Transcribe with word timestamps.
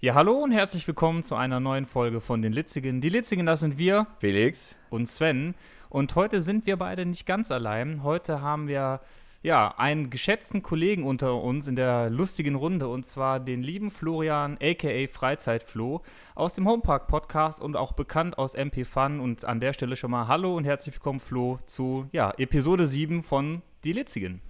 Ja, 0.00 0.14
hallo 0.14 0.34
und 0.34 0.52
herzlich 0.52 0.86
willkommen 0.86 1.24
zu 1.24 1.34
einer 1.34 1.58
neuen 1.58 1.84
Folge 1.84 2.20
von 2.20 2.40
den 2.40 2.52
Litzigen. 2.52 3.00
Die 3.00 3.08
Litzigen, 3.08 3.46
das 3.46 3.58
sind 3.58 3.78
wir. 3.78 4.06
Felix. 4.20 4.76
Und 4.90 5.08
Sven. 5.08 5.56
Und 5.90 6.14
heute 6.14 6.40
sind 6.40 6.66
wir 6.66 6.76
beide 6.76 7.04
nicht 7.04 7.26
ganz 7.26 7.50
allein. 7.50 8.04
Heute 8.04 8.40
haben 8.40 8.68
wir 8.68 9.00
ja 9.42 9.74
einen 9.76 10.08
geschätzten 10.08 10.62
Kollegen 10.62 11.02
unter 11.02 11.42
uns 11.42 11.66
in 11.66 11.74
der 11.74 12.10
lustigen 12.10 12.54
Runde 12.54 12.86
und 12.86 13.06
zwar 13.06 13.40
den 13.40 13.64
lieben 13.64 13.90
Florian, 13.90 14.56
aka 14.62 15.08
Freizeitflo, 15.12 16.02
aus 16.36 16.54
dem 16.54 16.68
Homepark 16.68 17.08
Podcast 17.08 17.60
und 17.60 17.76
auch 17.76 17.90
bekannt 17.90 18.38
aus 18.38 18.54
MP 18.54 18.84
Fun. 18.84 19.18
Und 19.18 19.46
an 19.46 19.58
der 19.58 19.72
Stelle 19.72 19.96
schon 19.96 20.12
mal 20.12 20.28
Hallo 20.28 20.56
und 20.56 20.62
herzlich 20.62 20.94
willkommen, 20.94 21.18
Flo, 21.18 21.58
zu 21.66 22.06
ja, 22.12 22.32
Episode 22.38 22.86
7 22.86 23.24
von 23.24 23.62
Die 23.82 23.94
Litzigen. 23.94 24.42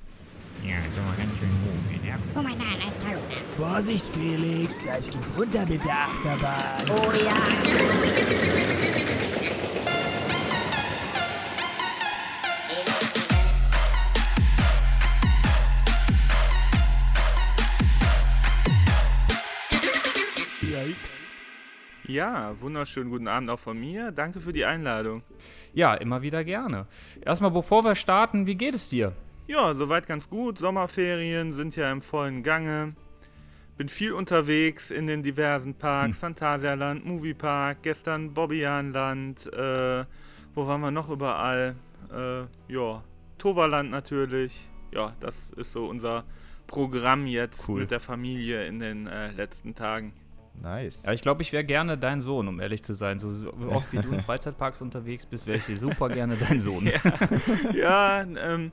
Ja, 0.62 0.76
so 0.94 1.00
ganz 1.16 1.38
schön 1.38 1.48
hoch, 1.48 2.04
ne? 2.04 2.18
Guck 2.34 2.42
mal 2.42 2.52
Vorsicht, 3.58 4.04
Felix, 4.14 4.78
gleich 4.78 5.10
geht's 5.10 5.36
runter 5.36 5.66
mit 5.66 5.84
der 5.84 5.92
Achterbahn. 5.92 6.84
Oh 6.90 7.10
ja. 7.24 7.34
Yikes. 20.62 21.20
Ja, 22.06 22.54
wunderschönen 22.60 23.10
guten 23.10 23.26
Abend 23.26 23.50
auch 23.50 23.58
von 23.58 23.76
mir. 23.76 24.12
Danke 24.12 24.38
für 24.38 24.52
die 24.52 24.66
Einladung. 24.66 25.24
Ja, 25.74 25.94
immer 25.94 26.22
wieder 26.22 26.44
gerne. 26.44 26.86
Erstmal, 27.22 27.50
bevor 27.50 27.82
wir 27.82 27.96
starten, 27.96 28.46
wie 28.46 28.54
geht 28.54 28.76
es 28.76 28.88
dir? 28.88 29.14
Ja, 29.48 29.74
soweit 29.74 30.06
ganz 30.06 30.30
gut. 30.30 30.58
Sommerferien 30.58 31.52
sind 31.52 31.74
ja 31.74 31.90
im 31.90 32.02
vollen 32.02 32.44
Gange. 32.44 32.94
Bin 33.78 33.88
viel 33.88 34.12
unterwegs 34.12 34.90
in 34.90 35.06
den 35.06 35.22
diversen 35.22 35.72
Parks. 35.72 36.16
Hm. 36.16 36.20
Phantasialand, 36.20 37.06
Moviepark, 37.06 37.78
gestern 37.82 38.34
Bobbianland. 38.34 39.46
Äh, 39.52 40.04
wo 40.54 40.66
waren 40.66 40.80
wir 40.80 40.90
noch 40.90 41.08
überall? 41.08 41.76
Äh, 42.12 42.72
ja, 42.72 43.04
Toverland 43.38 43.92
natürlich. 43.92 44.68
Ja, 44.92 45.14
das 45.20 45.52
ist 45.56 45.70
so 45.70 45.86
unser 45.86 46.24
Programm 46.66 47.28
jetzt 47.28 47.68
Cool. 47.68 47.82
mit 47.82 47.92
der 47.92 48.00
Familie 48.00 48.66
in 48.66 48.80
den 48.80 49.06
äh, 49.06 49.30
letzten 49.30 49.76
Tagen. 49.76 50.12
Nice. 50.60 51.04
Ja, 51.04 51.12
ich 51.12 51.22
glaube, 51.22 51.42
ich 51.42 51.52
wäre 51.52 51.62
gerne 51.62 51.96
dein 51.96 52.20
Sohn, 52.20 52.48
um 52.48 52.58
ehrlich 52.58 52.82
zu 52.82 52.94
sein. 52.94 53.20
So, 53.20 53.32
so 53.32 53.52
oft 53.70 53.92
wie 53.92 53.98
du 53.98 54.10
in 54.10 54.20
Freizeitparks 54.24 54.82
unterwegs 54.82 55.24
bist, 55.24 55.46
wäre 55.46 55.58
ich 55.58 55.78
super 55.78 56.08
gerne 56.08 56.36
dein 56.36 56.58
Sohn. 56.58 56.90
ja, 57.74 58.22
ähm, 58.22 58.72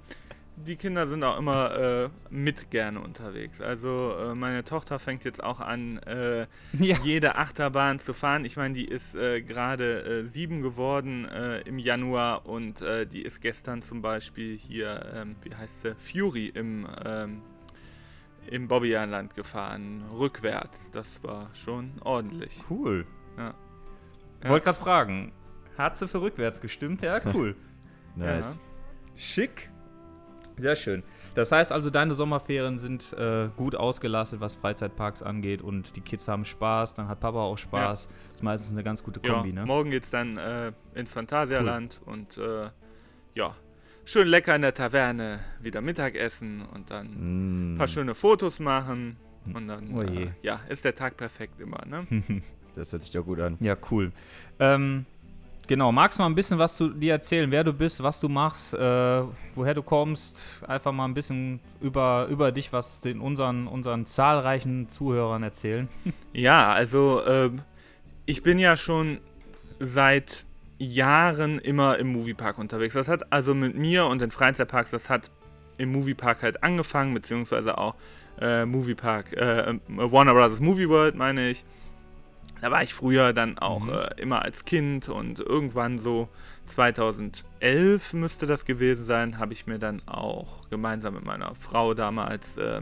die 0.57 0.75
Kinder 0.77 1.07
sind 1.07 1.23
auch 1.23 1.37
immer 1.37 1.75
äh, 2.05 2.09
mit 2.29 2.71
gerne 2.71 2.99
unterwegs. 3.01 3.61
Also 3.61 4.15
äh, 4.17 4.35
meine 4.35 4.63
Tochter 4.63 4.99
fängt 4.99 5.23
jetzt 5.25 5.43
auch 5.43 5.59
an, 5.59 5.97
äh, 5.99 6.47
Ja. 6.79 6.97
jede 7.03 7.35
Achterbahn 7.35 7.99
zu 7.99 8.13
fahren. 8.13 8.45
Ich 8.45 8.55
meine, 8.57 8.73
die 8.73 8.85
ist 8.85 9.15
äh, 9.15 9.41
gerade 9.41 10.23
äh, 10.23 10.23
sieben 10.25 10.61
geworden 10.61 11.25
äh, 11.25 11.59
im 11.61 11.77
Januar 11.79 12.45
und 12.45 12.83
die 13.11 13.21
ist 13.21 13.41
gestern 13.41 13.81
zum 13.81 14.01
Beispiel 14.01 14.57
hier, 14.57 15.11
ähm, 15.13 15.35
wie 15.43 15.53
heißt 15.55 15.81
sie, 15.81 15.95
Fury 15.95 16.47
im, 16.47 16.87
ähm, 17.05 17.41
im 18.49 18.67
Bobbianland 18.67 19.35
gefahren, 19.35 20.03
rückwärts. 20.17 20.91
Das 20.91 21.23
war 21.23 21.49
schon 21.53 21.91
ordentlich. 22.01 22.61
Cool. 22.69 23.05
Ja. 23.37 23.53
Ich 24.43 24.49
wollte 24.49 24.65
gerade 24.65 24.77
fragen, 24.77 25.31
hat 25.77 25.97
sie 25.97 26.07
für 26.07 26.21
rückwärts 26.21 26.61
gestimmt? 26.61 27.01
Ja, 27.01 27.19
cool. 27.33 27.55
Nice. 28.15 28.57
Schick. 29.15 29.69
Sehr 30.57 30.75
schön. 30.75 31.03
Das 31.35 31.51
heißt 31.51 31.71
also, 31.71 31.89
deine 31.89 32.15
Sommerferien 32.15 32.77
sind 32.79 33.11
äh, 33.13 33.49
gut 33.57 33.75
ausgelastet, 33.75 34.39
was 34.39 34.55
Freizeitparks 34.55 35.21
angeht 35.21 35.61
und 35.61 35.95
die 35.95 36.01
Kids 36.01 36.27
haben 36.27 36.45
Spaß, 36.45 36.93
dann 36.93 37.07
hat 37.09 37.19
Papa 37.19 37.39
auch 37.39 37.57
Spaß. 37.57 38.07
Das 38.07 38.35
ist 38.35 38.43
meistens 38.43 38.71
eine 38.73 38.83
ganz 38.83 39.03
gute 39.03 39.19
Kombi, 39.19 39.49
ja, 39.49 39.55
ne? 39.55 39.65
Morgen 39.65 39.91
geht's 39.91 40.09
dann 40.11 40.37
äh, 40.37 40.71
ins 40.93 41.11
Phantasialand 41.11 41.99
und 42.05 42.37
äh, 42.37 42.69
ja, 43.33 43.53
schön 44.05 44.27
lecker 44.29 44.55
in 44.55 44.61
der 44.61 44.73
Taverne 44.73 45.39
wieder 45.61 45.81
Mittagessen 45.81 46.61
und 46.61 46.89
dann 46.89 47.07
ein 47.07 47.75
Mm, 47.75 47.77
paar 47.77 47.87
schöne 47.89 48.15
Fotos 48.15 48.59
machen 48.59 49.17
und 49.53 49.67
dann 49.67 49.93
Oh 49.93 50.01
äh, 50.03 50.29
ja, 50.41 50.61
ist 50.69 50.85
der 50.85 50.95
Tag 50.95 51.17
perfekt 51.17 51.59
immer, 51.59 51.83
ne? 51.85 52.07
das 52.75 52.93
hört 52.93 53.03
sich 53.03 53.11
doch 53.11 53.25
gut 53.25 53.41
an. 53.41 53.57
Ja, 53.59 53.75
cool. 53.91 54.13
Ähm, 54.59 55.05
genau, 55.67 55.91
magst 55.91 56.19
du 56.19 56.23
mal 56.23 56.29
ein 56.29 56.35
bisschen 56.35 56.59
was 56.59 56.77
zu 56.77 56.89
dir 56.89 57.13
erzählen, 57.13 57.49
wer 57.51 57.63
du 57.63 57.73
bist, 57.73 58.01
was 58.01 58.19
du 58.19 58.29
machst, 58.29 58.73
äh, 58.73 59.23
woher 59.55 59.73
du 59.73 59.83
kommst? 59.83 60.39
Einfach 60.67 60.91
mal 60.91 61.05
ein 61.05 61.13
bisschen 61.13 61.59
über, 61.81 62.27
über 62.29 62.51
dich, 62.51 62.73
was 62.73 63.01
den 63.01 63.19
unseren, 63.19 63.67
unseren 63.67 64.05
zahlreichen 64.05 64.89
Zuhörern 64.89 65.43
erzählen. 65.43 65.87
Ja, 66.33 66.73
also 66.73 67.25
ähm, 67.25 67.61
ich 68.25 68.43
bin 68.43 68.59
ja 68.59 68.75
schon 68.75 69.19
seit 69.79 70.43
Jahren 70.77 71.59
immer 71.59 71.97
im 71.97 72.11
Moviepark 72.11 72.57
unterwegs. 72.57 72.93
Das 72.93 73.07
hat 73.07 73.31
also 73.31 73.53
mit 73.53 73.77
mir 73.77 74.05
und 74.07 74.19
den 74.19 74.31
Freizeitparks, 74.31 74.91
das 74.91 75.09
hat 75.09 75.31
im 75.77 75.93
Moviepark 75.93 76.43
halt 76.43 76.61
angefangen, 76.61 77.13
beziehungsweise 77.13 77.77
auch 77.77 77.95
äh, 78.41 78.65
Moviepark, 78.65 79.33
äh, 79.33 79.75
Warner 79.87 80.33
Brothers 80.33 80.59
Movie 80.59 80.89
World 80.89 81.15
meine 81.15 81.51
ich. 81.51 81.63
Da 82.61 82.71
war 82.71 82.81
ich 82.83 82.93
früher 82.93 83.33
dann 83.33 83.57
auch 83.59 83.87
Mhm. 83.87 83.93
äh, 83.93 84.09
immer 84.21 84.41
als 84.41 84.65
Kind 84.65 85.09
und 85.09 85.39
irgendwann 85.39 85.97
so 85.99 86.29
2011 86.67 88.13
müsste 88.13 88.47
das 88.47 88.65
gewesen 88.65 89.05
sein, 89.05 89.37
habe 89.37 89.53
ich 89.53 89.67
mir 89.67 89.77
dann 89.77 90.01
auch 90.07 90.69
gemeinsam 90.69 91.13
mit 91.15 91.25
meiner 91.25 91.53
Frau 91.55 91.93
damals 91.93 92.57
äh, 92.57 92.81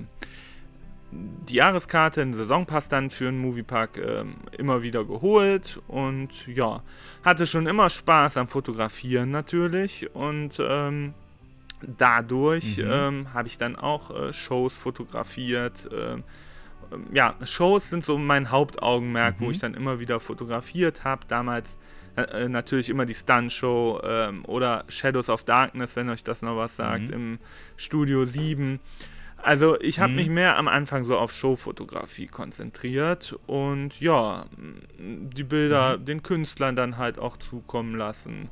die 1.11 1.55
Jahreskarte, 1.55 2.21
einen 2.21 2.33
Saisonpass 2.33 2.89
dann 2.89 3.09
für 3.09 3.27
einen 3.27 3.39
Moviepark 3.39 3.97
ähm, 3.97 4.35
immer 4.57 4.81
wieder 4.81 5.05
geholt 5.05 5.79
und 5.87 6.29
ja, 6.47 6.81
hatte 7.23 7.45
schon 7.45 7.67
immer 7.67 7.89
Spaß 7.89 8.37
am 8.37 8.47
Fotografieren 8.47 9.29
natürlich 9.29 10.09
und 10.15 10.59
ähm, 10.59 11.13
dadurch 11.85 12.79
Mhm. 12.79 12.87
ähm, 12.89 13.33
habe 13.33 13.47
ich 13.47 13.57
dann 13.57 13.75
auch 13.75 14.09
äh, 14.11 14.33
Shows 14.33 14.77
fotografiert. 14.77 15.87
ähm, 15.93 16.23
ja, 17.11 17.35
Shows 17.43 17.89
sind 17.89 18.03
so 18.03 18.17
mein 18.17 18.51
Hauptaugenmerk, 18.51 19.39
Mhm. 19.39 19.45
wo 19.45 19.51
ich 19.51 19.59
dann 19.59 19.73
immer 19.73 19.99
wieder 19.99 20.19
fotografiert 20.19 21.03
habe. 21.03 21.25
Damals 21.27 21.77
äh, 22.15 22.47
natürlich 22.47 22.89
immer 22.89 23.05
die 23.05 23.15
Stunt-Show 23.15 24.01
ähm, 24.03 24.45
oder 24.45 24.83
Shadows 24.87 25.29
of 25.29 25.43
Darkness, 25.43 25.95
wenn 25.95 26.09
euch 26.09 26.23
das 26.23 26.41
noch 26.43 26.55
was 26.57 26.75
sagt, 26.75 27.07
Mhm. 27.07 27.13
im 27.13 27.39
Studio 27.75 28.25
7. 28.25 28.79
Also 29.37 29.79
ich 29.81 29.99
habe 29.99 30.11
Mhm. 30.11 30.15
mich 30.17 30.29
mehr 30.29 30.57
am 30.57 30.67
Anfang 30.67 31.03
so 31.05 31.17
auf 31.17 31.31
Showfotografie 31.33 32.27
konzentriert 32.27 33.35
und 33.47 33.99
ja, 33.99 34.45
die 34.97 35.43
Bilder 35.43 35.97
Mhm. 35.97 36.05
den 36.05 36.23
Künstlern 36.23 36.75
dann 36.75 36.97
halt 36.97 37.19
auch 37.19 37.35
zukommen 37.37 37.95
lassen. 37.95 38.49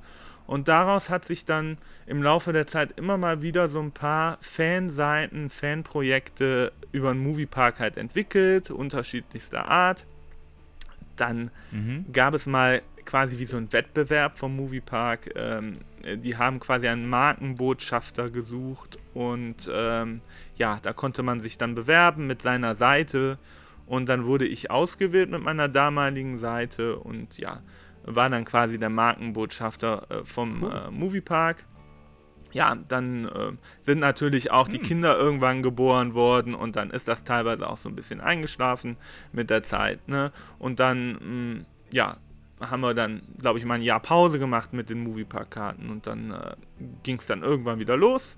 Und 0.52 0.68
daraus 0.68 1.10
hat 1.10 1.24
sich 1.24 1.46
dann 1.46 1.78
im 2.06 2.22
Laufe 2.22 2.52
der 2.52 2.68
Zeit 2.68 2.92
immer 2.98 3.18
mal 3.18 3.42
wieder 3.42 3.70
so 3.70 3.80
ein 3.80 3.94
paar 3.94 4.38
Fanseiten, 4.42 5.50
Fanprojekte 5.50 6.74
über 6.92 7.14
den 7.14 7.24
Moviepark 7.24 7.80
halt 7.80 7.96
entwickelt, 7.96 8.70
unterschiedlichster 8.70 9.66
Art. 9.70 10.04
Dann 11.16 11.52
Mhm. 11.72 12.06
gab 12.12 12.34
es 12.34 12.48
mal 12.48 12.82
quasi 13.06 13.40
wie 13.40 13.46
so 13.46 13.56
ein 13.56 13.72
Wettbewerb 13.72 14.38
vom 14.38 14.58
Moviepark. 14.58 15.30
Ähm, 15.38 15.72
die 16.04 16.36
haben 16.36 16.60
quasi 16.60 16.90
einen 16.90 17.08
Markenbotschafter 17.08 18.30
gesucht 18.30 18.98
und 19.14 19.70
ähm, 19.72 20.20
ja, 20.58 20.80
da 20.82 20.92
konnte 20.92 21.24
man 21.24 21.40
sich 21.40 21.58
dann 21.58 21.76
bewerben 21.76 22.28
mit 22.28 22.42
seiner 22.42 22.76
Seite 22.76 23.38
und 23.86 24.10
dann 24.10 24.26
wurde 24.26 24.48
ich 24.48 24.70
ausgewählt 24.70 25.30
mit 25.30 25.42
meiner 25.44 25.70
damaligen 25.70 26.40
Seite 26.40 26.98
und 26.98 27.38
ja, 27.38 27.62
war 28.04 28.30
dann 28.30 28.46
quasi 28.46 28.78
der 28.80 28.90
Markenbotschafter 28.90 30.08
äh, 30.10 30.24
vom 30.26 30.64
Cool. 30.64 30.72
äh, 30.72 30.92
Moviepark. 30.92 31.66
Ja, 32.54 32.76
dann 32.88 33.26
äh, 33.26 33.52
sind 33.84 34.00
natürlich 34.00 34.52
auch 34.52 34.68
die 34.68 34.78
Hm. 34.78 34.84
Kinder 34.84 35.18
irgendwann 35.18 35.64
geboren 35.64 36.14
worden 36.14 36.54
und 36.54 36.76
dann 36.76 36.92
ist 36.92 37.08
das 37.08 37.24
teilweise 37.24 37.70
auch 37.70 37.78
so 37.78 37.88
ein 37.88 37.96
bisschen 37.96 38.20
eingeschlafen 38.20 38.98
mit 39.32 39.50
der 39.50 39.64
Zeit. 39.64 40.06
Ne? 40.10 40.34
Und 40.60 40.80
dann, 40.82 41.12
mh, 41.60 41.66
ja, 41.92 42.18
haben 42.60 42.82
wir 42.82 42.94
dann, 42.94 43.22
glaube 43.40 43.58
ich, 43.58 43.66
mal 43.66 43.76
ein 43.76 43.82
Jahr 43.82 44.02
Pause 44.02 44.38
gemacht 44.38 44.74
mit 44.74 44.90
den 44.90 45.02
Moviepark-Karten 45.04 45.90
und 45.90 46.06
dann 46.08 46.32
äh, 46.32 46.56
ging 47.04 47.18
es 47.20 47.26
dann 47.28 47.42
irgendwann 47.42 47.80
wieder 47.80 47.96
los. 47.98 48.38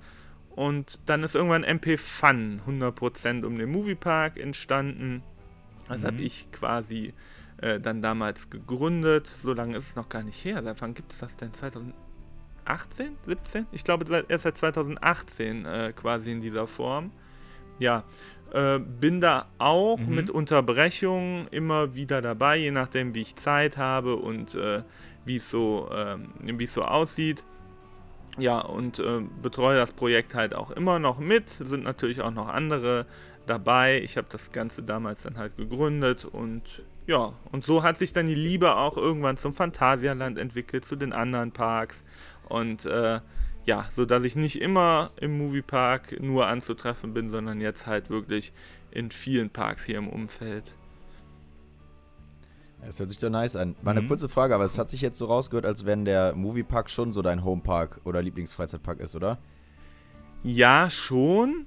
Und 0.56 1.00
dann 1.08 1.24
ist 1.24 1.34
irgendwann 1.34 1.64
MP 1.64 1.98
Fun 1.98 2.62
100% 2.68 3.44
um 3.44 3.58
den 3.58 3.72
Moviepark 3.72 4.38
entstanden. 4.38 5.24
Das 5.88 6.02
Mhm. 6.02 6.06
habe 6.06 6.22
ich 6.22 6.52
quasi 6.52 7.14
äh, 7.58 7.80
dann 7.80 8.02
damals 8.02 8.50
gegründet. 8.50 9.28
So 9.42 9.54
lange 9.54 9.78
ist 9.78 9.90
es 9.90 9.96
noch 9.96 10.10
gar 10.10 10.24
nicht 10.24 10.44
her. 10.44 10.62
Seit 10.64 10.82
wann 10.82 10.94
gibt 10.94 11.12
es 11.12 11.20
das 11.20 11.36
denn? 11.38 11.54
2018? 11.54 13.18
17? 13.26 13.68
Ich 13.72 13.84
glaube 13.84 14.06
seit, 14.08 14.30
erst 14.30 14.44
seit 14.44 14.58
2018 14.58 15.66
äh, 15.66 15.94
quasi 15.96 16.32
in 16.32 16.42
dieser 16.42 16.68
Form. 16.68 17.12
Ja, 17.80 18.04
äh, 18.52 18.80
bin 18.80 19.20
da 19.22 19.48
auch 19.58 20.00
Mhm. 20.00 20.16
mit 20.16 20.30
Unterbrechungen 20.30 21.48
immer 21.50 21.96
wieder 21.96 22.22
dabei, 22.22 22.58
je 22.58 22.72
nachdem 22.72 23.14
wie 23.14 23.22
ich 23.22 23.36
Zeit 23.36 23.78
habe 23.78 24.16
und 24.16 24.56
äh, 24.56 24.84
wie 25.26 25.38
es 25.38 25.50
so, 25.50 25.90
ähm, 25.92 26.34
es 26.60 26.74
so 26.74 26.84
aussieht. 26.84 27.44
Ja, 28.38 28.60
und 28.60 29.00
äh, 29.00 29.22
betreue 29.42 29.76
das 29.78 29.92
Projekt 29.92 30.34
halt 30.34 30.56
auch 30.56 30.72
immer 30.72 31.00
noch 31.00 31.20
mit. 31.20 31.50
Sind 31.50 31.84
natürlich 31.84 32.22
auch 32.22 32.32
noch 32.32 32.48
andere 32.48 33.06
dabei. 33.46 34.02
Ich 34.02 34.18
habe 34.18 34.28
das 34.32 34.52
Ganze 34.52 34.82
damals 34.82 35.24
dann 35.24 35.38
halt 35.38 35.56
gegründet 35.56 36.26
und 36.26 36.64
ja, 37.08 37.34
und 37.52 37.64
so 37.64 37.84
hat 37.84 37.98
sich 38.00 38.14
dann 38.14 38.28
die 38.28 38.36
Liebe 38.36 38.76
auch 38.76 38.98
irgendwann 38.98 39.38
zum 39.38 39.54
Phantasialand 39.54 40.38
entwickelt, 40.38 40.86
zu 40.86 40.96
den 40.96 41.14
anderen 41.14 41.52
Parks 41.52 42.04
und 42.50 42.86
äh, 42.86 43.20
ja, 43.66 43.86
so 43.96 44.06
dass 44.06 44.24
ich 44.24 44.36
nicht 44.36 44.62
immer 44.62 45.12
im 45.20 45.38
Moviepark 45.38 46.22
nur 46.22 46.48
anzutreffen 46.48 47.14
bin, 47.14 47.30
sondern 47.30 47.62
jetzt 47.62 47.88
halt 47.88 48.10
wirklich 48.10 48.54
in 48.92 49.12
vielen 49.12 49.50
Parks 49.50 49.86
hier 49.86 49.98
im 49.98 50.10
Umfeld. 50.10 50.74
Das 52.86 53.00
hört 53.00 53.10
sich 53.10 53.20
doch 53.20 53.30
nice 53.30 53.56
an. 53.56 53.76
Mal 53.82 53.92
eine 53.92 54.02
Mhm. 54.02 54.10
kurze 54.10 54.28
Frage, 54.28 54.54
aber 54.54 54.66
es 54.66 54.78
hat 54.78 54.90
sich 54.90 55.00
jetzt 55.02 55.18
so 55.18 55.26
rausgehört, 55.26 55.66
als 55.66 55.86
wenn 55.86 56.04
der 56.04 56.36
Moviepark 56.36 56.90
schon 56.90 57.14
so 57.14 57.22
dein 57.22 57.44
Homepark 57.46 58.02
oder 58.04 58.22
Lieblingsfreizeitpark 58.22 59.00
ist, 59.00 59.16
oder? 59.16 59.38
Ja, 60.44 60.90
schon. 60.90 61.66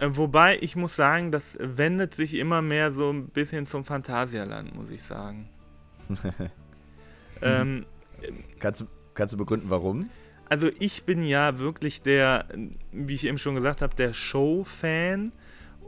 Äh, 0.00 0.08
Wobei 0.12 0.58
ich 0.60 0.76
muss 0.76 0.96
sagen, 0.96 1.30
das 1.32 1.56
wendet 1.60 2.14
sich 2.14 2.34
immer 2.34 2.62
mehr 2.62 2.92
so 2.92 3.10
ein 3.10 3.28
bisschen 3.28 3.66
zum 3.66 3.84
Phantasialand, 3.84 4.74
muss 4.74 4.90
ich 4.90 5.02
sagen. 5.02 5.48
ähm, 7.42 7.86
Kannst, 8.58 8.80
du- 8.82 8.86
kannst 9.14 9.34
du 9.34 9.38
begründen, 9.38 9.70
warum? 9.70 10.08
also 10.48 10.68
ich 10.78 11.04
bin 11.04 11.22
ja 11.22 11.58
wirklich 11.58 12.02
der, 12.02 12.46
wie 12.92 13.14
ich 13.14 13.26
eben 13.26 13.38
schon 13.38 13.54
gesagt 13.54 13.82
habe, 13.82 13.94
der 13.96 14.12
Show-Fan. 14.12 15.32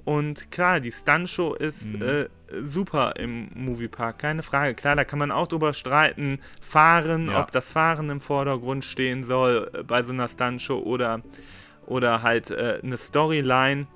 Und 0.05 0.51
klar, 0.53 0.81
die 0.81 0.93
Stunt-Show 0.93 1.55
ist 1.55 1.83
Mhm. 1.85 2.03
äh, 2.03 2.27
super 2.63 3.15
im 3.17 3.49
Moviepark, 3.55 4.19
keine 4.21 4.43
Frage. 4.45 4.75
Klar, 4.75 4.95
da 4.97 5.05
kann 5.05 5.19
man 5.19 5.31
auch 5.33 5.49
drüber 5.49 5.75
streiten, 5.75 6.39
fahren, 6.61 7.27
Ja. 7.31 7.43
ob 7.43 7.51
das 7.53 7.71
Fahren 7.71 8.09
im 8.11 8.21
Vordergrund 8.21 8.85
stehen 8.85 9.25
soll 9.25 9.71
äh, 9.75 9.83
bei 9.83 10.03
so 10.05 10.13
einer 10.13 10.29
Stunt-Show 10.29 10.79
oder, 10.79 11.23
oder 11.87 12.23
halt 12.23 12.51
äh, 12.51 12.81
eine 12.83 12.97
Storyline. 12.99 13.87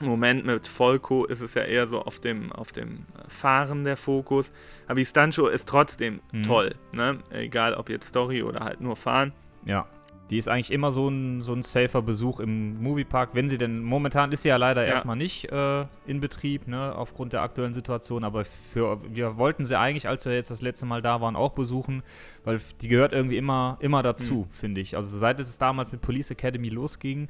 Im 0.00 0.08
Moment 0.08 0.44
mit 0.44 0.66
Volko 0.68 1.24
ist 1.24 1.40
es 1.40 1.54
ja 1.54 1.62
eher 1.62 1.86
so 1.88 2.02
auf 2.02 2.18
dem, 2.20 2.52
auf 2.52 2.70
dem 2.72 3.06
Fahren 3.28 3.84
der 3.84 3.96
Fokus. 3.96 4.52
Aber 4.86 4.96
die 4.96 5.06
Stunt-Show 5.06 5.46
ist 5.46 5.66
trotzdem 5.68 6.20
Mhm. 6.32 6.42
toll. 6.42 6.74
Ne? 6.92 7.18
Egal 7.30 7.74
ob 7.74 7.88
jetzt 7.88 8.08
Story 8.08 8.42
oder 8.42 8.60
halt 8.60 8.80
nur 8.80 8.96
Fahren. 8.96 9.32
Ja. 9.64 9.86
Die 10.28 10.38
ist 10.38 10.48
eigentlich 10.48 10.72
immer 10.72 10.90
so 10.90 11.08
ein, 11.08 11.40
so 11.40 11.52
ein 11.52 11.62
safer 11.62 12.02
Besuch 12.02 12.40
im 12.40 12.82
Moviepark, 12.82 13.30
wenn 13.34 13.48
sie 13.48 13.58
denn, 13.58 13.80
momentan 13.80 14.32
ist 14.32 14.42
sie 14.42 14.48
ja 14.48 14.56
leider 14.56 14.82
Ja. 14.84 14.88
erstmal 14.94 15.14
nicht 15.14 15.50
äh, 15.52 15.84
in 16.04 16.20
Betrieb, 16.20 16.66
ne, 16.66 16.94
aufgrund 16.96 17.32
der 17.32 17.42
aktuellen 17.42 17.72
Situation, 17.72 18.24
aber 18.24 18.44
für, 18.44 19.00
wir 19.08 19.36
wollten 19.38 19.64
sie 19.66 19.78
eigentlich, 19.78 20.08
als 20.08 20.24
wir 20.26 20.34
jetzt 20.34 20.50
das 20.50 20.62
letzte 20.62 20.84
Mal 20.84 21.00
da 21.00 21.20
waren, 21.20 21.36
auch 21.36 21.52
besuchen, 21.52 22.02
weil 22.44 22.58
die 22.82 22.88
gehört 22.88 23.12
irgendwie 23.12 23.36
immer, 23.36 23.76
immer 23.80 24.02
dazu, 24.02 24.48
finde 24.50 24.80
ich. 24.80 24.96
Also 24.96 25.16
seit 25.16 25.38
es 25.38 25.58
damals 25.58 25.92
mit 25.92 26.00
Police 26.02 26.32
Academy 26.32 26.70
losging, 26.70 27.28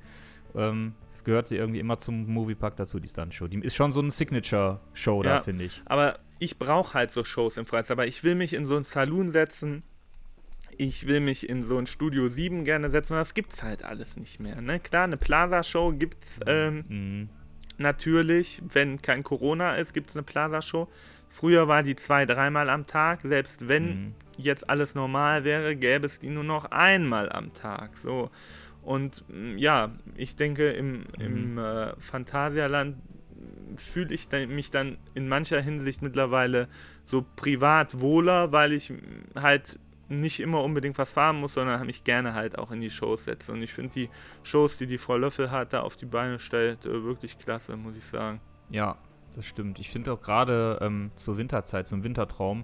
ähm, 0.54 0.94
gehört 1.26 1.48
sie 1.48 1.56
irgendwie 1.56 1.80
immer 1.80 1.98
zum 1.98 2.26
Moviepark 2.32 2.76
dazu, 2.76 2.98
die 3.00 3.08
Stunt-Show. 3.08 3.48
Die 3.48 3.58
ist 3.58 3.74
schon 3.74 3.92
so 3.92 4.00
eine 4.00 4.10
Signature-Show 4.10 5.22
da, 5.24 5.28
Ja. 5.36 5.40
finde 5.42 5.64
ich. 5.64 5.82
Aber 5.84 6.18
ich 6.38 6.56
brauche 6.58 6.94
halt 6.94 7.10
so 7.10 7.24
Shows 7.24 7.56
im 7.56 7.66
Freizeit. 7.66 7.90
Aber 7.90 8.06
ich 8.06 8.22
will 8.24 8.36
mich 8.36 8.54
in 8.54 8.64
so 8.64 8.76
ein 8.76 8.84
Saloon 8.84 9.30
setzen. 9.30 9.82
Ich 10.78 11.06
will 11.06 11.20
mich 11.20 11.48
in 11.48 11.64
so 11.64 11.78
ein 11.78 11.86
Studio 11.86 12.28
7 12.28 12.64
gerne 12.64 12.90
setzen. 12.90 13.14
Und 13.14 13.18
das 13.18 13.34
gibt's 13.34 13.62
halt 13.62 13.84
alles 13.84 14.16
nicht 14.16 14.38
mehr. 14.40 14.60
Ne? 14.60 14.78
Klar, 14.78 15.04
eine 15.04 15.16
Plaza-Show 15.16 15.92
gibt's 15.94 16.38
ähm, 16.46 16.84
Mhm. 16.88 17.28
natürlich. 17.78 18.62
Wenn 18.72 19.02
kein 19.02 19.22
Corona 19.24 19.74
ist, 19.74 19.94
gibt's 19.94 20.14
eine 20.16 20.22
Plaza-Show. 20.22 20.88
Früher 21.28 21.66
war 21.68 21.82
die 21.82 21.96
zwei, 21.96 22.24
dreimal 22.24 22.70
am 22.70 22.86
Tag. 22.86 23.20
Selbst 23.22 23.66
wenn 23.68 23.84
Mhm. 23.88 24.14
jetzt 24.36 24.70
alles 24.70 24.94
normal 24.94 25.44
wäre, 25.44 25.74
gäbe 25.74 26.06
es 26.06 26.18
die 26.20 26.28
nur 26.30 26.44
noch 26.44 26.66
einmal 26.66 27.30
am 27.32 27.52
Tag. 27.52 27.96
So. 27.98 28.30
Und 28.86 29.24
mm, 29.28 29.58
ja, 29.58 29.90
ich 30.14 30.36
denke, 30.36 30.70
im, 30.70 31.06
im 31.18 31.58
äh, 31.58 31.94
Phantasialand 31.98 32.96
fühle 33.76 34.14
ich 34.14 34.28
mich 34.48 34.70
dann 34.70 34.96
in 35.12 35.28
mancher 35.28 35.60
Hinsicht 35.60 36.02
mittlerweile 36.02 36.68
so 37.04 37.26
privat 37.34 38.00
wohler, 38.00 38.52
weil 38.52 38.72
ich 38.72 38.90
mm, 38.90 39.34
halt 39.34 39.80
nicht 40.08 40.38
immer 40.38 40.62
unbedingt 40.62 40.98
was 40.98 41.10
fahren 41.10 41.40
muss, 41.40 41.54
sondern 41.54 41.84
mich 41.84 42.04
gerne 42.04 42.32
halt 42.32 42.58
auch 42.58 42.70
in 42.70 42.80
die 42.80 42.90
Shows 42.90 43.24
setze. 43.24 43.50
Und 43.50 43.60
ich 43.60 43.72
finde 43.72 43.92
die 43.92 44.10
Shows, 44.44 44.78
die 44.78 44.86
die 44.86 44.98
Frau 44.98 45.16
Löffel 45.16 45.50
hat, 45.50 45.72
da 45.72 45.80
auf 45.80 45.96
die 45.96 46.06
Beine 46.06 46.38
stellt, 46.38 46.86
äh, 46.86 47.02
wirklich 47.02 47.38
klasse, 47.38 47.76
muss 47.76 47.96
ich 47.96 48.04
sagen. 48.04 48.40
Ja, 48.70 48.96
das 49.34 49.46
stimmt. 49.46 49.80
Ich 49.80 49.90
finde 49.90 50.12
auch 50.12 50.22
gerade 50.22 50.78
ähm, 50.80 51.10
zur 51.16 51.38
Winterzeit, 51.38 51.88
zum 51.88 52.04
Wintertraum, 52.04 52.62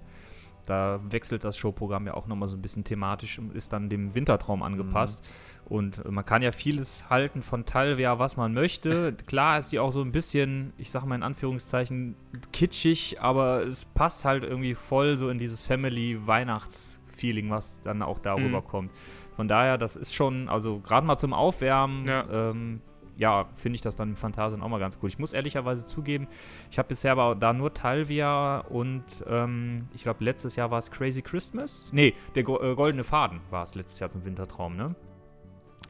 da 0.65 0.99
wechselt 1.09 1.43
das 1.43 1.57
Showprogramm 1.57 2.07
ja 2.07 2.13
auch 2.13 2.27
nochmal 2.27 2.49
so 2.49 2.55
ein 2.55 2.61
bisschen 2.61 2.83
thematisch 2.83 3.37
und 3.39 3.53
ist 3.53 3.73
dann 3.73 3.89
dem 3.89 4.15
Wintertraum 4.15 4.63
angepasst. 4.63 5.23
Und 5.65 6.03
äh, 6.05 6.09
man 6.11 6.25
kann 6.25 6.41
ja 6.41 6.51
vieles 6.51 7.09
halten 7.09 7.41
von 7.41 7.65
Talvia, 7.65 8.19
was 8.19 8.35
man 8.37 8.53
möchte. 8.53 9.13
Klar 9.27 9.59
ist 9.59 9.69
sie 9.69 9.79
auch 9.79 9.91
so 9.91 10.01
ein 10.01 10.11
bisschen, 10.11 10.73
ich 10.77 10.91
sag 10.91 11.05
mal 11.05 11.15
in 11.15 11.23
Anführungszeichen, 11.23 12.15
kitschig, 12.51 13.21
aber 13.21 13.65
es 13.65 13.85
passt 13.85 14.25
halt 14.25 14.43
irgendwie 14.43 14.75
voll 14.75 15.17
so 15.17 15.29
in 15.29 15.37
dieses 15.37 15.61
Family-Weihnachts-Feeling, 15.61 17.49
was 17.49 17.81
dann 17.83 18.01
auch 18.01 18.19
darüber 18.19 18.61
Mhm. 18.61 18.67
kommt. 18.67 18.91
Von 19.35 19.47
daher, 19.47 19.77
das 19.77 19.95
ist 19.95 20.13
schon, 20.13 20.47
also 20.49 20.79
gerade 20.79 21.05
mal 21.07 21.17
zum 21.17 21.33
Aufwärmen, 21.33 22.07
Ja. 22.07 22.25
ähm, 22.51 22.81
ja, 23.17 23.49
finde 23.53 23.75
ich 23.75 23.81
das 23.81 23.95
dann 23.95 24.09
im 24.09 24.15
Phantasien 24.15 24.61
auch 24.61 24.69
mal 24.69 24.79
ganz 24.79 24.99
cool. 25.01 25.09
Ich 25.09 25.19
muss 25.19 25.33
ehrlicherweise 25.33 25.85
zugeben, 25.85 26.27
ich 26.71 26.77
habe 26.77 26.87
bisher 26.87 27.11
aber 27.11 27.35
da 27.35 27.53
nur 27.53 27.73
Talvia 27.73 28.59
und 28.59 29.03
ähm, 29.27 29.87
ich 29.93 30.03
glaube, 30.03 30.23
letztes 30.23 30.55
Jahr 30.55 30.71
war 30.71 30.79
es 30.79 30.91
Crazy 30.91 31.21
Christmas. 31.21 31.89
Nee, 31.91 32.13
der 32.35 32.43
Go 32.43 32.59
äh, 32.61 32.75
Goldene 32.75 33.03
Faden 33.03 33.41
war 33.49 33.63
es 33.63 33.75
letztes 33.75 33.99
Jahr 33.99 34.09
zum 34.09 34.25
Wintertraum, 34.25 34.75
ne? 34.75 34.95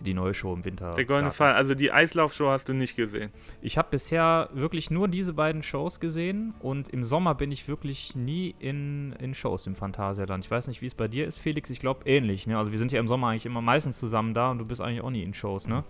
Die 0.02 0.14
neue 0.14 0.34
Show 0.34 0.54
im 0.54 0.66
Winter. 0.66 0.96
Der 0.96 1.06
Goldene. 1.06 1.31
Fall, 1.31 1.54
also 1.54 1.75
die 1.75 1.92
Eislaufshow 1.92 2.50
hast 2.50 2.68
du 2.68 2.74
nicht 2.74 2.96
gesehen. 2.96 3.31
Ich 3.62 3.78
habe 3.78 3.90
bisher 3.92 4.50
wirklich 4.52 4.92
nur 4.92 5.08
diese 5.08 5.34
beiden 5.34 5.64
Shows 5.64 6.00
gesehen 6.00 6.54
und 6.60 6.90
im 6.90 7.04
Sommer 7.04 7.36
bin 7.36 7.52
ich 7.52 7.68
wirklich 7.68 8.16
nie 8.16 8.56
in, 8.60 9.14
in 9.14 9.34
Shows 9.34 9.68
im 9.68 9.76
Phantasialand. 9.76 10.44
Ich 10.44 10.52
weiß 10.52 10.68
nicht, 10.68 10.81
wie 10.81 10.88
es 10.88 10.96
bei 10.96 11.08
dir 11.08 11.26
ist, 11.26 11.40
Felix. 11.40 11.69
Ich 11.69 11.80
glaube 11.80 12.02
ähnlich, 12.06 12.48
ne? 12.48 12.58
Also 12.58 12.72
wir 12.72 12.80
sind 12.80 12.92
ja 12.92 13.00
im 13.00 13.08
Sommer 13.08 13.28
eigentlich 13.28 13.46
immer 13.46 13.62
meistens 13.62 13.98
zusammen 13.98 14.34
da 14.34 14.52
und 14.52 14.58
du 14.58 14.66
bist 14.66 14.81
eigentlich 14.81 15.02
auch 15.02 15.12
nie 15.12 15.24
in 15.24 15.34
Shows, 15.34 15.68
ne? 15.68 15.86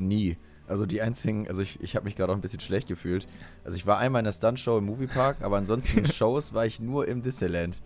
Nie. 0.00 0.36
Also 0.66 0.86
die 0.86 1.02
einzigen, 1.02 1.48
also 1.48 1.62
ich, 1.62 1.80
ich 1.80 1.96
habe 1.96 2.04
mich 2.04 2.14
gerade 2.14 2.32
auch 2.32 2.36
ein 2.36 2.40
bisschen 2.40 2.60
schlecht 2.60 2.88
gefühlt. 2.88 3.26
Also 3.64 3.76
ich 3.76 3.86
war 3.86 3.98
einmal 3.98 4.20
in 4.20 4.24
der 4.24 4.32
Stunt-Show 4.32 4.78
im 4.78 4.84
Moviepark, 4.84 5.42
aber 5.42 5.56
ansonsten 5.56 5.98
in 5.98 6.06
Shows 6.12 6.54
war 6.54 6.64
ich 6.64 6.80
nur 6.80 7.08
im 7.08 7.22
Disneyland. 7.22 7.82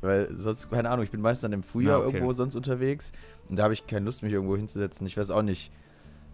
Weil 0.00 0.28
sonst, 0.36 0.70
keine 0.70 0.90
Ahnung, 0.90 1.04
ich 1.04 1.10
bin 1.10 1.20
meist 1.20 1.44
dann 1.44 1.52
im 1.52 1.62
Frühjahr 1.62 1.98
Ja, 2.00 2.06
okay. 2.06 2.16
irgendwo 2.16 2.32
sonst 2.32 2.56
unterwegs 2.56 3.12
und 3.48 3.58
da 3.58 3.64
habe 3.64 3.74
ich 3.74 3.86
keine 3.86 4.06
Lust, 4.06 4.22
mich 4.22 4.32
irgendwo 4.32 4.56
hinzusetzen. 4.56 5.06
Ich 5.06 5.16
weiß 5.16 5.30
auch 5.30 5.42
nicht. 5.42 5.72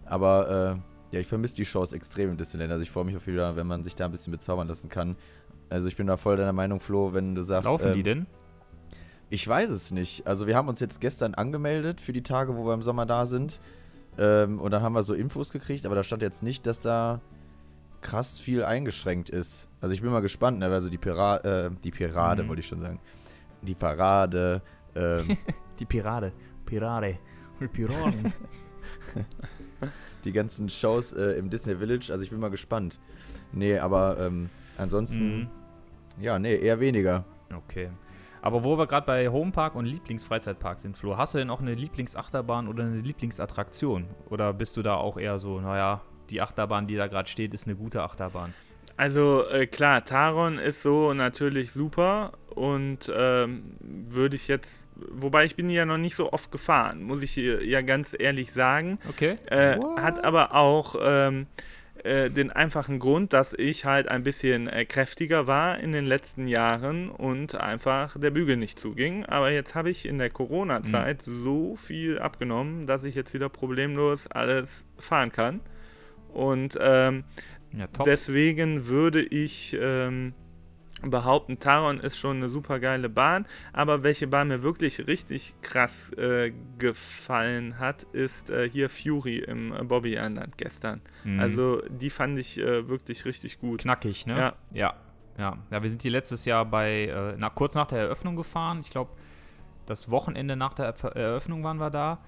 Aber 0.05 0.81
äh, 1.11 1.15
ja, 1.15 1.19
ich 1.19 1.27
vermisse 1.27 1.55
die 1.55 1.65
Shows 1.65 1.91
extrem 1.91 2.31
im 2.31 2.37
Disneyland. 2.37 2.71
Also 2.71 2.83
ich 2.83 2.91
freue 2.91 3.05
mich 3.05 3.17
auf 3.17 3.27
wieder, 3.27 3.55
wenn 3.55 3.67
man 3.67 3.83
sich 3.83 3.95
da 3.95 4.05
ein 4.05 4.11
bisschen 4.11 4.31
bezaubern 4.31 4.67
lassen 4.67 4.89
kann. 4.89 5.15
Also 5.69 5.87
ich 5.87 5.97
bin 5.97 6.07
da 6.07 6.17
voll 6.17 6.37
deiner 6.37 6.53
Meinung, 6.53 6.79
Flo, 6.79 7.13
wenn 7.13 7.35
du 7.35 7.41
sagst. 7.41 7.65
Laufen 7.65 7.93
die 7.93 7.99
ähm, 7.99 8.03
denn? 8.03 8.27
ich 9.29 9.47
weiß 9.47 9.69
es 9.69 9.91
nicht. 9.91 10.25
Also 10.27 10.47
wir 10.47 10.55
haben 10.55 10.67
uns 10.67 10.79
jetzt 10.79 10.99
gestern 11.01 11.33
angemeldet 11.33 12.01
für 12.01 12.13
die 12.13 12.23
Tage, 12.23 12.57
wo 12.57 12.65
wir 12.65 12.73
im 12.73 12.81
Sommer 12.81 13.05
da 13.05 13.25
sind. 13.25 13.59
Ähm, 14.17 14.59
und 14.59 14.71
dann 14.71 14.81
haben 14.81 14.93
wir 14.93 15.03
so 15.03 15.13
Infos 15.13 15.51
gekriegt, 15.51 15.85
aber 15.85 15.95
da 15.95 16.03
stand 16.03 16.21
jetzt 16.21 16.43
nicht, 16.43 16.65
dass 16.65 16.79
da 16.79 17.21
krass 18.01 18.39
viel 18.39 18.63
eingeschränkt 18.63 19.29
ist. 19.29 19.69
Also 19.81 19.93
ich 19.93 20.01
bin 20.01 20.11
mal 20.11 20.21
gespannt, 20.21 20.59
ne? 20.59 20.65
Also 20.67 20.89
die 20.89 20.97
Pirate, 20.97 21.71
äh, 21.73 21.81
die 21.83 21.91
Pirade 21.91 22.43
Mhm. 22.43 22.47
wollte 22.49 22.59
ich 22.61 22.67
schon 22.67 22.81
sagen. 22.81 22.99
Die 23.61 23.75
Parade, 23.75 24.61
ähm, 24.95 25.37
Die 25.79 25.85
Pirade. 25.85 26.31
Pirade. 26.65 27.17
Piraten. 27.73 28.33
die 30.23 30.31
ganzen 30.31 30.69
Shows 30.69 31.13
äh, 31.13 31.31
im 31.37 31.49
Disney 31.49 31.75
Village. 31.75 32.09
Also 32.11 32.23
ich 32.23 32.29
bin 32.29 32.39
mal 32.39 32.49
gespannt. 32.49 32.99
Nee, 33.51 33.77
aber 33.79 34.17
ähm, 34.19 34.49
ansonsten, 34.77 35.39
Mhm. 35.41 35.47
ja, 36.21 36.37
nee, 36.39 36.55
eher 36.55 36.79
weniger. 36.79 37.23
Okay. 37.53 37.89
Aber 38.41 38.63
wo 38.63 38.77
wir 38.77 38.87
gerade 38.87 39.05
bei 39.05 39.29
Homepark 39.29 39.75
und 39.75 39.85
Lieblingsfreizeitpark 39.85 40.79
sind, 40.79 40.97
Flo, 40.97 41.17
hast 41.17 41.33
du 41.33 41.39
denn 41.39 41.49
auch 41.49 41.61
eine 41.61 41.73
Lieblingsachterbahn 41.73 42.67
oder 42.67 42.83
eine 42.83 43.01
Lieblingsattraktion? 43.01 44.07
Oder 44.29 44.53
bist 44.53 44.77
du 44.77 44.81
da 44.81 44.95
auch 44.95 45.17
eher 45.17 45.39
so, 45.39 45.59
naja, 45.59 46.01
die 46.29 46.41
Achterbahn, 46.41 46.87
die 46.87 46.95
da 46.95 47.07
gerade 47.07 47.29
steht, 47.29 47.53
ist 47.53 47.67
eine 47.67 47.75
gute 47.75 48.03
Achterbahn? 48.03 48.53
Also 48.97 49.47
äh, 49.47 49.65
klar, 49.65 50.03
Taron 50.03 50.57
ist 50.57 50.81
so 50.81 51.13
natürlich 51.13 51.71
super 51.71 52.33
und 52.53 53.09
ähm, 53.15 53.63
würde 53.79 54.35
ich 54.35 54.49
jetzt, 54.49 54.89
wobei 54.95 55.45
ich 55.45 55.55
bin 55.55 55.69
ja 55.69 55.85
noch 55.85 55.97
nicht 55.97 56.15
so 56.15 56.33
oft 56.33 56.51
gefahren, 56.51 57.03
muss 57.03 57.21
ich 57.23 57.37
ja 57.37 57.81
ganz 57.81 58.13
ehrlich 58.17 58.51
sagen. 58.51 58.99
Okay. 59.07 59.37
Äh, 59.45 59.79
hat 59.95 60.23
aber 60.25 60.53
auch 60.53 60.95
ähm, 61.01 61.47
äh, 62.03 62.29
den 62.29 62.51
einfachen 62.51 62.99
Grund, 62.99 63.33
dass 63.33 63.53
ich 63.53 63.85
halt 63.85 64.07
ein 64.07 64.23
bisschen 64.23 64.67
äh, 64.67 64.85
kräftiger 64.85 65.47
war 65.47 65.79
in 65.79 65.91
den 65.91 66.05
letzten 66.05 66.47
Jahren 66.47 67.09
und 67.09 67.55
einfach 67.55 68.17
der 68.19 68.31
Bügel 68.31 68.57
nicht 68.57 68.79
zuging. 68.79 69.25
Aber 69.25 69.51
jetzt 69.51 69.75
habe 69.75 69.89
ich 69.89 70.05
in 70.05 70.17
der 70.17 70.29
Corona-Zeit 70.29 71.21
so 71.21 71.75
viel 71.75 72.19
abgenommen, 72.19 72.87
dass 72.87 73.03
ich 73.03 73.15
jetzt 73.15 73.33
wieder 73.33 73.49
problemlos 73.49 74.27
alles 74.27 74.85
fahren 74.97 75.31
kann. 75.31 75.59
Und 76.33 76.77
ähm, 76.79 77.23
Ja. 77.71 77.87
Deswegen 78.05 78.87
würde 78.87 79.21
ich 79.21 79.77
ähm, 79.79 80.33
behaupten, 81.01 81.59
Taron 81.59 81.99
ist 81.99 82.17
schon 82.17 82.37
eine 82.37 82.49
super 82.49 82.79
geile 82.79 83.09
Bahn, 83.09 83.45
aber 83.73 84.03
welche 84.03 84.27
Bahn 84.27 84.49
mir 84.49 84.63
wirklich 84.63 85.07
richtig 85.07 85.55
krass 85.61 86.11
äh, 86.13 86.51
gefallen 86.77 87.79
hat, 87.79 88.03
ist 88.11 88.49
äh, 88.49 88.69
hier 88.69 88.89
Fury 88.89 89.37
im 89.37 89.73
äh, 89.73 89.83
Bobby 89.83 90.15
Island 90.15 90.57
gestern. 90.57 91.01
Mhm. 91.23 91.39
Also 91.39 91.81
die 91.89 92.09
fand 92.09 92.37
ich 92.39 92.57
äh, 92.59 92.87
wirklich 92.87 93.25
richtig 93.25 93.59
gut. 93.59 93.81
Knackig, 93.81 94.25
ne? 94.25 94.37
Ja. 94.37 94.53
Ja. 94.73 94.93
Ja, 95.37 95.57
ja 95.71 95.81
wir 95.81 95.89
sind 95.89 96.03
die 96.03 96.09
letztes 96.09 96.45
Jahr 96.45 96.65
bei, 96.65 97.05
äh, 97.05 97.35
na, 97.37 97.49
kurz 97.49 97.75
nach 97.75 97.87
der 97.87 97.99
Eröffnung 97.99 98.35
gefahren. 98.35 98.81
Ich 98.81 98.89
glaube, 98.89 99.11
das 99.85 100.11
Wochenende 100.11 100.55
nach 100.55 100.73
der 100.73 100.93
Eröffnung 101.15 101.63
waren 101.63 101.77
wir 101.77 101.89
da. 101.89 102.19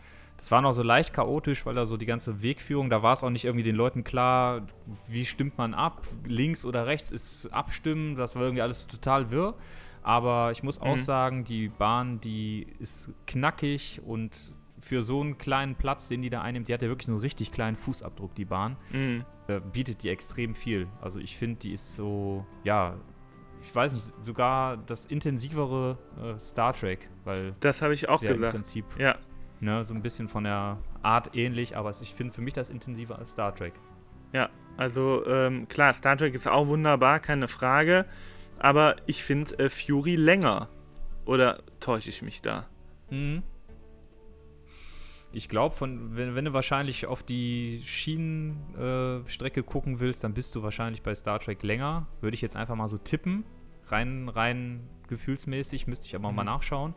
Das 0.42 0.50
war 0.52 0.62
noch 0.62 0.74
so 0.74 0.82
leicht 0.82 1.14
chaotisch, 1.14 1.66
weil 1.68 1.76
da 1.76 1.86
so 1.86 1.98
die 1.98 2.08
ganze 2.08 2.42
Wegführung, 2.42 2.90
da 2.90 3.04
war 3.04 3.14
es 3.14 3.24
auch 3.24 3.30
nicht 3.30 3.46
irgendwie 3.46 3.64
den 3.64 3.76
Leuten 3.76 4.04
klar, 4.04 4.64
wie 5.08 5.26
stimmt 5.26 5.58
man 5.60 5.74
ab, 5.76 6.06
links 6.26 6.66
oder 6.66 6.88
rechts 6.88 7.12
ist 7.12 7.46
abstimmen, 7.54 8.16
das 8.16 8.36
war 8.36 8.42
irgendwie 8.42 8.64
alles 8.64 8.88
total 8.88 9.30
wirr. 9.32 9.54
Aber 10.02 10.50
ich 10.52 10.64
muss 10.64 10.82
auch 10.82 10.96
Mhm. 10.96 11.00
sagen, 11.00 11.44
die 11.44 11.68
Bahn, 11.70 12.20
die 12.22 12.66
ist 12.80 13.12
knackig 13.28 14.02
und 14.04 14.56
für 14.80 15.04
so 15.04 15.22
einen 15.22 15.38
kleinen 15.38 15.76
Platz, 15.76 16.08
den 16.08 16.24
die 16.24 16.32
da 16.32 16.42
einnimmt, 16.42 16.68
die 16.70 16.74
hat 16.74 16.82
ja 16.82 16.88
wirklich 16.88 17.06
so 17.06 17.12
einen 17.12 17.22
richtig 17.22 17.52
kleinen 17.52 17.78
Fußabdruck, 17.78 18.34
die 18.34 18.46
Bahn 18.46 18.78
Mhm. 18.92 19.24
äh, 19.48 19.60
bietet 19.60 20.02
die 20.02 20.10
extrem 20.10 20.56
viel. 20.56 20.88
Also 21.02 21.20
ich 21.20 21.38
finde, 21.38 21.60
die 21.60 21.74
ist 21.74 21.96
so, 21.96 22.48
ja, 22.64 22.96
ich 23.62 23.76
weiß 23.76 23.94
nicht, 23.94 24.06
sogar 24.26 24.78
das 24.78 25.06
intensivere 25.06 26.00
äh, 26.20 26.40
Star 26.40 26.74
Trek, 26.74 27.12
weil 27.26 27.54
Das 27.60 27.84
habe 27.84 27.94
ich 27.94 28.10
auch 28.10 28.24
ja 28.24 28.30
im 28.32 28.38
gesagt. 28.38 28.54
Prinzip 28.56 28.86
Ja, 28.98 29.18
ne, 29.62 29.86
so 29.86 29.94
ein 29.94 30.02
bisschen 30.02 30.28
von 30.28 30.44
der 30.44 30.78
Art 31.02 31.36
ähnlich, 31.36 31.78
aber 31.78 31.90
ich 31.90 32.14
finde 32.14 32.34
für 32.34 32.42
mich 32.42 32.54
das 32.54 32.70
intensiver 32.70 33.18
als 33.18 33.32
Star 33.32 33.56
Trek. 33.56 33.74
ja. 34.34 34.50
Also 34.78 35.26
ähm, 35.28 35.68
klar, 35.68 35.94
Star 35.94 36.18
Trek 36.18 36.34
ist 36.34 36.48
auch 36.48 36.68
wunderbar, 36.68 37.20
keine 37.20 37.48
Frage. 37.48 38.06
Aber 38.58 38.96
ich 39.06 39.24
finde 39.24 39.60
äh, 39.60 39.70
Fury 39.70 40.16
länger. 40.16 40.70
Oder 41.26 41.62
täusche 41.80 42.10
ich 42.10 42.22
mich 42.22 42.42
da? 42.42 42.68
Mhm. 43.10 43.44
Ich 45.34 45.50
glaube, 45.50 45.76
wenn, 45.80 46.36
wenn 46.36 46.46
du 46.46 46.54
wahrscheinlich 46.54 47.06
auf 47.06 47.24
die 47.24 47.82
Schienenstrecke 47.86 49.60
äh, 49.60 49.64
gucken 49.64 50.00
willst, 50.00 50.24
dann 50.24 50.34
bist 50.34 50.56
du 50.56 50.64
wahrscheinlich 50.64 51.04
bei 51.04 51.16
Star 51.16 51.40
Trek 51.40 51.64
länger. 51.64 52.08
Würde 52.22 52.36
ich 52.36 52.42
jetzt 52.42 52.56
einfach 52.56 52.76
mal 52.76 52.88
so 52.88 52.98
tippen. 52.98 53.44
Rein, 53.88 54.30
rein 54.30 54.90
gefühlsmäßig, 55.08 55.88
müsste 55.88 56.08
ich 56.08 56.16
aber 56.16 56.32
mal 56.32 56.44
nachschauen. 56.44 56.96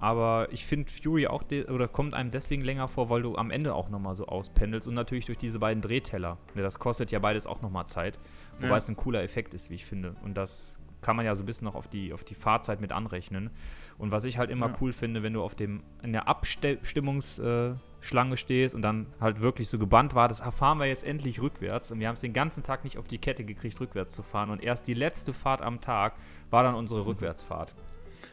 Aber 0.00 0.48
ich 0.52 0.64
finde 0.64 0.90
Fury 0.90 1.26
auch, 1.26 1.42
de- 1.42 1.68
oder 1.70 1.88
kommt 1.88 2.14
einem 2.14 2.30
deswegen 2.30 2.62
länger 2.62 2.86
vor, 2.88 3.10
weil 3.10 3.22
du 3.22 3.36
am 3.36 3.50
Ende 3.50 3.74
auch 3.74 3.88
nochmal 3.88 4.14
so 4.14 4.26
auspendelst 4.26 4.86
und 4.86 4.94
natürlich 4.94 5.26
durch 5.26 5.38
diese 5.38 5.58
beiden 5.58 5.82
Drehteller. 5.82 6.38
Ne, 6.54 6.62
das 6.62 6.78
kostet 6.78 7.10
ja 7.10 7.18
beides 7.18 7.46
auch 7.46 7.62
nochmal 7.62 7.86
Zeit. 7.86 8.18
Wobei 8.58 8.68
Ja. 8.68 8.76
es 8.76 8.88
ein 8.88 8.96
cooler 8.96 9.22
Effekt 9.24 9.54
ist, 9.54 9.70
wie 9.70 9.74
ich 9.74 9.84
finde. 9.84 10.14
Und 10.22 10.36
das 10.36 10.80
kann 11.00 11.16
man 11.16 11.24
ja 11.26 11.34
so 11.34 11.42
ein 11.42 11.46
bisschen 11.46 11.64
noch 11.64 11.74
auf 11.74 11.88
die, 11.88 12.12
auf 12.12 12.24
die 12.24 12.34
Fahrzeit 12.34 12.80
mit 12.80 12.92
anrechnen. 12.92 13.50
Und 13.98 14.12
was 14.12 14.24
ich 14.24 14.38
halt 14.38 14.50
immer 14.50 14.68
Ja. 14.68 14.74
cool 14.80 14.92
finde, 14.92 15.22
wenn 15.24 15.32
du 15.32 15.42
auf 15.42 15.56
dem, 15.56 15.82
in 16.02 16.12
der 16.12 16.28
Abstimmungsschlange 16.28 18.34
äh, 18.34 18.36
stehst 18.36 18.74
und 18.74 18.82
dann 18.82 19.06
halt 19.20 19.40
wirklich 19.40 19.68
so 19.68 19.78
gebannt 19.78 20.14
wartest, 20.14 20.42
ah, 20.42 20.50
fahren 20.50 20.78
wir 20.78 20.86
jetzt 20.86 21.04
endlich 21.04 21.40
rückwärts. 21.42 21.90
Und 21.92 22.00
wir 22.00 22.08
haben 22.08 22.14
es 22.14 22.20
den 22.20 22.32
ganzen 22.32 22.62
Tag 22.62 22.84
nicht 22.84 22.98
auf 22.98 23.08
die 23.08 23.18
Kette 23.18 23.44
gekriegt, 23.44 23.80
rückwärts 23.80 24.12
zu 24.12 24.22
fahren. 24.22 24.50
Und 24.50 24.62
erst 24.62 24.86
die 24.86 24.94
letzte 24.94 25.32
Fahrt 25.32 25.62
am 25.62 25.80
Tag 25.80 26.14
war 26.50 26.62
dann 26.62 26.74
unsere 26.74 27.06
Rückwärtsfahrt. 27.06 27.74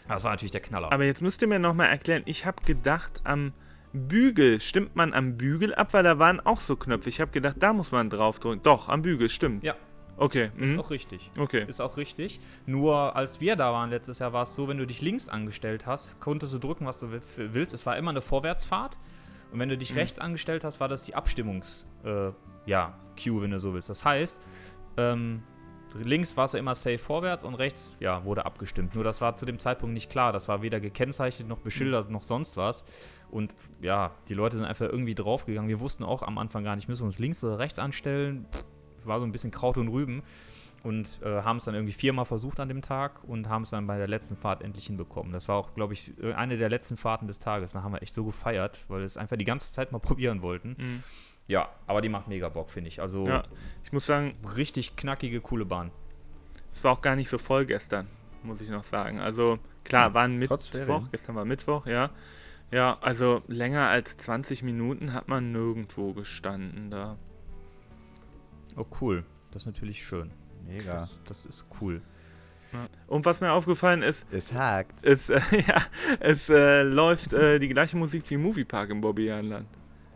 Das 0.08 0.24
war 0.24 0.32
natürlich 0.32 0.52
der 0.52 0.62
Knaller. 0.62 0.92
Aber 0.92 1.04
jetzt 1.04 1.22
müsst 1.22 1.42
ihr 1.42 1.48
mir 1.48 1.60
nochmal 1.60 1.90
erklären, 1.90 2.24
ich 2.26 2.46
habe 2.46 2.64
gedacht, 2.64 3.22
am 3.24 3.54
Bügel, 3.94 4.60
stimmt 4.60 4.96
man 4.96 5.14
am 5.14 5.38
Bügel 5.38 5.74
ab, 5.74 5.90
weil 5.94 6.04
da 6.04 6.20
waren 6.20 6.40
auch 6.40 6.60
so 6.60 6.76
Knöpfe. 6.76 7.10
Ich 7.10 7.22
habe 7.22 7.32
gedacht, 7.32 7.56
da 7.60 7.74
muss 7.74 7.92
man 7.92 8.10
draufdrücken. 8.10 8.62
Doch, 8.64 8.90
am 8.90 9.02
Bügel, 9.02 9.30
stimmt. 9.30 9.64
Ja. 9.64 9.76
Okay. 10.18 10.52
ist 10.58 10.74
mhm. 10.74 10.80
auch 10.80 10.92
richtig. 10.92 11.32
Okay. 11.38 11.66
Ist 11.68 11.82
auch 11.82 11.98
richtig. 11.98 12.40
Nur 12.66 13.16
als 13.16 13.42
wir 13.42 13.56
da 13.56 13.74
waren 13.74 13.90
letztes 13.90 14.20
Jahr, 14.20 14.32
war 14.32 14.44
es 14.44 14.56
so, 14.56 14.68
wenn 14.68 14.78
du 14.78 14.88
dich 14.88 15.02
links 15.02 15.28
angestellt 15.28 15.86
hast, 15.86 16.20
konntest 16.22 16.54
du 16.54 16.60
drücken, 16.60 16.86
was 16.86 17.00
du 17.00 17.12
wi- 17.12 17.20
willst. 17.36 17.74
Es 17.74 17.86
war 17.86 17.98
immer 17.98 18.12
eine 18.12 18.22
Vorwärtsfahrt. 18.22 18.98
Und 19.52 19.60
wenn 19.60 19.70
du 19.70 19.78
dich 19.78 19.96
rechts 19.96 20.20
angestellt 20.20 20.64
hast, 20.64 20.80
war 20.80 20.88
das 20.88 21.04
die 21.04 21.16
Abstimmungs, 21.16 21.88
äh, 22.04 22.32
ja, 22.66 22.98
wenn 23.24 23.52
du 23.52 23.60
so 23.60 23.74
willst. 23.74 23.90
Das 23.90 24.04
heißt, 24.04 24.40
ähm, 24.98 25.44
links 26.04 26.36
warst 26.38 26.54
du 26.54 26.58
immer 26.58 26.76
safe 26.76 26.98
vorwärts 26.98 27.44
und 27.44 27.56
rechts, 27.56 27.96
ja, 28.00 28.24
wurde 28.26 28.46
abgestimmt. 28.46 28.96
Nur 28.96 29.04
das 29.04 29.22
war 29.22 29.36
zu 29.36 29.46
dem 29.46 29.60
Zeitpunkt 29.60 29.94
nicht 29.94 30.10
klar. 30.10 30.34
Das 30.34 30.48
war 30.48 30.62
weder 30.62 30.80
gekennzeichnet 30.80 31.48
noch 31.48 31.60
beschildert 31.60 32.10
noch 32.10 32.24
sonst 32.24 32.58
was. 32.58 32.84
Und 33.32 33.56
ja, 33.82 34.12
die 34.30 34.34
Leute 34.34 34.58
sind 34.58 34.66
einfach 34.66 34.88
irgendwie 34.88 35.16
draufgegangen. 35.16 35.70
Wir 35.70 35.80
wussten 35.80 36.04
auch 36.04 36.22
am 36.22 36.38
Anfang 36.38 36.64
gar 36.64 36.76
nicht, 36.76 36.88
müssen 36.88 37.02
wir 37.02 37.08
uns 37.08 37.20
links 37.20 37.44
oder 37.44 37.60
rechts 37.60 37.80
anstellen. 37.80 38.46
Pff, 38.52 38.64
war 39.08 39.20
so 39.20 39.26
ein 39.26 39.32
bisschen 39.32 39.52
Kraut 39.52 39.78
und 39.78 39.88
Rüben 39.88 40.24
und 40.84 41.20
äh, 41.24 41.42
haben 41.42 41.58
es 41.58 41.66
dann 41.66 41.74
irgendwie 41.74 41.94
viermal 41.94 42.26
versucht 42.26 42.60
an 42.60 42.68
dem 42.68 42.82
Tag 42.82 43.24
und 43.24 43.50
haben 43.50 43.64
es 43.64 43.72
dann 43.72 43.88
bei 43.88 43.98
der 43.98 44.08
letzten 44.08 44.36
Fahrt 44.36 44.62
endlich 44.62 44.86
hinbekommen. 44.86 45.32
Das 45.32 45.48
war 45.48 45.56
auch, 45.56 45.74
glaube 45.74 45.94
ich, 45.94 46.14
äh, 46.22 46.34
eine 46.34 46.58
der 46.58 46.70
letzten 46.70 46.96
Fahrten 46.96 47.28
des 47.28 47.40
Tages. 47.40 47.74
Da 47.74 47.82
haben 47.82 47.94
wir 47.94 48.04
echt 48.04 48.14
so 48.14 48.24
gefeiert, 48.24 48.86
weil 48.88 49.00
wir 49.00 49.06
es 49.06 49.18
einfach 49.18 49.36
die 49.36 49.46
ganze 49.46 49.74
Zeit 49.74 49.92
mal 49.92 50.00
probieren 50.00 50.42
wollten. 50.44 50.76
Mhm. 50.78 51.04
Ja, 51.48 51.70
aber 51.88 52.02
die 52.02 52.10
macht 52.10 52.28
mega 52.28 52.50
Bock, 52.50 52.72
finde 52.72 52.88
ich. 52.88 53.00
Also 53.02 53.28
Ja, 53.28 53.44
ich 53.84 53.94
muss 53.94 54.06
sagen, 54.06 54.36
richtig 54.56 54.96
knackige, 54.96 55.42
coole 55.42 55.66
Bahn. 55.66 55.92
es 56.74 56.84
war 56.84 56.92
auch 56.92 57.02
gar 57.02 57.16
nicht 57.16 57.30
so 57.30 57.38
voll 57.38 57.66
gestern, 57.66 58.08
muss 58.44 58.62
ich 58.62 58.70
noch 58.70 58.84
sagen. 58.84 59.20
Also 59.20 59.60
klar, 59.84 60.14
waren 60.14 60.42
trotz 60.42 60.74
Mittwoch, 60.74 60.86
Ferien. 60.88 61.08
gestern 61.12 61.36
war 61.36 61.46
Mittwoch, 61.46 61.86
ja. 61.86 62.10
Ja, 62.72 62.98
also 63.02 63.44
länger 63.48 63.88
als 63.90 64.18
20 64.18 64.64
Minuten 64.64 65.14
hat 65.14 65.28
man 65.28 65.52
nirgendwo 65.52 66.14
gestanden 66.14 66.90
da. 66.90 67.16
Oh, 68.76 68.86
cool. 69.00 69.24
Das 69.52 69.62
ist 69.62 69.68
natürlich 69.68 70.04
schön. 70.06 70.32
Mega. 70.66 70.96
Das, 71.02 71.22
das 71.26 71.46
ist 71.46 71.66
cool. 71.80 72.02
Und 73.08 73.26
was 73.26 73.40
mir 73.40 73.54
aufgefallen 73.54 74.02
ist, 74.02 74.26
Es 74.32 74.52
hakt. 74.52 75.04
es, 75.04 75.30
äh, 75.30 75.40
ja, 75.68 75.82
es 76.20 76.50
äh, 76.50 76.82
läuft 76.82 77.32
äh, 77.32 77.60
die 77.60 77.70
gleiche 77.70 77.96
Musik 77.96 78.30
wie 78.30 78.36
Moviepark 78.38 78.90
im 78.90 79.00
Bobbejaanland. 79.00 79.68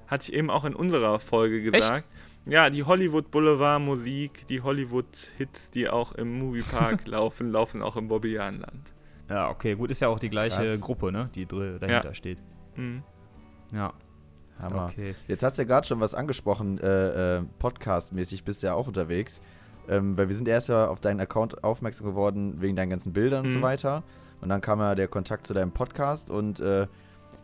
Hatte 0.10 0.32
ich 0.32 0.34
eben 0.38 0.50
auch 0.50 0.66
in 0.66 0.76
unserer 0.76 1.20
Folge 1.20 1.62
gesagt. 1.62 2.06
Ja, 2.46 2.70
die 2.70 2.84
Hollywood 2.84 3.30
Boulevard 3.32 3.82
Musik, 3.82 4.48
die 4.48 4.62
Hollywood 4.62 5.06
Hits, 5.38 5.70
die 5.72 5.88
auch 5.90 6.14
im 6.14 6.40
Moviepark 6.40 7.06
laufen, 7.06 7.52
laufen 7.52 7.82
auch 7.82 7.96
im 7.96 8.08
Bobbejaanland. 8.08 8.94
Ja, 9.30 9.50
okay, 9.50 9.76
gut. 9.76 9.92
Ist 9.92 10.00
ja 10.00 10.08
auch 10.08 10.18
die 10.20 10.30
gleiche 10.30 10.64
Krass. 10.64 10.82
Gruppe, 10.82 11.12
ne? 11.12 11.28
Die 11.36 11.46
dahinter 11.46 12.14
steht. 12.16 12.40
Mhm. 12.76 13.04
Ja, 13.72 13.94
Hammer. 14.60 14.86
okay. 14.92 15.14
Jetzt 15.28 15.44
hast 15.44 15.58
du 15.58 15.62
ja 15.62 15.68
gerade 15.68 15.86
schon 15.86 16.00
was 16.00 16.16
angesprochen, 16.16 16.80
äh, 16.80 17.38
äh, 17.38 17.44
Podcast-mäßig 17.60 18.44
bist 18.44 18.64
du 18.64 18.68
ja 18.68 18.74
auch 18.74 18.88
unterwegs. 18.88 19.42
Ähm, 19.88 20.18
weil 20.18 20.28
wir 20.30 20.36
sind 20.36 20.48
erst 20.48 20.70
ja 20.70 20.88
auf 20.88 21.00
deinen 21.00 21.20
Account 21.20 21.64
aufmerksam 21.64 22.08
geworden 22.08 22.62
wegen 22.62 22.76
deinen 22.76 22.90
ganzen 22.90 23.14
Bildern 23.14 23.46
und 23.46 23.52
so 23.52 23.60
Mhm. 23.60 23.64
weiter. 23.64 24.04
Und 24.42 24.50
dann 24.50 24.62
kam 24.62 24.80
ja 24.80 24.96
der 24.96 25.08
Kontakt 25.08 25.46
zu 25.46 25.54
deinem 25.54 25.72
Podcast. 25.72 26.30
Und 26.32 26.60
äh, 26.60 26.88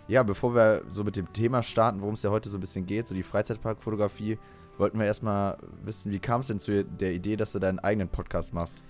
ja, 0.07 0.24
bevor 0.24 0.55
wir 0.55 0.83
so 0.88 1.03
mit 1.03 1.15
dem 1.15 1.31
Thema 1.33 1.63
starten, 1.63 2.01
worum 2.01 2.13
es 2.13 2.24
ja 2.24 2.29
heute 2.29 2.50
so 2.50 2.57
ein 2.57 2.62
bisschen 2.62 2.85
geht, 2.85 3.07
so 3.07 3.15
die 3.15 3.24
Freizeitparkfotografie, 3.24 4.38
wollten 4.77 5.00
wir 5.00 5.05
erstmal 5.05 5.57
wissen, 5.83 6.12
wie 6.12 6.19
kam 6.19 6.41
es 6.41 6.47
denn 6.47 6.59
zu 6.59 6.83
der 6.83 7.13
Idee, 7.13 7.35
dass 7.35 7.53
du 7.53 7.59
deinen 7.59 7.79
eigenen 7.79 8.09
Podcast 8.09 8.53
machst? 8.53 8.83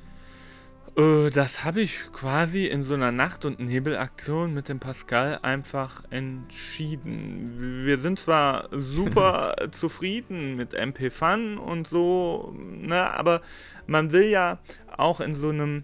Äh, 0.97 1.29
das 1.29 1.63
habe 1.63 1.81
ich 1.81 2.11
quasi 2.13 2.65
in 2.67 2.83
so 2.83 2.93
einer 2.93 3.11
Nacht- 3.11 3.45
und 3.45 3.59
Nebelaktion 3.59 4.53
mit 4.53 4.69
dem 4.69 4.79
Pascal 4.79 5.39
einfach 5.41 6.03
entschieden. 6.09 7.85
Wir 7.85 7.97
sind 7.97 8.19
zwar 8.19 8.69
super 8.71 9.55
zufrieden 9.71 10.55
mit 10.55 10.73
MP 10.73 11.09
Fun 11.09 11.57
und 11.57 11.87
so, 11.87 12.53
ne, 12.57 13.11
aber 13.13 13.41
man 13.87 14.11
will 14.11 14.25
ja 14.25 14.59
auch 14.95 15.19
in 15.19 15.35
so 15.35 15.49
einem, 15.49 15.83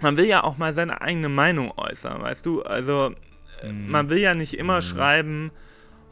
man 0.00 0.16
will 0.16 0.26
ja 0.26 0.44
auch 0.44 0.58
mal 0.58 0.74
seine 0.74 1.00
eigene 1.00 1.28
Meinung 1.28 1.72
äußern, 1.76 2.22
weißt 2.22 2.44
du? 2.44 2.62
Also 2.62 3.14
Mhm. 3.72 3.90
man 3.90 4.10
will 4.10 4.18
ja 4.18 4.34
nicht 4.34 4.54
immer 4.54 4.78
Mhm. 4.78 4.82
schreiben, 4.82 5.50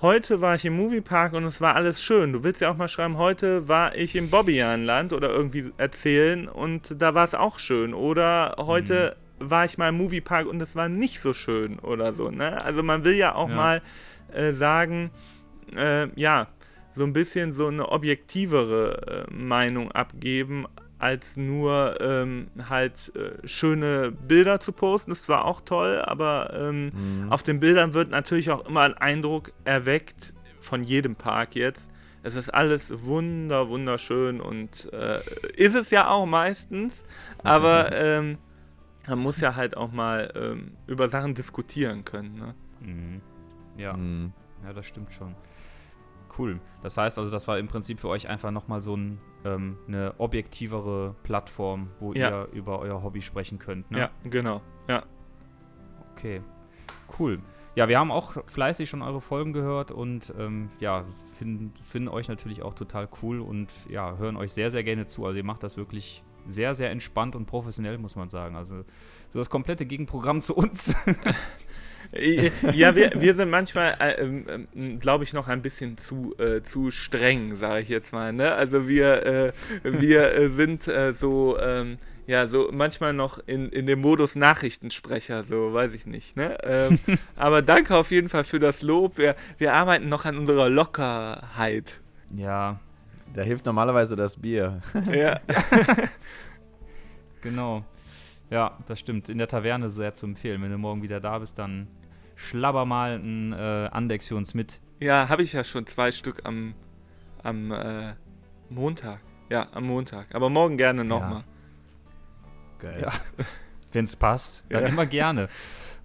heute 0.00 0.40
war 0.40 0.54
ich 0.56 0.64
im 0.64 0.76
Moviepark 0.76 1.32
und 1.32 1.44
es 1.44 1.60
war 1.60 1.76
alles 1.76 2.02
schön. 2.02 2.32
Du 2.32 2.42
willst 2.44 2.60
ja 2.60 2.70
auch 2.70 2.76
mal 2.76 2.88
schreiben, 2.88 3.18
heute 3.18 3.68
war 3.68 3.94
ich 3.94 4.16
im 4.16 4.30
Bobbejaanland 4.30 5.12
oder 5.12 5.30
irgendwie 5.30 5.70
erzählen 5.76 6.48
und 6.48 6.94
da 7.00 7.14
war 7.14 7.24
es 7.24 7.34
auch 7.34 7.58
schön. 7.58 7.94
Oder 7.94 8.56
heute 8.58 9.16
war 9.38 9.64
ich 9.64 9.78
mal 9.78 9.88
im 9.90 9.96
Moviepark 9.98 10.46
und 10.46 10.60
es 10.60 10.74
war 10.76 10.88
nicht 10.88 11.20
so 11.20 11.32
schön 11.32 11.78
oder 11.78 12.12
so. 12.12 12.30
Ne? 12.30 12.62
Also 12.64 12.82
man 12.82 13.04
will 13.04 13.14
ja 13.14 13.34
auch 13.34 13.48
Ja. 13.48 13.54
mal 13.54 13.82
äh, 14.32 14.52
sagen, 14.52 15.10
äh, 15.76 16.08
ja, 16.20 16.48
so 16.94 17.04
ein 17.04 17.12
bisschen 17.12 17.52
so 17.52 17.68
eine 17.68 17.88
objektivere 17.88 19.26
äh, 19.28 19.32
Meinung 19.34 19.90
abgeben, 19.92 20.66
als 21.02 21.36
nur 21.36 22.00
ähm, 22.00 22.48
halt 22.68 23.12
äh, 23.16 23.46
schöne 23.46 24.12
Bilder 24.12 24.60
zu 24.60 24.72
posten. 24.72 25.10
Das 25.10 25.18
ist 25.20 25.24
zwar 25.26 25.44
auch 25.44 25.60
toll, 25.62 26.00
aber 26.04 26.52
ähm, 26.54 26.92
Mhm. 26.94 27.32
auf 27.32 27.42
den 27.42 27.58
Bildern 27.60 27.92
wird 27.94 28.10
natürlich 28.10 28.50
auch 28.50 28.64
immer 28.66 28.82
ein 28.82 28.94
Eindruck 28.94 29.52
erweckt 29.64 30.32
von 30.60 30.84
jedem 30.84 31.16
Park 31.16 31.56
jetzt. 31.56 31.88
Es 32.22 32.36
ist 32.36 32.50
alles 32.54 33.04
wunder, 33.04 33.68
wunderschön 33.68 34.40
und 34.40 34.92
äh, 34.92 35.20
ist 35.56 35.74
es 35.74 35.90
ja 35.90 36.08
auch 36.08 36.24
meistens, 36.24 37.04
aber 37.42 37.90
ähm, 37.92 38.38
man 39.08 39.18
muss 39.18 39.40
ja 39.40 39.56
halt 39.56 39.76
auch 39.76 39.90
mal 39.90 40.32
ähm, 40.36 40.76
über 40.86 41.08
Sachen 41.08 41.34
diskutieren 41.34 42.04
können. 42.04 42.34
Ne? 42.36 42.54
Mhm. 42.80 43.20
Ja. 43.76 43.94
Mhm. 43.94 44.32
Ja, 44.64 44.72
das 44.72 44.86
stimmt 44.86 45.12
schon. 45.12 45.34
Cool. 46.38 46.60
Das 46.82 46.96
heißt 46.96 47.18
also, 47.18 47.32
das 47.32 47.48
war 47.48 47.58
im 47.58 47.66
Prinzip 47.66 47.98
für 47.98 48.08
euch 48.08 48.28
einfach 48.28 48.52
nochmal 48.52 48.82
so 48.82 48.96
ein 48.96 49.18
ähm, 49.44 49.76
eine 49.88 50.14
objektivere 50.18 51.14
Plattform, 51.22 51.88
wo 51.98 52.12
Ja. 52.12 52.28
ihr 52.30 52.48
über 52.52 52.78
euer 52.80 53.02
Hobby 53.02 53.22
sprechen 53.22 53.58
könnt. 53.58 53.90
Ne? 53.90 53.98
Ja, 53.98 54.10
genau. 54.24 54.60
Ja. 54.88 55.04
Okay, 56.16 56.40
cool. 57.18 57.40
Ja, 57.74 57.88
wir 57.88 57.98
haben 57.98 58.10
auch 58.10 58.36
fleißig 58.46 58.90
schon 58.90 59.00
eure 59.00 59.22
Folgen 59.22 59.52
gehört 59.54 59.90
und 59.90 60.32
ähm, 60.38 60.68
ja, 60.78 61.04
finden, 61.36 61.72
finden 61.84 62.08
euch 62.08 62.28
natürlich 62.28 62.62
auch 62.62 62.74
total 62.74 63.08
cool 63.22 63.40
und 63.40 63.70
ja, 63.88 64.16
hören 64.18 64.36
euch 64.36 64.52
sehr, 64.52 64.70
sehr 64.70 64.84
gerne 64.84 65.06
zu. 65.06 65.24
Also 65.24 65.38
ihr 65.38 65.44
macht 65.44 65.62
das 65.62 65.78
wirklich 65.78 66.22
sehr, 66.46 66.74
sehr 66.74 66.90
entspannt 66.90 67.34
und 67.34 67.46
professionell, 67.46 67.96
muss 67.98 68.14
man 68.14 68.28
sagen. 68.28 68.56
Also 68.56 68.84
so 69.32 69.38
das 69.38 69.48
komplette 69.48 69.86
Gegenprogramm 69.86 70.42
zu 70.42 70.54
uns. 70.54 70.94
Ja, 72.74 72.94
wir, 72.94 73.12
wir 73.16 73.34
sind 73.34 73.50
manchmal, 73.50 73.94
äh, 73.98 74.20
ähm, 74.20 74.68
ähm, 74.74 75.00
glaube 75.00 75.24
ich, 75.24 75.32
noch 75.32 75.48
ein 75.48 75.62
bisschen 75.62 75.96
zu, 75.98 76.34
äh, 76.38 76.62
zu 76.62 76.90
streng, 76.90 77.56
sage 77.56 77.82
ich 77.82 77.88
jetzt 77.88 78.12
mal. 78.12 78.32
Ne? 78.32 78.52
Also 78.52 78.88
wir, 78.88 79.26
äh, 79.26 79.52
wir 79.82 80.32
äh, 80.32 80.48
sind 80.50 80.88
äh, 80.88 81.14
so, 81.14 81.58
ähm, 81.58 81.98
ja, 82.26 82.46
so 82.46 82.68
manchmal 82.72 83.12
noch 83.12 83.40
in, 83.46 83.68
in 83.70 83.86
dem 83.86 84.00
Modus 84.00 84.36
Nachrichtensprecher, 84.36 85.44
so 85.44 85.72
weiß 85.72 85.94
ich 85.94 86.06
nicht. 86.06 86.36
Ne? 86.36 86.56
Ähm, 86.62 86.98
aber 87.36 87.62
danke 87.62 87.96
auf 87.96 88.10
jeden 88.10 88.28
Fall 88.28 88.44
für 88.44 88.58
das 88.58 88.82
Lob. 88.82 89.18
Wir, 89.18 89.34
wir 89.58 89.72
arbeiten 89.74 90.08
noch 90.08 90.24
an 90.24 90.38
unserer 90.38 90.68
Lockerheit. 90.68 92.00
ja, 92.36 92.78
Da 93.34 93.42
hilft 93.42 93.66
normalerweise 93.66 94.16
das 94.16 94.36
Bier. 94.36 94.82
Ja, 95.12 95.40
genau. 97.42 97.84
Ja, 98.52 98.78
das 98.86 99.00
stimmt. 99.00 99.28
In 99.28 99.38
der 99.38 99.48
Taverne 99.48 99.88
sehr 99.88 100.12
zu 100.14 100.26
empfehlen. 100.26 100.62
Wenn 100.62 100.70
du 100.70 100.78
morgen 100.78 101.02
wieder 101.02 101.20
da 101.20 101.38
bist, 101.38 101.58
dann 101.58 101.88
schlabber 102.36 102.84
mal 102.84 103.14
ein 103.18 103.52
äh, 103.52 103.88
Andex 103.90 104.26
für 104.28 104.36
uns 104.36 104.54
mit. 104.54 104.80
ja 105.00 105.28
habe 105.28 105.42
ich 105.42 105.52
ja 105.52 105.64
schon 105.64 105.86
zwei 105.86 106.12
Stück 106.12 106.42
am, 106.44 106.74
am 107.42 107.70
äh, 107.72 108.14
Montag. 108.68 109.20
Ja, 109.50 109.68
am 109.72 109.84
Montag. 109.86 110.34
Aber 110.34 110.48
morgen 110.50 110.76
gerne 110.76 111.04
nochmal. 111.04 111.44
Geil. 112.78 113.02
Ja. 113.02 113.10
Wenn 113.92 114.04
es 114.04 114.16
passt, 114.16 114.64
dann 114.70 114.82
Ja. 114.84 114.88
immer 114.88 115.06
gerne. 115.06 115.48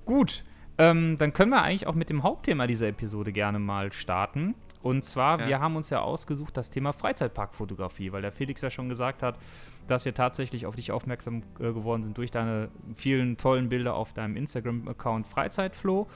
Gut, 0.05 0.43
ähm, 0.77 1.17
dann 1.17 1.33
können 1.33 1.51
wir 1.51 1.61
eigentlich 1.61 1.87
auch 1.87 1.95
mit 1.95 2.09
dem 2.09 2.23
Hauptthema 2.23 2.67
dieser 2.67 2.87
Episode 2.87 3.31
gerne 3.31 3.59
mal 3.59 3.91
starten. 3.93 4.55
Und 4.81 5.03
zwar, 5.05 5.39
Ja. 5.41 5.47
wir 5.47 5.59
haben 5.59 5.75
uns 5.75 5.89
ja 5.89 6.01
ausgesucht 6.01 6.55
das 6.57 6.69
Thema 6.69 6.91
Freizeitparkfotografie, 6.93 8.11
weil 8.11 8.21
der 8.21 8.31
Felix 8.31 8.61
ja 8.61 8.69
schon 8.69 8.89
gesagt 8.89 9.23
hat, 9.23 9.37
dass 9.87 10.05
wir 10.05 10.13
tatsächlich 10.13 10.65
auf 10.65 10.75
dich 10.75 10.91
aufmerksam 10.91 11.43
äh, 11.59 11.73
geworden 11.73 12.03
sind 12.03 12.17
durch 12.17 12.31
deine 12.31 12.69
vielen 12.95 13.37
tollen 13.37 13.69
Bilder 13.69 13.95
auf 13.95 14.13
deinem 14.13 14.35
Instagram-Account 14.35 15.27
Freizeitflow. 15.27 16.07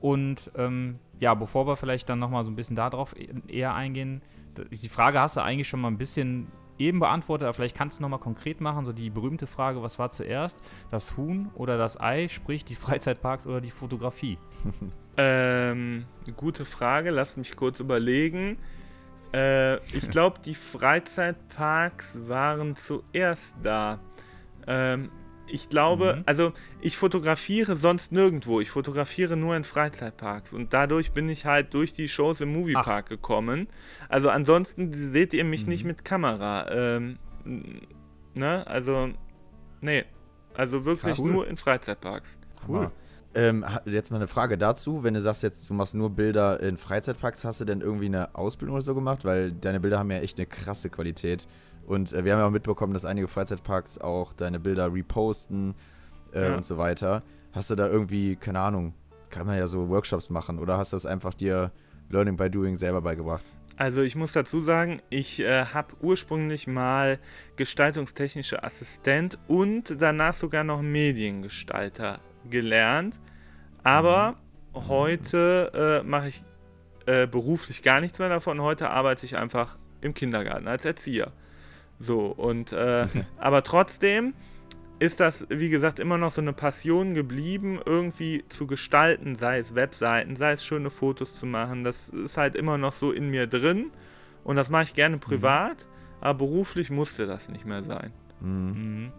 Und 0.00 0.50
ähm, 0.56 0.98
ja, 1.18 1.34
bevor 1.34 1.66
wir 1.66 1.76
vielleicht 1.76 2.08
dann 2.08 2.18
nochmal 2.18 2.44
so 2.44 2.50
ein 2.50 2.56
bisschen 2.56 2.76
darauf 2.76 3.14
e- 3.16 3.28
eher 3.48 3.74
eingehen, 3.74 4.22
die 4.70 4.88
Frage 4.88 5.20
hast 5.20 5.36
du 5.36 5.42
eigentlich 5.42 5.68
schon 5.68 5.80
mal 5.80 5.88
ein 5.88 5.98
bisschen 5.98 6.48
eben 6.78 6.98
beantwortet, 6.98 7.46
aber 7.46 7.54
vielleicht 7.54 7.76
kannst 7.76 7.98
du 7.98 8.02
nochmal 8.02 8.18
konkret 8.18 8.60
machen, 8.60 8.84
so 8.84 8.92
die 8.92 9.10
berühmte 9.10 9.46
Frage, 9.46 9.82
was 9.82 9.98
war 9.98 10.10
zuerst, 10.10 10.58
das 10.90 11.16
Huhn 11.16 11.50
oder 11.54 11.76
das 11.76 12.00
Ei, 12.00 12.28
sprich 12.28 12.64
die 12.64 12.74
Freizeitparks 12.74 13.46
oder 13.46 13.60
die 13.60 13.70
Fotografie? 13.70 14.38
Ähm, 15.16 16.06
gute 16.36 16.64
Frage, 16.64 17.10
lass 17.10 17.36
mich 17.36 17.54
kurz 17.54 17.78
überlegen. 17.78 18.56
Äh, 19.32 19.76
ich 19.96 20.10
glaube, 20.10 20.40
die 20.44 20.54
Freizeitparks 20.54 22.16
waren 22.28 22.76
zuerst 22.76 23.54
da. 23.62 24.00
Ähm, 24.66 25.10
ich 25.46 25.68
glaube, 25.68 26.16
Mhm. 26.18 26.22
also 26.26 26.52
ich 26.80 26.96
fotografiere 26.96 27.76
sonst 27.76 28.12
nirgendwo. 28.12 28.60
Ich 28.60 28.70
fotografiere 28.70 29.36
nur 29.36 29.56
in 29.56 29.64
Freizeitparks 29.64 30.52
und 30.52 30.72
dadurch 30.72 31.12
bin 31.12 31.28
ich 31.28 31.44
halt 31.44 31.74
durch 31.74 31.92
die 31.92 32.08
Shows 32.08 32.40
im 32.40 32.52
Moviepark 32.52 33.08
gekommen. 33.08 33.66
Also 34.08 34.30
ansonsten 34.30 34.92
seht 35.12 35.32
ihr 35.34 35.44
mich 35.44 35.66
nicht 35.66 35.82
Mhm. 35.82 35.88
mit 35.88 36.04
Kamera. 36.04 36.70
Ähm, 36.70 37.18
ne, 38.34 38.64
also 38.66 39.10
nee, 39.80 40.04
also 40.54 40.84
wirklich 40.84 41.16
Krass. 41.16 41.24
nur 41.24 41.48
in 41.48 41.56
Freizeitparks. 41.56 42.38
Cool. 42.68 42.90
Ähm, 43.32 43.64
jetzt 43.84 44.10
mal 44.10 44.16
eine 44.16 44.26
Frage 44.26 44.58
dazu. 44.58 45.04
Wenn 45.04 45.14
du 45.14 45.20
sagst 45.22 45.42
jetzt, 45.44 45.70
du 45.70 45.74
machst 45.74 45.94
nur 45.94 46.10
Bilder 46.10 46.60
in 46.60 46.76
Freizeitparks, 46.76 47.44
hast 47.44 47.60
du 47.60 47.64
denn 47.64 47.80
irgendwie 47.80 48.06
eine 48.06 48.34
Ausbildung 48.34 48.74
oder 48.76 48.82
so 48.82 48.94
gemacht? 48.94 49.24
Weil 49.24 49.52
deine 49.52 49.78
Bilder 49.78 49.98
haben 50.00 50.10
ja 50.10 50.18
echt 50.18 50.38
eine 50.38 50.46
krasse 50.46 50.90
Qualität. 50.90 51.46
Und 51.86 52.12
äh, 52.12 52.24
wir 52.24 52.32
haben 52.32 52.40
ja 52.40 52.46
auch 52.46 52.50
mitbekommen, 52.50 52.92
dass 52.92 53.04
einige 53.04 53.28
Freizeitparks 53.28 53.98
auch 53.98 54.32
deine 54.32 54.58
Bilder 54.58 54.92
reposten 54.92 55.74
äh, 56.32 56.48
Ja. 56.48 56.56
und 56.56 56.64
so 56.64 56.76
weiter. 56.76 57.22
Hast 57.52 57.70
du 57.70 57.76
da 57.76 57.88
irgendwie, 57.88 58.34
keine 58.36 58.60
Ahnung, 58.60 58.94
kann 59.28 59.46
man 59.46 59.56
ja 59.58 59.66
so 59.68 59.88
Workshops 59.88 60.28
machen 60.28 60.58
oder 60.58 60.76
hast 60.76 60.92
du 60.92 60.96
das 60.96 61.06
einfach 61.06 61.34
dir 61.34 61.70
Learning 62.08 62.36
by 62.36 62.50
Doing 62.50 62.76
selber 62.76 63.00
beigebracht? 63.00 63.44
Also 63.76 64.02
ich 64.02 64.14
muss 64.16 64.32
dazu 64.32 64.60
sagen, 64.60 65.00
ich 65.08 65.40
äh, 65.40 65.64
habe 65.66 65.94
ursprünglich 66.02 66.66
mal 66.66 67.18
gestaltungstechnischer 67.56 68.62
Assistent 68.64 69.38
und 69.48 69.96
danach 70.00 70.34
sogar 70.34 70.64
noch 70.64 70.82
Mediengestalter 70.82 72.18
gelernt. 72.48 73.14
Aber 73.82 74.36
heute 74.74 76.02
äh, 76.02 76.06
mache 76.06 76.28
ich 76.28 76.42
äh, 77.06 77.26
beruflich 77.26 77.82
gar 77.82 78.00
nichts 78.00 78.18
mehr 78.18 78.28
davon. 78.28 78.60
Heute 78.60 78.90
arbeite 78.90 79.26
ich 79.26 79.36
einfach 79.36 79.76
im 80.00 80.14
Kindergarten 80.14 80.68
als 80.68 80.84
Erzieher. 80.84 81.32
So, 81.98 82.26
und 82.26 82.72
äh, 82.72 83.06
aber 83.38 83.62
trotzdem 83.62 84.34
ist 84.98 85.18
das, 85.18 85.46
wie 85.48 85.70
gesagt, 85.70 85.98
immer 85.98 86.18
noch 86.18 86.32
so 86.32 86.42
eine 86.42 86.52
Passion 86.52 87.14
geblieben, 87.14 87.80
irgendwie 87.84 88.44
zu 88.50 88.66
gestalten, 88.66 89.34
sei 89.34 89.58
es 89.58 89.74
Webseiten, 89.74 90.36
sei 90.36 90.52
es 90.52 90.64
schöne 90.64 90.90
Fotos 90.90 91.34
zu 91.36 91.46
machen. 91.46 91.84
Das 91.84 92.10
ist 92.10 92.36
halt 92.36 92.54
immer 92.54 92.76
noch 92.76 92.92
so 92.92 93.10
in 93.10 93.30
mir 93.30 93.46
drin 93.46 93.90
und 94.44 94.56
das 94.56 94.68
mache 94.68 94.84
ich 94.84 94.94
gerne 94.94 95.16
privat, 95.16 95.86
aber 96.20 96.40
beruflich 96.40 96.90
musste 96.90 97.26
das 97.26 97.48
nicht 97.48 97.64
mehr 97.64 97.82
sein. 97.82 98.12
Mhm. 98.40 99.10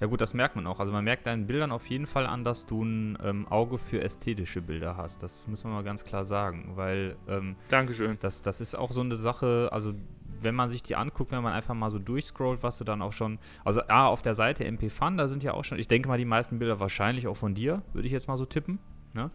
Ja 0.00 0.06
gut, 0.08 0.20
das 0.20 0.34
merkt 0.34 0.56
man 0.56 0.66
auch. 0.66 0.78
Also 0.78 0.92
man 0.92 1.04
merkt 1.04 1.26
deinen 1.26 1.46
Bildern 1.46 1.72
auf 1.72 1.86
jeden 1.86 2.06
Fall 2.06 2.26
an, 2.26 2.44
dass 2.44 2.66
du 2.66 2.82
ein 2.84 3.18
ähm, 3.22 3.48
Auge 3.48 3.78
für 3.78 4.02
ästhetische 4.02 4.60
Bilder 4.60 4.96
hast. 4.96 5.22
Das 5.22 5.46
muss 5.48 5.64
man 5.64 5.72
mal 5.72 5.84
ganz 5.84 6.04
klar 6.04 6.24
sagen, 6.24 6.72
weil 6.74 7.16
ähm, 7.28 7.56
Dankeschön. 7.68 8.18
das, 8.20 8.42
das 8.42 8.60
ist 8.60 8.76
auch 8.76 8.92
so 8.92 9.00
eine 9.00 9.16
Sache, 9.16 9.70
also 9.72 9.94
wenn 10.42 10.54
man 10.54 10.68
sich 10.68 10.82
die 10.82 10.96
anguckt, 10.96 11.32
wenn 11.32 11.42
man 11.42 11.54
einfach 11.54 11.74
mal 11.74 11.90
so 11.90 11.98
durchscrollt, 11.98 12.62
was 12.62 12.76
du 12.76 12.84
dann 12.84 13.00
auch 13.00 13.14
schon, 13.14 13.38
also 13.64 13.80
A, 13.88 14.06
auf 14.06 14.20
der 14.20 14.34
Seite 14.34 14.66
MP 14.66 14.90
Fun, 14.90 15.16
da 15.16 15.28
sind 15.28 15.42
ja 15.42 15.54
auch 15.54 15.64
schon, 15.64 15.78
ich 15.78 15.88
denke 15.88 16.08
mal, 16.08 16.18
die 16.18 16.26
meisten 16.26 16.58
Bilder 16.58 16.78
wahrscheinlich 16.78 17.26
auch 17.26 17.36
von 17.36 17.54
dir, 17.54 17.80
würde 17.94 18.06
ich 18.06 18.12
jetzt 18.12 18.28
mal 18.28 18.36
so 18.36 18.44
tippen. 18.44 18.78
Ne? 19.14 19.30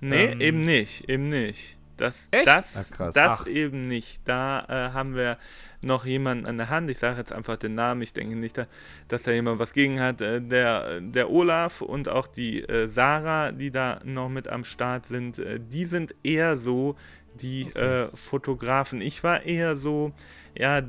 Nee, 0.00 0.32
Ähm, 0.32 0.40
eben 0.40 0.60
nicht, 0.62 1.08
eben 1.08 1.28
nicht. 1.28 1.78
Das, 1.96 2.28
Echt? 2.30 2.46
das, 2.46 2.64
Ach, 2.74 2.90
krass. 2.90 3.14
das 3.14 3.40
Ach. 3.42 3.46
eben 3.46 3.86
nicht. 3.86 4.22
Da 4.24 4.64
äh, 4.68 4.92
haben 4.92 5.14
wir 5.14 5.36
noch 5.82 6.04
jemanden 6.04 6.46
an 6.46 6.58
der 6.58 6.68
Hand. 6.68 6.90
Ich 6.90 6.98
sage 6.98 7.18
jetzt 7.18 7.32
einfach 7.32 7.56
den 7.56 7.74
Namen. 7.74 8.02
Ich 8.02 8.12
denke 8.12 8.36
nicht, 8.36 8.58
da- 8.58 8.66
dass 9.08 9.22
da 9.22 9.30
jemand 9.32 9.58
was 9.58 9.72
gegen 9.72 10.00
hat. 10.00 10.20
Äh, 10.20 10.40
der, 10.40 11.00
der 11.00 11.30
Olaf 11.30 11.80
und 11.80 12.08
auch 12.08 12.26
die 12.26 12.62
äh, 12.62 12.86
Sarah, 12.88 13.52
die 13.52 13.70
da 13.70 14.00
noch 14.04 14.28
mit 14.28 14.48
am 14.48 14.64
Start 14.64 15.06
sind, 15.06 15.38
äh, 15.38 15.58
die 15.60 15.84
sind 15.86 16.14
eher 16.22 16.58
so 16.58 16.96
die 17.34 17.62
äh, 17.74 18.08
Fotografen. 18.14 19.00
Ich 19.00 19.22
war 19.22 19.44
eher 19.44 19.76
so, 19.76 20.12
ja, 20.54 20.82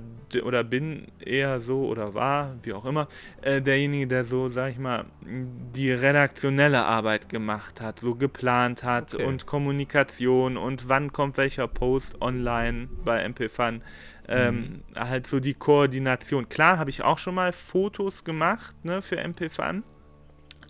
oder 0.44 0.64
bin 0.64 1.08
eher 1.24 1.60
so 1.62 1.86
oder 1.86 2.14
war, 2.16 2.56
wie 2.64 2.74
auch 2.74 2.84
immer, 2.84 3.08
äh, 3.44 3.62
derjenige, 3.62 4.08
der 4.08 4.26
so, 4.26 4.50
sag 4.50 4.72
ich 4.72 4.80
mal, 4.80 5.06
die 5.22 5.92
redaktionelle 5.92 6.84
Arbeit 6.84 7.30
gemacht 7.30 7.80
hat, 7.80 8.00
so 8.00 8.16
geplant 8.16 8.84
hat 8.84 9.14
Okay. 9.14 9.24
und 9.24 9.46
Kommunikation 9.46 10.58
und 10.58 10.90
wann 10.90 11.14
kommt 11.14 11.38
welcher 11.38 11.68
Post 11.68 12.20
online 12.22 12.90
bei 13.06 13.24
MPFun. 13.24 13.82
Ähm, 14.28 14.84
Halt 14.96 15.28
so 15.28 15.40
die 15.40 15.54
Koordination. 15.54 16.48
Klar 16.50 16.78
habe 16.78 16.90
ich 16.90 17.02
auch 17.04 17.18
schon 17.18 17.36
mal 17.36 17.52
Fotos 17.54 18.24
gemacht 18.24 18.76
ne, 18.84 19.02
für 19.02 19.18
MPFun, 19.18 19.84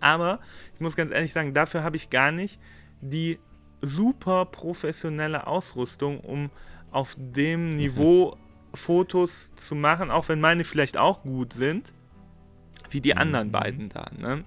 aber 0.00 0.40
ich 0.74 0.80
muss 0.80 0.96
ganz 0.96 1.12
ehrlich 1.12 1.32
sagen, 1.32 1.54
dafür 1.54 1.82
habe 1.84 1.96
ich 1.96 2.10
gar 2.10 2.32
nicht 2.32 2.58
die 3.00 3.38
super 3.80 4.46
professionelle 4.46 5.46
Ausrüstung, 5.46 6.20
um 6.20 6.50
auf 6.90 7.14
dem 7.18 7.76
Niveau 7.76 8.36
Fotos 8.74 9.50
zu 9.56 9.74
machen, 9.74 10.10
auch 10.10 10.28
wenn 10.28 10.40
meine 10.40 10.64
vielleicht 10.64 10.96
auch 10.96 11.22
gut 11.22 11.52
sind, 11.52 11.92
wie 12.90 13.00
die 13.00 13.16
anderen 13.16 13.48
Mhm. 13.48 13.52
beiden 13.52 13.88
da. 13.88 14.10
Ne? 14.16 14.44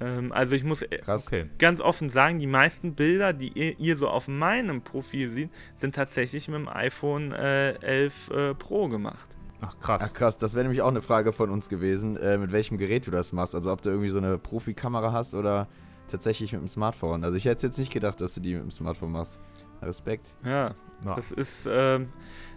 Ähm, 0.00 0.32
also 0.32 0.54
ich 0.54 0.64
muss 0.64 0.82
äh, 0.82 0.98
Krass. 0.98 1.26
Okay. 1.26 1.46
ganz 1.58 1.80
offen 1.80 2.08
sagen, 2.08 2.38
die 2.38 2.46
meisten 2.46 2.94
Bilder, 2.94 3.32
die 3.32 3.48
ihr, 3.48 3.78
ihr 3.78 3.96
so 3.96 4.08
auf 4.08 4.28
meinem 4.28 4.82
Profil 4.82 5.28
seht, 5.30 5.50
sind 5.76 5.94
tatsächlich 5.94 6.48
mit 6.48 6.56
dem 6.56 6.68
iPhone 6.68 7.32
äh, 7.32 7.72
11 7.80 8.30
äh, 8.30 8.54
Pro 8.54 8.88
gemacht. 8.88 9.26
Ach 9.60 9.78
krass. 9.80 10.02
Ach 10.04 10.14
krass, 10.14 10.36
das 10.38 10.54
wäre 10.54 10.64
nämlich 10.64 10.82
auch 10.82 10.88
eine 10.88 11.02
Frage 11.02 11.32
von 11.32 11.50
uns 11.50 11.68
gewesen, 11.68 12.16
äh, 12.16 12.38
mit 12.38 12.52
welchem 12.52 12.78
Gerät 12.78 13.06
du 13.08 13.10
das 13.10 13.32
machst. 13.32 13.54
Also 13.56 13.72
ob 13.72 13.82
du 13.82 13.90
irgendwie 13.90 14.10
so 14.10 14.18
eine 14.18 14.38
Profikamera 14.38 15.12
hast 15.12 15.34
oder 15.34 15.66
tatsächlich 16.06 16.52
mit 16.52 16.60
dem 16.62 16.68
Smartphone. 16.68 17.24
Also 17.24 17.36
ich 17.36 17.44
hätte 17.44 17.66
jetzt 17.66 17.78
nicht 17.78 17.92
gedacht, 17.92 18.20
dass 18.20 18.34
du 18.34 18.40
die 18.40 18.54
mit 18.54 18.62
dem 18.62 18.70
Smartphone 18.70 19.10
machst. 19.12 19.40
Respekt. 19.82 20.26
Ja, 20.44 20.74
Ja. 21.04 21.14
das 21.16 21.30
ist, 21.32 21.68
ähm, 21.70 22.08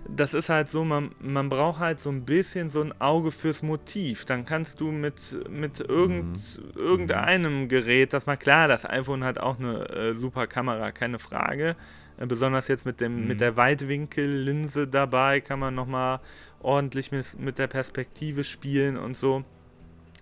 das 0.07 0.33
ist 0.33 0.49
halt 0.49 0.69
so, 0.69 0.83
man, 0.83 1.11
man 1.19 1.49
braucht 1.49 1.79
halt 1.79 1.99
so 1.99 2.09
ein 2.09 2.25
bisschen 2.25 2.69
so 2.69 2.81
ein 2.81 2.99
Auge 2.99 3.31
fürs 3.31 3.61
Motiv. 3.61 4.25
Dann 4.25 4.45
kannst 4.45 4.79
du 4.79 4.91
mit, 4.91 5.37
mit 5.49 5.79
irgend, 5.79 6.59
irgendeinem 6.75 7.67
Gerät, 7.67 8.13
das 8.13 8.25
mal 8.25 8.37
klar, 8.37 8.67
das 8.67 8.85
iPhone 8.85 9.23
hat 9.23 9.39
auch 9.39 9.59
eine 9.59 9.89
äh, 9.89 10.15
super 10.15 10.47
Kamera, 10.47 10.91
keine 10.91 11.19
Frage. 11.19 11.75
Äh, 12.17 12.25
besonders 12.25 12.67
jetzt 12.67 12.85
mit, 12.85 12.99
dem, 12.99 13.21
Mhm. 13.21 13.27
mit 13.27 13.41
der 13.41 13.57
Weitwinkellinse 13.57 14.87
dabei 14.87 15.39
kann 15.39 15.59
man 15.59 15.75
nochmal 15.75 16.19
ordentlich 16.59 17.11
mit, 17.11 17.39
mit 17.39 17.57
der 17.57 17.67
Perspektive 17.67 18.43
spielen 18.43 18.97
und 18.97 19.17
so. 19.17 19.43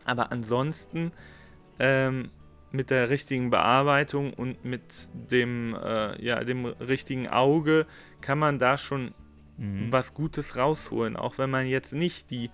Aber 0.05 0.31
ansonsten 0.31 1.11
ähm, 1.79 2.29
mit 2.71 2.89
der 2.89 3.09
richtigen 3.09 3.49
Bearbeitung 3.49 4.33
und 4.33 4.63
mit 4.63 4.81
dem, 5.13 5.75
äh, 5.75 6.21
ja, 6.23 6.43
dem 6.43 6.65
richtigen 6.65 7.27
Auge 7.27 7.85
kann 8.21 8.37
man 8.39 8.59
da 8.59 8.77
schon 8.77 9.13
Mhm. 9.59 9.91
was 9.91 10.13
Gutes 10.13 10.55
rausholen, 10.55 11.15
auch 11.15 11.37
wenn 11.37 11.49
man 11.49 11.67
jetzt 11.67 11.93
nicht 11.93 12.31
die 12.31 12.49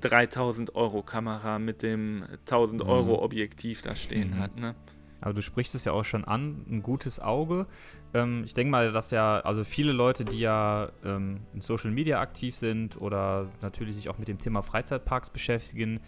3000 0.00 0.74
Euro 0.74 1.02
Kamera 1.02 1.58
mit 1.58 1.82
dem 1.82 2.24
1000 2.46 2.82
Mhm. 2.82 2.88
Euro 2.88 3.22
Objektiv 3.22 3.82
da 3.82 3.94
stehen 3.94 4.30
Mhm. 4.30 4.38
hat. 4.38 4.56
Ne? 4.56 4.74
Aber 5.22 5.32
du 5.32 5.40
sprichst 5.40 5.74
es 5.74 5.86
ja 5.86 5.92
auch 5.92 6.04
schon 6.04 6.24
an, 6.26 6.66
ein 6.68 6.82
gutes 6.82 7.18
Auge. 7.18 7.66
Ähm, 8.12 8.42
ich 8.44 8.52
denke 8.52 8.70
mal, 8.70 8.92
dass 8.92 9.10
ja, 9.10 9.40
also 9.40 9.64
viele 9.64 9.92
Leute, 9.92 10.26
die 10.26 10.38
ja 10.38 10.90
ähm, 11.04 11.40
in 11.54 11.62
Social 11.62 11.90
Media 11.90 12.20
aktiv 12.20 12.54
sind 12.54 13.00
oder 13.00 13.48
natürlich 13.62 13.96
sich 13.96 14.10
auch 14.10 14.18
mit 14.18 14.28
dem 14.28 14.38
Thema 14.38 14.62
Freizeitparks 14.62 15.30
beschäftigen 15.30 16.00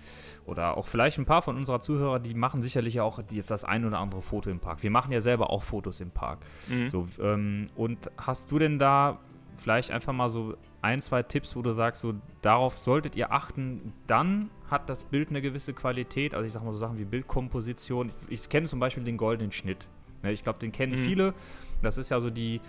oder 0.44 0.76
auch 0.76 0.86
vielleicht 0.86 1.18
ein 1.18 1.24
paar 1.24 1.40
von 1.40 1.56
unserer 1.56 1.80
Zuhörer, 1.80 2.18
die 2.20 2.34
machen 2.34 2.60
sicherlich 2.60 2.94
ja 2.94 3.02
auch 3.02 3.18
jetzt 3.30 3.50
das 3.50 3.64
ein 3.64 3.86
oder 3.86 3.98
andere 3.98 4.20
Foto 4.20 4.50
im 4.50 4.60
Park. 4.60 4.82
Wir 4.82 4.90
machen 4.90 5.10
ja 5.10 5.22
selber 5.22 5.48
auch 5.50 5.62
Fotos 5.62 6.00
im 6.00 6.10
Park. 6.10 6.40
Mhm. 6.68 6.88
So, 6.88 7.08
ähm, 7.20 7.70
und 7.76 8.10
hast 8.18 8.52
du 8.52 8.58
denn 8.58 8.78
da 8.78 9.18
vielleicht 9.58 9.90
einfach 9.90 10.12
mal 10.12 10.30
so 10.30 10.56
ein, 10.82 11.02
zwei 11.02 11.22
Tipps, 11.22 11.54
wo 11.56 11.62
du 11.62 11.72
sagst, 11.72 12.00
so 12.02 12.14
darauf 12.42 12.78
solltet 12.78 13.16
ihr 13.16 13.32
achten, 13.32 13.92
dann 14.06 14.50
hat 14.70 14.88
das 14.88 15.04
Bild 15.04 15.30
eine 15.30 15.42
gewisse 15.42 15.74
Qualität. 15.74 16.34
Also 16.34 16.46
ich 16.46 16.52
sag 16.52 16.64
mal 16.64 16.72
so 16.72 16.78
Sachen 16.78 16.98
wie 16.98 17.04
Bildkomposition. 17.04 18.08
Ich, 18.08 18.30
ich 18.32 18.48
kenne 18.48 18.66
zum 18.66 18.80
Beispiel 18.80 19.04
den 19.04 19.16
goldenen 19.16 19.52
Schnitt. 19.52 19.88
Ne, 20.22 20.32
ich 20.32 20.42
glaube, 20.44 20.58
den 20.58 20.72
kennen 20.72 20.92
Mhm. 20.92 21.04
viele. 21.04 21.34
Das 21.82 21.98
ist 21.98 22.10
ja 22.10 22.20
so 22.20 22.30
die, 22.30 22.60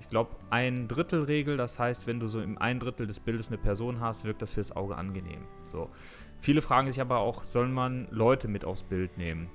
ich 0.00 0.08
glaube, 0.08 0.30
ein 0.50 0.88
Drittel 0.88 1.22
Regel. 1.24 1.56
Das 1.56 1.78
heißt, 1.78 2.06
wenn 2.06 2.20
du 2.20 2.28
so 2.28 2.40
im 2.40 2.58
ein 2.58 2.78
Drittel 2.80 3.06
des 3.06 3.20
Bildes 3.20 3.48
eine 3.48 3.58
Person 3.58 4.00
hast, 4.00 4.24
wirkt 4.24 4.42
das 4.42 4.52
fürs 4.52 4.74
Auge 4.74 4.96
angenehm. 4.96 5.42
So. 5.66 5.88
Viele 6.38 6.62
fragen 6.62 6.90
sich 6.90 7.00
aber 7.00 7.18
auch, 7.18 7.44
soll 7.44 7.68
man 7.68 8.08
Leute 8.10 8.48
mit 8.48 8.64
aufs 8.64 8.82
Bild 8.82 9.18
nehmen? 9.18 9.50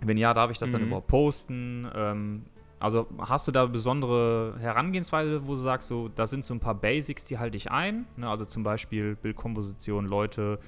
Wenn 0.00 0.16
ja, 0.16 0.32
darf 0.34 0.50
ich 0.52 0.58
das 0.58 0.70
dann 0.70 0.82
Mhm. 0.82 0.86
überhaupt 0.88 1.08
posten? 1.08 1.88
Ähm, 1.94 2.44
also 2.80 3.08
hast 3.18 3.48
du 3.48 3.52
da 3.52 3.66
besondere 3.66 4.56
Herangehensweise, 4.60 5.46
wo 5.46 5.52
du 5.52 5.58
sagst, 5.58 5.88
so, 5.88 6.08
da 6.08 6.26
sind 6.26 6.44
so 6.44 6.54
ein 6.54 6.60
paar 6.60 6.74
Basics, 6.74 7.24
die 7.24 7.38
halte 7.38 7.56
ich 7.56 7.70
ein. 7.70 8.06
Ne? 8.16 8.28
Also 8.28 8.44
zum 8.44 8.62
Beispiel 8.62 9.16
Bildkomposition, 9.16 10.06
Leute, 10.06 10.60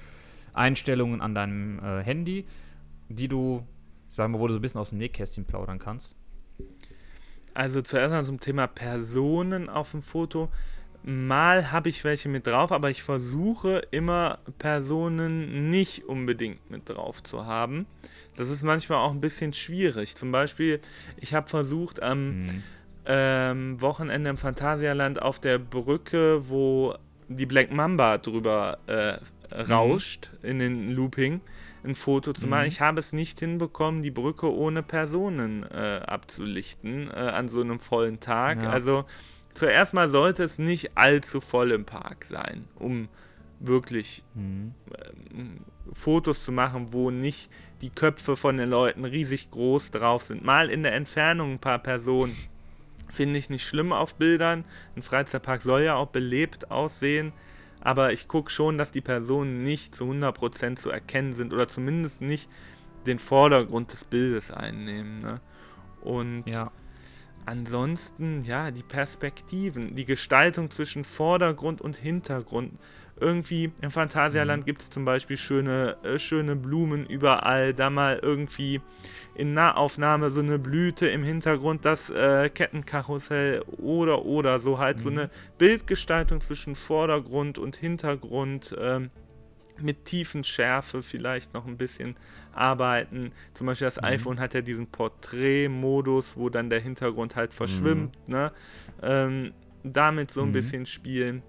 Einstellungen 0.53 1.21
an 1.21 1.33
deinem 1.33 1.79
äh, 1.79 2.03
Handy, 2.03 2.45
die 3.07 3.27
du, 3.27 3.65
sagen 4.09 4.33
wir, 4.33 4.39
wo 4.39 4.47
du 4.47 4.53
so 4.53 4.59
ein 4.59 4.61
bisschen 4.61 4.81
aus 4.81 4.89
dem 4.89 4.97
Nähkästchen 4.97 5.45
plaudern 5.45 5.79
kannst. 5.79 6.15
Also 7.53 7.81
zuerst 7.81 8.13
mal 8.13 8.25
zum 8.25 8.39
Thema 8.39 8.67
Personen 8.67 9.69
auf 9.69 9.91
dem 9.91 10.01
Foto. 10.01 10.49
Mal 11.03 11.71
habe 11.71 11.89
ich 11.89 12.03
welche 12.03 12.29
mit 12.29 12.45
drauf, 12.45 12.71
aber 12.71 12.89
ich 12.91 13.01
versuche 13.03 13.81
immer 13.91 14.39
Personen 14.59 15.69
nicht 15.71 16.05
unbedingt 16.05 16.69
mit 16.69 16.89
drauf 16.89 17.23
zu 17.23 17.45
haben. 17.45 17.87
Das 18.35 18.49
ist 18.49 18.61
manchmal 18.63 18.99
auch 18.99 19.11
ein 19.11 19.21
bisschen 19.21 19.51
schwierig. 19.53 20.15
Zum 20.15 20.31
Beispiel, 20.31 20.79
ich 21.17 21.33
habe 21.33 21.49
versucht 21.49 22.01
am 22.03 22.29
Mhm. 22.29 22.63
ähm, 23.05 23.81
Wochenende 23.81 24.29
im 24.29 24.37
Phantasialand 24.37 25.21
auf 25.21 25.39
der 25.39 25.57
Brücke, 25.57 26.47
wo 26.49 26.93
die 27.27 27.47
Black 27.47 27.71
Mamba 27.71 28.19
drüber 28.19 28.77
äh, 28.85 29.17
rauscht 29.55 30.29
in 30.43 30.59
den 30.59 30.91
Looping, 30.91 31.41
ein 31.83 31.95
Foto 31.95 32.31
zu 32.33 32.45
machen. 32.45 32.63
Mhm. 32.63 32.67
Ich 32.67 32.79
habe 32.79 32.99
es 32.99 33.11
nicht 33.11 33.39
hinbekommen, 33.39 34.03
die 34.03 34.11
Brücke 34.11 34.53
ohne 34.53 34.83
Personen 34.83 35.63
äh, 35.63 36.01
abzulichten 36.05 37.09
äh, 37.09 37.13
an 37.13 37.47
so 37.49 37.59
einem 37.61 37.79
vollen 37.79 38.19
Tag. 38.19 38.61
Ja. 38.61 38.69
Also 38.69 39.05
zuerst 39.53 39.93
mal 39.93 40.09
sollte 40.09 40.43
es 40.43 40.57
nicht 40.57 40.97
allzu 40.97 41.41
voll 41.41 41.71
im 41.71 41.85
Park 41.85 42.25
sein, 42.25 42.67
um 42.75 43.07
wirklich 43.59 44.23
Mhm. 44.33 44.73
ähm, 45.33 45.57
Fotos 45.93 46.43
zu 46.43 46.51
machen, 46.51 46.87
wo 46.91 47.11
nicht 47.11 47.49
die 47.81 47.89
Köpfe 47.89 48.37
von 48.37 48.57
den 48.57 48.69
Leuten 48.69 49.05
riesig 49.05 49.51
groß 49.51 49.91
drauf 49.91 50.23
sind. 50.23 50.43
Mal 50.43 50.69
in 50.69 50.83
der 50.83 50.93
Entfernung 50.93 51.53
ein 51.53 51.59
paar 51.59 51.79
Personen. 51.79 52.35
Finde 53.11 53.37
ich 53.37 53.49
nicht 53.49 53.65
schlimm 53.65 53.91
auf 53.91 54.15
Bildern. 54.15 54.63
Ein 54.95 55.01
Freizeitpark 55.03 55.61
soll 55.63 55.81
ja 55.81 55.95
auch 55.95 56.07
belebt 56.07 56.71
aussehen. 56.71 57.33
Aber 57.81 58.13
ich 58.13 58.27
gucke 58.27 58.49
schon, 58.51 58.77
dass 58.77 58.91
die 58.91 59.01
Personen 59.01 59.63
nicht 59.63 59.95
zu 59.95 60.05
100% 60.05 60.79
zu 60.79 60.89
erkennen 60.89 61.33
sind 61.33 61.51
oder 61.51 61.67
zumindest 61.67 62.21
nicht 62.21 62.47
den 63.05 63.19
Vordergrund 63.19 63.91
des 63.91 64.05
Bildes 64.05 64.49
einnehmen. 64.51 65.19
Ne? 65.19 65.41
Und 66.01 66.43
Ja. 66.47 66.71
Ansonsten, 67.45 68.41
ja, 68.43 68.71
die 68.71 68.83
Perspektiven, 68.83 69.95
die 69.95 70.05
Gestaltung 70.05 70.69
zwischen 70.69 71.03
Vordergrund 71.03 71.81
und 71.81 71.97
Hintergrund. 71.97 72.79
Irgendwie 73.19 73.73
im 73.81 73.91
Phantasialand 73.91 74.65
gibt 74.65 74.81
es 74.83 74.89
zum 74.89 75.05
Beispiel 75.05 75.37
schöne, 75.37 75.97
äh, 76.03 76.17
schöne 76.19 76.55
Blumen 76.55 77.05
überall. 77.05 77.73
Da 77.73 77.89
mal 77.89 78.19
irgendwie 78.21 78.81
in 79.33 79.53
Nahaufnahme 79.53 80.31
so 80.31 80.39
eine 80.39 80.59
Blüte 80.59 81.07
im 81.07 81.23
Hintergrund, 81.23 81.85
das 81.85 82.09
äh, 82.09 82.49
Kettenkarussell 82.49 83.61
oder 83.67 84.23
oder 84.25 84.59
so 84.59 84.77
halt 84.79 84.99
so 84.99 85.09
Mhm. 85.09 85.17
eine 85.17 85.29
Bildgestaltung 85.57 86.41
zwischen 86.41 86.75
Vordergrund 86.75 87.57
und 87.57 87.75
Hintergrund. 87.75 88.75
Ähm, 88.79 89.11
mit 89.79 90.05
Tiefenschärfe 90.05 91.03
vielleicht 91.03 91.53
noch 91.53 91.65
ein 91.67 91.77
bisschen 91.77 92.15
arbeiten. 92.53 93.31
Zum 93.53 93.67
Beispiel 93.67 93.85
das 93.87 93.97
Mhm. 93.97 94.03
iPhone 94.07 94.39
hat 94.39 94.53
ja 94.53 94.61
diesen 94.61 94.87
Porträtmodus, 94.87 96.35
wo 96.35 96.49
dann 96.49 96.69
der 96.69 96.79
Hintergrund 96.79 97.35
halt 97.35 97.53
verschwimmt. 97.53 98.15
Ne? 98.27 98.51
Ähm, 99.01 99.53
damit 99.83 100.31
so 100.31 100.41
ein 100.41 100.49
Mhm. 100.49 100.53
bisschen 100.53 100.85
spielen. 100.85 101.43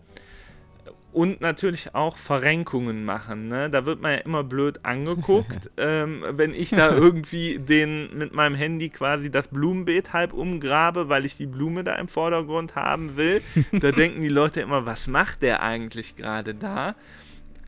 Und 1.13 1.43
natürlich 1.43 1.95
auch 1.95 2.17
Verrenkungen 2.17 3.05
machen. 3.05 3.49
Ne? 3.49 3.69
Da 3.69 3.85
wird 3.85 4.01
man 4.01 4.13
ja 4.13 4.19
immer 4.19 4.43
blöd 4.43 4.81
angeguckt, 4.83 5.71
ähm, 5.77 6.25
wenn 6.31 6.55
ich 6.55 6.71
da 6.71 6.95
irgendwie 6.95 7.59
den 7.59 8.17
mit 8.17 8.33
meinem 8.33 8.55
Handy 8.55 8.89
quasi 8.89 9.31
das 9.31 9.49
Blumenbeet 9.49 10.15
halb 10.15 10.33
umgrabe, 10.33 11.11
weil 11.11 11.27
ich 11.27 11.37
die 11.37 11.45
Blume 11.47 11.85
da 11.85 11.97
im 11.97 12.09
Vordergrund 12.09 12.77
haben 12.77 13.17
will. 13.17 13.43
Da 13.73 13.93
denken 13.93 14.23
die 14.23 14.31
Leute 14.31 14.63
immer, 14.63 14.87
was 14.87 15.07
macht 15.07 15.43
der 15.43 15.63
eigentlich 15.63 16.17
gerade 16.17 16.55
da? 16.55 16.95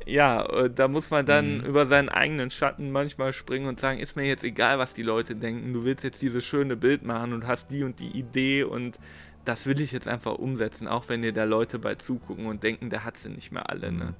Ja, 0.07 0.45
äh, 0.47 0.71
da 0.71 0.89
muss 0.89 1.11
man 1.11 1.25
dann 1.27 1.59
Mhm. 1.59 1.65
über 1.67 1.87
seinen 1.87 2.09
eigenen 2.09 2.51
Schatten 2.51 2.91
manchmal 2.91 3.33
springen 3.33 3.67
und 3.67 3.81
sagen, 3.81 3.99
ist 4.01 4.17
mir 4.17 4.25
jetzt 4.27 4.45
egal, 4.45 4.79
was 4.79 4.93
die 4.95 5.03
Leute 5.03 5.35
denken. 5.37 5.73
Du 5.73 5.85
willst 5.85 6.05
jetzt 6.05 6.21
dieses 6.23 6.45
schöne 6.45 6.77
Bild 6.77 7.03
machen 7.05 7.33
und 7.33 7.47
hast 7.47 7.71
die 7.71 7.83
und 7.85 7.99
die 8.01 8.17
Idee 8.17 8.65
und 8.65 8.99
das 9.45 9.67
will 9.67 9.81
ich 9.81 9.93
jetzt 9.93 10.09
einfach 10.09 10.35
umsetzen, 10.37 10.89
auch 10.89 11.09
wenn 11.09 11.23
dir 11.23 11.33
da 11.33 11.45
Leute 11.45 11.79
bei 11.79 11.95
zugucken 11.97 12.47
und 12.47 12.63
denken, 12.63 12.89
der 12.91 13.05
hat 13.05 13.19
sie 13.19 13.29
nicht 13.31 13.51
mehr 13.53 13.69
alle, 13.71 13.93
ne? 13.93 14.17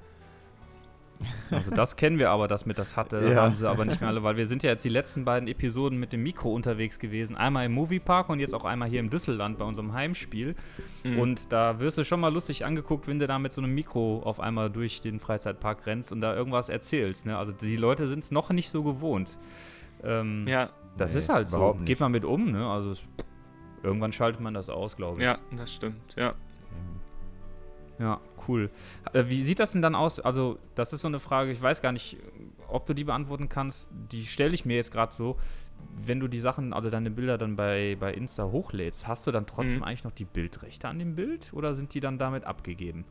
Also 1.51 1.71
das 1.71 1.95
kennen 1.95 2.19
wir 2.19 2.29
aber, 2.31 2.47
das 2.47 2.65
mit 2.65 2.77
das 2.79 2.95
hatte, 2.97 3.19
Ja. 3.31 3.43
haben 3.43 3.55
sie 3.55 3.69
aber 3.69 3.85
nicht 3.85 4.01
mehr 4.01 4.09
alle, 4.09 4.23
weil 4.23 4.35
wir 4.37 4.45
sind 4.47 4.63
ja 4.63 4.71
jetzt 4.71 4.83
die 4.85 4.89
letzten 4.89 5.25
beiden 5.25 5.47
Episoden 5.47 5.99
mit 5.99 6.11
dem 6.13 6.23
Mikro 6.23 6.53
unterwegs 6.53 6.99
gewesen. 6.99 7.35
Einmal 7.35 7.65
im 7.65 7.73
Moviepark 7.73 8.29
und 8.29 8.39
jetzt 8.39 8.53
auch 8.55 8.65
einmal 8.65 8.89
hier 8.89 8.99
im 8.99 9.09
Düsselland 9.09 9.57
bei 9.57 9.65
unserem 9.65 9.93
Heimspiel. 9.93 10.55
Mhm. 11.03 11.19
Und 11.19 11.51
da 11.51 11.79
wirst 11.79 11.97
du 11.97 12.03
schon 12.03 12.19
mal 12.19 12.33
lustig 12.33 12.65
angeguckt, 12.65 13.07
wenn 13.07 13.19
du 13.19 13.27
da 13.27 13.37
mit 13.39 13.53
so 13.53 13.61
einem 13.61 13.73
Mikro 13.75 14.21
auf 14.23 14.39
einmal 14.39 14.69
durch 14.69 15.01
den 15.01 15.19
Freizeitpark 15.19 15.85
rennst 15.85 16.11
und 16.11 16.21
da 16.21 16.35
irgendwas 16.35 16.69
erzählst. 16.69 17.25
Ne? 17.25 17.37
Also 17.37 17.51
die 17.51 17.75
Leute 17.75 18.07
sind 18.07 18.23
es 18.23 18.31
noch 18.31 18.49
nicht 18.49 18.69
so 18.69 18.83
gewohnt. 18.83 19.37
Ähm, 20.03 20.47
Ja, 20.47 20.69
Das 20.97 21.13
Nee, 21.13 21.19
ist 21.19 21.29
halt 21.29 21.49
so. 21.49 21.77
Geht 21.85 21.99
man 21.99 22.11
mit 22.11 22.25
um, 22.25 22.51
ne? 22.51 22.65
Also 22.69 22.91
es, 22.91 23.03
irgendwann 23.83 24.13
schaltet 24.13 24.39
man 24.41 24.53
das 24.53 24.69
aus, 24.69 24.95
glaube 24.95 25.17
ich. 25.19 25.23
ja, 25.25 25.37
das 25.57 25.73
stimmt, 25.73 26.15
ja. 26.15 26.33
Ja, 27.99 28.19
cool. 28.47 28.69
Äh, 29.13 29.25
wie 29.27 29.43
sieht 29.43 29.59
das 29.59 29.71
denn 29.71 29.81
dann 29.81 29.95
aus? 29.95 30.19
Also, 30.19 30.57
das 30.75 30.91
ist 30.93 31.01
so 31.01 31.07
eine 31.07 31.19
Frage, 31.19 31.51
ich 31.51 31.61
weiß 31.61 31.81
gar 31.81 31.91
nicht, 31.91 32.17
ob 32.67 32.85
du 32.85 32.93
die 32.93 33.03
beantworten 33.05 33.47
kannst. 33.49 33.89
Die 34.11 34.25
stelle 34.25 34.53
ich 34.53 34.65
mir 34.65 34.75
jetzt 34.75 34.91
gerade 34.91 35.13
so. 35.13 35.37
Wenn 36.05 36.19
du 36.19 36.27
die 36.27 36.39
Sachen, 36.39 36.73
also 36.73 36.89
deine 36.89 37.11
Bilder 37.11 37.37
dann 37.37 37.55
bei, 37.55 37.95
bei 37.99 38.13
Insta 38.13 38.45
hochlädst, 38.45 39.07
hast 39.07 39.27
du 39.27 39.31
dann 39.31 39.45
trotzdem 39.45 39.77
Mhm. 39.79 39.83
eigentlich 39.83 40.03
noch 40.03 40.11
die 40.11 40.25
Bildrechte 40.25 40.87
an 40.87 40.99
dem 40.99 41.15
Bild 41.15 41.51
oder 41.53 41.73
sind 41.73 41.93
die 41.93 41.99
dann 41.99 42.17
damit 42.17 42.43
abgegeben? 42.45 43.05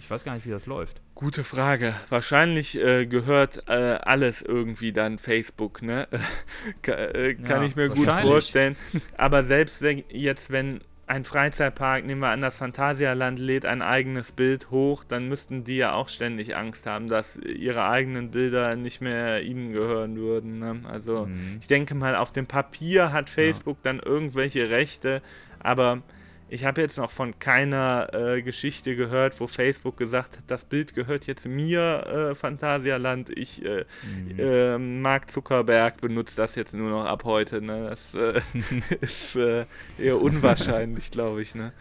Ich 0.00 0.08
weiß 0.08 0.22
gar 0.22 0.34
nicht, 0.34 0.46
wie 0.46 0.50
das 0.50 0.66
läuft. 0.66 1.00
Gute 1.16 1.42
Frage. 1.42 1.92
Wahrscheinlich 2.08 2.76
äh, 2.78 3.06
gehört 3.06 3.64
äh, 3.68 3.72
alles 3.72 4.42
irgendwie 4.42 4.92
dann 4.92 5.18
Facebook, 5.18 5.82
ne? 5.82 6.06
Ka 6.82 6.92
äh, 6.92 7.34
kann 7.34 7.62
Ja, 7.62 7.68
ich 7.68 7.74
mir 7.74 7.88
gut 7.88 8.06
vorstellen. 8.08 8.76
Aber 9.16 9.44
selbst 9.44 9.82
wenn, 9.82 10.04
jetzt, 10.08 10.50
wenn 10.50 10.80
ein 11.08 11.24
Freizeitpark, 11.24 12.04
nehmen 12.04 12.20
wir 12.20 12.28
an, 12.28 12.40
das 12.42 12.58
Phantasialand 12.58 13.38
lädt 13.38 13.64
ein 13.64 13.80
eigenes 13.82 14.30
Bild 14.30 14.70
hoch, 14.70 15.04
dann 15.04 15.28
müssten 15.28 15.64
die 15.64 15.78
ja 15.78 15.94
auch 15.94 16.08
ständig 16.08 16.54
Angst 16.54 16.86
haben, 16.86 17.08
dass 17.08 17.36
ihre 17.36 17.88
eigenen 17.88 18.30
Bilder 18.30 18.76
nicht 18.76 19.00
mehr 19.00 19.42
ihnen 19.42 19.72
gehören 19.72 20.16
würden. 20.16 20.58
Ne? 20.58 20.82
Also 20.84 21.26
Mhm. 21.26 21.58
ich 21.60 21.66
denke 21.66 21.94
mal, 21.94 22.14
auf 22.14 22.32
dem 22.32 22.46
Papier 22.46 23.12
hat 23.12 23.30
Facebook 23.30 23.82
dann 23.82 24.00
irgendwelche 24.00 24.68
Rechte, 24.70 25.22
aber 25.60 26.02
ich 26.48 26.64
habe 26.64 26.80
jetzt 26.80 26.96
noch 26.96 27.10
von 27.10 27.38
keiner 27.38 28.08
äh, 28.12 28.42
Geschichte 28.42 28.96
gehört, 28.96 29.38
wo 29.40 29.46
Facebook 29.46 29.96
gesagt 29.96 30.36
hat, 30.38 30.44
das 30.46 30.64
Bild 30.64 30.94
gehört 30.94 31.26
jetzt 31.26 31.46
mir, 31.46 32.06
äh, 32.30 32.34
Phantasialand. 32.34 33.30
Ich, 33.36 33.64
äh, 33.64 33.84
Mhm. 34.02 34.38
äh, 34.38 34.78
Mark 34.78 35.30
Zuckerberg 35.30 36.00
benutzt 36.00 36.38
das 36.38 36.54
jetzt 36.54 36.72
nur 36.74 36.90
noch 36.90 37.04
ab 37.04 37.24
heute. 37.24 37.60
Ne? 37.60 37.90
Das 37.90 38.14
äh, 38.14 38.40
ist 39.00 39.36
äh, 39.36 39.66
eher 39.98 40.20
unwahrscheinlich, 40.20 41.10
glaube 41.10 41.42
ich. 41.42 41.54
Ne? 41.54 41.72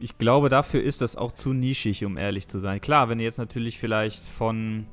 ich 0.00 0.18
glaube, 0.18 0.48
dafür 0.48 0.82
ist 0.82 1.00
das 1.00 1.14
auch 1.14 1.30
zu 1.30 1.52
nischig, 1.52 2.04
um 2.04 2.16
ehrlich 2.16 2.48
zu 2.48 2.58
sein. 2.58 2.80
Klar, 2.80 3.08
wenn 3.08 3.20
ihr 3.20 3.24
jetzt 3.24 3.38
natürlich 3.38 3.78
vielleicht 3.78 4.20
von, 4.24 4.86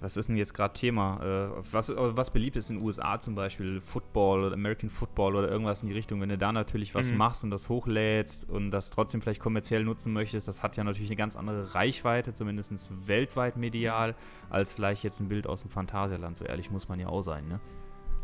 was 0.00 0.16
ist 0.16 0.28
denn 0.28 0.36
jetzt 0.36 0.54
gerade 0.54 0.72
Thema? 0.74 1.20
Äh, 1.58 1.62
was, 1.72 1.92
was 1.94 2.30
beliebt 2.30 2.56
ist 2.56 2.70
in 2.70 2.76
den 2.78 2.84
USA 2.86 3.20
zum 3.20 3.34
Beispiel, 3.34 3.80
Football 3.80 4.44
oder 4.44 4.54
American 4.54 4.88
Football 4.90 5.36
oder 5.36 5.50
irgendwas 5.50 5.82
in 5.82 5.88
die 5.88 5.94
Richtung, 5.94 6.20
wenn 6.20 6.28
du 6.30 6.38
da 6.38 6.52
natürlich 6.52 6.94
was 6.94 7.12
Mhm. 7.12 7.18
machst 7.18 7.44
und 7.44 7.50
das 7.50 7.68
hochlädst 7.68 8.48
und 8.48 8.70
das 8.70 8.90
trotzdem 8.90 9.20
vielleicht 9.20 9.40
kommerziell 9.40 9.84
nutzen 9.84 10.12
möchtest, 10.12 10.48
das 10.48 10.62
hat 10.62 10.76
ja 10.76 10.84
natürlich 10.84 11.10
eine 11.10 11.16
ganz 11.16 11.36
andere 11.36 11.74
Reichweite, 11.74 12.32
zumindest 12.34 12.90
weltweit 13.06 13.56
medial, 13.56 14.14
als 14.48 14.72
vielleicht 14.72 15.04
jetzt 15.04 15.20
ein 15.20 15.28
Bild 15.28 15.46
aus 15.46 15.62
dem 15.62 15.70
Phantasialand. 15.70 16.36
So 16.36 16.44
ehrlich 16.44 16.70
muss 16.70 16.88
man 16.88 16.98
ja 16.98 17.08
auch 17.08 17.22
sein, 17.22 17.46
ne? 17.48 17.60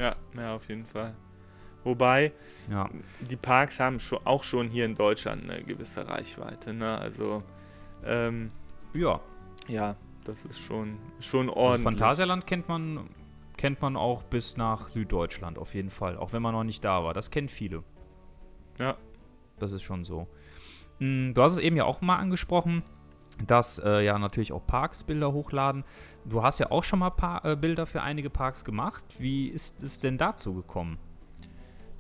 Ja, 0.01 0.17
ja, 0.37 0.55
auf 0.55 0.69
jeden 0.69 0.87
Fall. 0.87 1.15
Wobei, 1.85 2.33
Ja. 2.71 2.89
die 3.21 3.37
Parks 3.37 3.79
haben 3.79 4.01
schon, 4.01 4.19
auch 4.25 4.43
schon 4.45 4.69
hier 4.69 4.85
in 4.85 4.95
Deutschland 4.97 5.49
eine 5.49 5.62
gewisse 5.62 6.09
Reichweite. 6.09 6.73
Ne? 6.73 6.99
Also, 6.99 7.43
ähm, 8.05 8.51
Ja. 8.93 9.21
ja, 9.69 9.95
das 10.27 10.45
ist 10.45 10.59
schon, 10.61 10.99
schon 11.21 11.49
Also 11.49 11.61
ordentlich. 11.61 11.83
Phantasialand 11.85 12.47
kennt 12.47 12.69
man, 12.69 13.09
kennt 13.57 13.81
man 13.81 13.97
auch 13.97 14.23
bis 14.23 14.57
nach 14.57 14.89
Süddeutschland 14.89 15.59
auf 15.59 15.75
jeden 15.75 15.91
Fall, 15.91 16.17
auch 16.17 16.33
wenn 16.33 16.43
man 16.43 16.53
noch 16.53 16.65
nicht 16.65 16.85
da 16.85 17.05
war. 17.05 17.15
Das 17.15 17.31
kennen 17.31 17.49
viele. 17.49 17.83
Ja. 18.79 18.97
Das 19.59 19.73
ist 19.73 19.83
schon 19.83 20.05
so. 20.05 20.27
Mm, 20.99 21.33
Du 21.33 21.43
hast 21.43 21.53
es 21.53 21.59
eben 21.59 21.77
ja 21.77 21.85
auch 21.85 22.01
mal 22.01 22.17
angesprochen, 22.17 22.83
dass 23.47 23.79
äh, 23.79 24.05
ja 24.05 24.19
natürlich 24.19 24.53
auch 24.53 24.67
Parks 24.67 25.05
Bilder 25.05 25.33
hochladen. 25.33 25.85
Du 26.25 26.43
hast 26.43 26.59
ja 26.59 26.71
auch 26.71 26.85
schon 26.85 26.99
mal 26.99 27.11
pa 27.11 27.41
äh, 27.45 27.57
Bilder 27.57 27.87
für 27.87 28.03
einige 28.03 28.31
Parks 28.31 28.65
gemacht. 28.65 29.05
Wie 29.19 29.49
ist 29.49 29.83
es 29.83 30.01
denn 30.01 30.19
dazu 30.19 30.55
gekommen? 30.55 30.99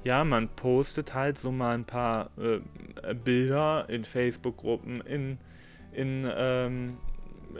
Ja, 0.04 0.22
man 0.24 0.48
postet 0.48 1.14
halt 1.14 1.38
so 1.38 1.50
mal 1.50 1.74
ein 1.74 1.84
paar 1.84 2.30
äh, 2.38 3.14
Bilder 3.14 3.88
in 3.88 4.04
Facebook-Gruppen, 4.04 5.00
in, 5.00 5.38
in, 5.92 6.30
ähm, 6.32 6.96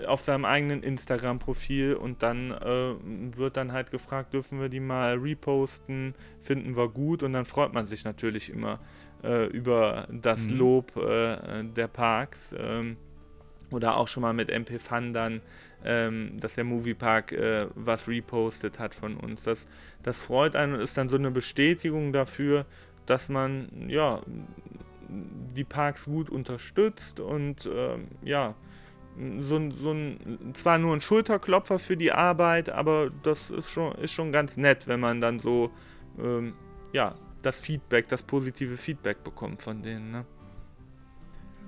auf 0.07 0.21
seinem 0.21 0.45
eigenen 0.45 0.83
Instagram-Profil 0.83 1.95
und 1.95 2.23
dann 2.23 2.51
äh, 2.51 2.95
wird 3.37 3.57
dann 3.57 3.73
halt 3.73 3.91
gefragt, 3.91 4.33
dürfen 4.35 4.61
wir 4.61 4.69
die 4.69 4.81
mal 4.81 5.15
reposten, 5.17 6.15
finden 6.43 6.77
wir 6.77 6.89
gut 6.89 7.23
und 7.23 7.33
dann 7.33 7.45
freut 7.45 7.73
man 7.73 7.87
sich 7.87 8.05
natürlich 8.05 8.51
immer 8.51 8.81
äh, 9.23 9.47
über 9.47 10.09
das 10.11 10.49
Mhm. 10.49 10.57
Lob 10.59 10.97
äh, 10.97 11.65
der 11.65 11.89
Parks. 11.89 12.55
Ähm, 12.59 12.97
oder 13.71 13.97
auch 13.97 14.09
schon 14.09 14.23
mal 14.23 14.33
mit 14.33 14.49
MP 14.49 14.79
Fun 14.79 15.13
dann, 15.13 15.43
ähm, 15.85 16.39
dass 16.41 16.55
der 16.55 16.65
Moviepark 16.65 17.33
äh, 17.33 17.67
was 17.75 18.07
repostet 18.07 18.79
hat 18.79 18.95
von 18.95 19.17
uns. 19.17 19.43
Das, 19.43 19.67
das 20.03 20.19
freut 20.19 20.55
einen 20.57 20.75
und 20.75 20.81
ist 20.81 20.97
dann 20.97 21.09
so 21.09 21.17
eine 21.17 21.31
Bestätigung 21.31 22.13
dafür, 22.13 22.67
dass 23.07 23.29
man 23.29 23.89
ja 23.89 24.23
die 25.09 25.65
Parks 25.65 26.05
gut 26.05 26.31
unterstützt 26.31 27.21
und 27.21 27.69
ähm, 27.73 28.09
ja 28.23 28.55
so, 29.41 29.57
ein- 29.57 29.71
so 29.73 29.91
ein 29.93 30.53
zwar 30.55 30.79
nur 30.79 30.95
ein 30.95 31.01
Schulterklopfer 31.01 31.79
für 31.79 31.97
die 31.97 32.13
Arbeit, 32.13 32.69
aber 32.69 33.11
das 33.23 33.51
ist 33.51 33.71
schon 33.71 33.95
ist 33.97 34.13
schon 34.13 34.33
ganz 34.33 34.57
nett, 34.57 34.87
wenn 34.87 35.01
man 35.01 35.21
dann 35.21 35.39
so 35.39 35.71
ähm, 36.19 36.53
ja 36.93 37.15
das 37.43 37.59
Feedback, 37.59 38.09
das 38.09 38.23
positive 38.23 38.77
Feedback 38.77 39.23
bekommt 39.25 39.63
von 39.63 39.83
denen. 39.83 40.11
Ne? 40.11 40.25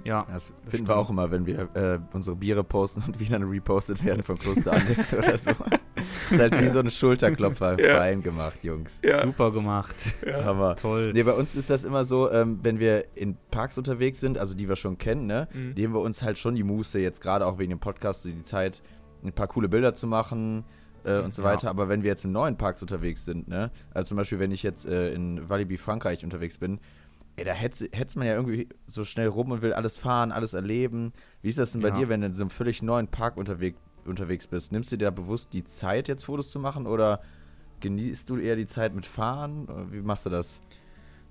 Ja, 0.04 0.26
Das 0.30 0.46
finden 0.46 0.68
stimmt. 0.70 0.88
wir 0.88 0.96
auch 0.96 1.10
immer, 1.10 1.30
wenn 1.30 1.44
wir 1.46 1.68
äh, 1.74 1.98
unsere 2.12 2.36
Biere 2.36 2.64
posten 2.64 3.02
und 3.06 3.18
wieder 3.20 3.38
repostet 3.40 4.04
werden 4.04 4.22
von 4.22 4.38
Kloster 4.38 4.72
Alex 4.72 5.12
oder 5.14 5.36
so. 5.38 5.50
ist 6.30 6.38
halt 6.38 6.60
wie 6.60 6.66
so 6.68 6.80
ein 6.80 6.90
Schulterklopfer 6.90 7.80
Ja. 7.80 7.96
fein 7.96 8.22
gemacht, 8.22 8.62
Jungs. 8.64 9.00
Ja, 9.04 9.22
super 9.22 9.52
gemacht. 9.52 9.96
Hammer. 10.44 10.76
Toll. 10.76 11.12
Nee, 11.12 11.22
bei 11.22 11.32
uns 11.34 11.54
ist 11.56 11.70
das 11.70 11.84
immer 11.84 12.04
so, 12.04 12.30
ähm, 12.30 12.60
wenn 12.62 12.78
wir 12.78 13.04
in 13.16 13.36
Parks 13.50 13.78
unterwegs 13.78 14.20
sind, 14.20 14.38
also 14.38 14.54
die 14.54 14.68
wir 14.68 14.76
schon 14.76 14.98
kennen, 14.98 15.26
ne, 15.26 15.48
Mhm. 15.52 15.72
nehmen 15.76 15.94
wir 15.94 16.00
uns 16.00 16.22
halt 16.22 16.38
schon 16.38 16.54
die 16.54 16.62
Muße, 16.64 16.98
jetzt 16.98 17.20
gerade 17.20 17.46
auch 17.46 17.58
wegen 17.58 17.70
dem 17.70 17.80
Podcast, 17.80 18.24
die 18.24 18.42
Zeit, 18.42 18.82
ein 19.24 19.32
paar 19.32 19.48
coole 19.48 19.68
Bilder 19.68 19.94
zu 19.94 20.06
machen 20.06 20.64
äh, 21.04 21.20
und 21.20 21.32
so 21.34 21.42
Ja. 21.42 21.48
weiter. 21.48 21.70
Aber 21.70 21.88
wenn 21.88 22.02
wir 22.02 22.08
jetzt 22.10 22.24
in 22.24 22.32
neuen 22.32 22.56
Parks 22.56 22.82
unterwegs 22.82 23.24
sind, 23.24 23.48
ne, 23.48 23.70
also 23.92 24.08
zum 24.10 24.16
Beispiel, 24.16 24.38
wenn 24.38 24.50
ich 24.52 24.62
jetzt 24.62 24.86
äh, 24.86 25.12
in 25.14 25.48
Walibi 25.48 25.76
Frankreich 25.78 26.22
unterwegs 26.24 26.58
bin, 26.58 26.80
ey, 27.36 27.44
da 27.44 27.52
hetzt, 27.52 27.88
hetzt 27.92 28.16
man 28.16 28.26
ja 28.26 28.34
irgendwie 28.34 28.68
so 28.86 29.04
schnell 29.04 29.28
rum 29.28 29.52
und 29.52 29.62
will 29.62 29.72
alles 29.72 29.96
fahren, 29.96 30.32
alles 30.32 30.54
erleben. 30.54 31.12
Wie 31.40 31.48
ist 31.48 31.58
das 31.58 31.70
denn 31.72 31.80
bei 31.82 31.88
Ja. 31.90 31.94
dir, 31.94 32.08
wenn 32.08 32.20
du 32.20 32.26
in 32.26 32.34
so 32.34 32.42
einem 32.42 32.50
völlig 32.50 32.82
neuen 32.82 33.06
Park 33.08 33.36
unterwegs, 33.36 33.78
unterwegs 34.08 34.46
bist? 34.46 34.72
Nimmst 34.72 34.90
du 34.92 34.96
dir 34.96 35.06
da 35.06 35.10
bewusst 35.10 35.52
die 35.52 35.64
Zeit, 35.64 36.08
jetzt 36.08 36.24
Fotos 36.24 36.50
zu 36.50 36.58
machen 36.58 36.86
oder 36.86 37.20
genießt 37.80 38.28
du 38.30 38.38
eher 38.38 38.56
die 38.56 38.66
Zeit 38.66 38.94
mit 38.94 39.06
Fahren? 39.06 39.68
Wie 39.92 40.00
machst 40.02 40.26
du 40.26 40.30
das? 40.30 40.60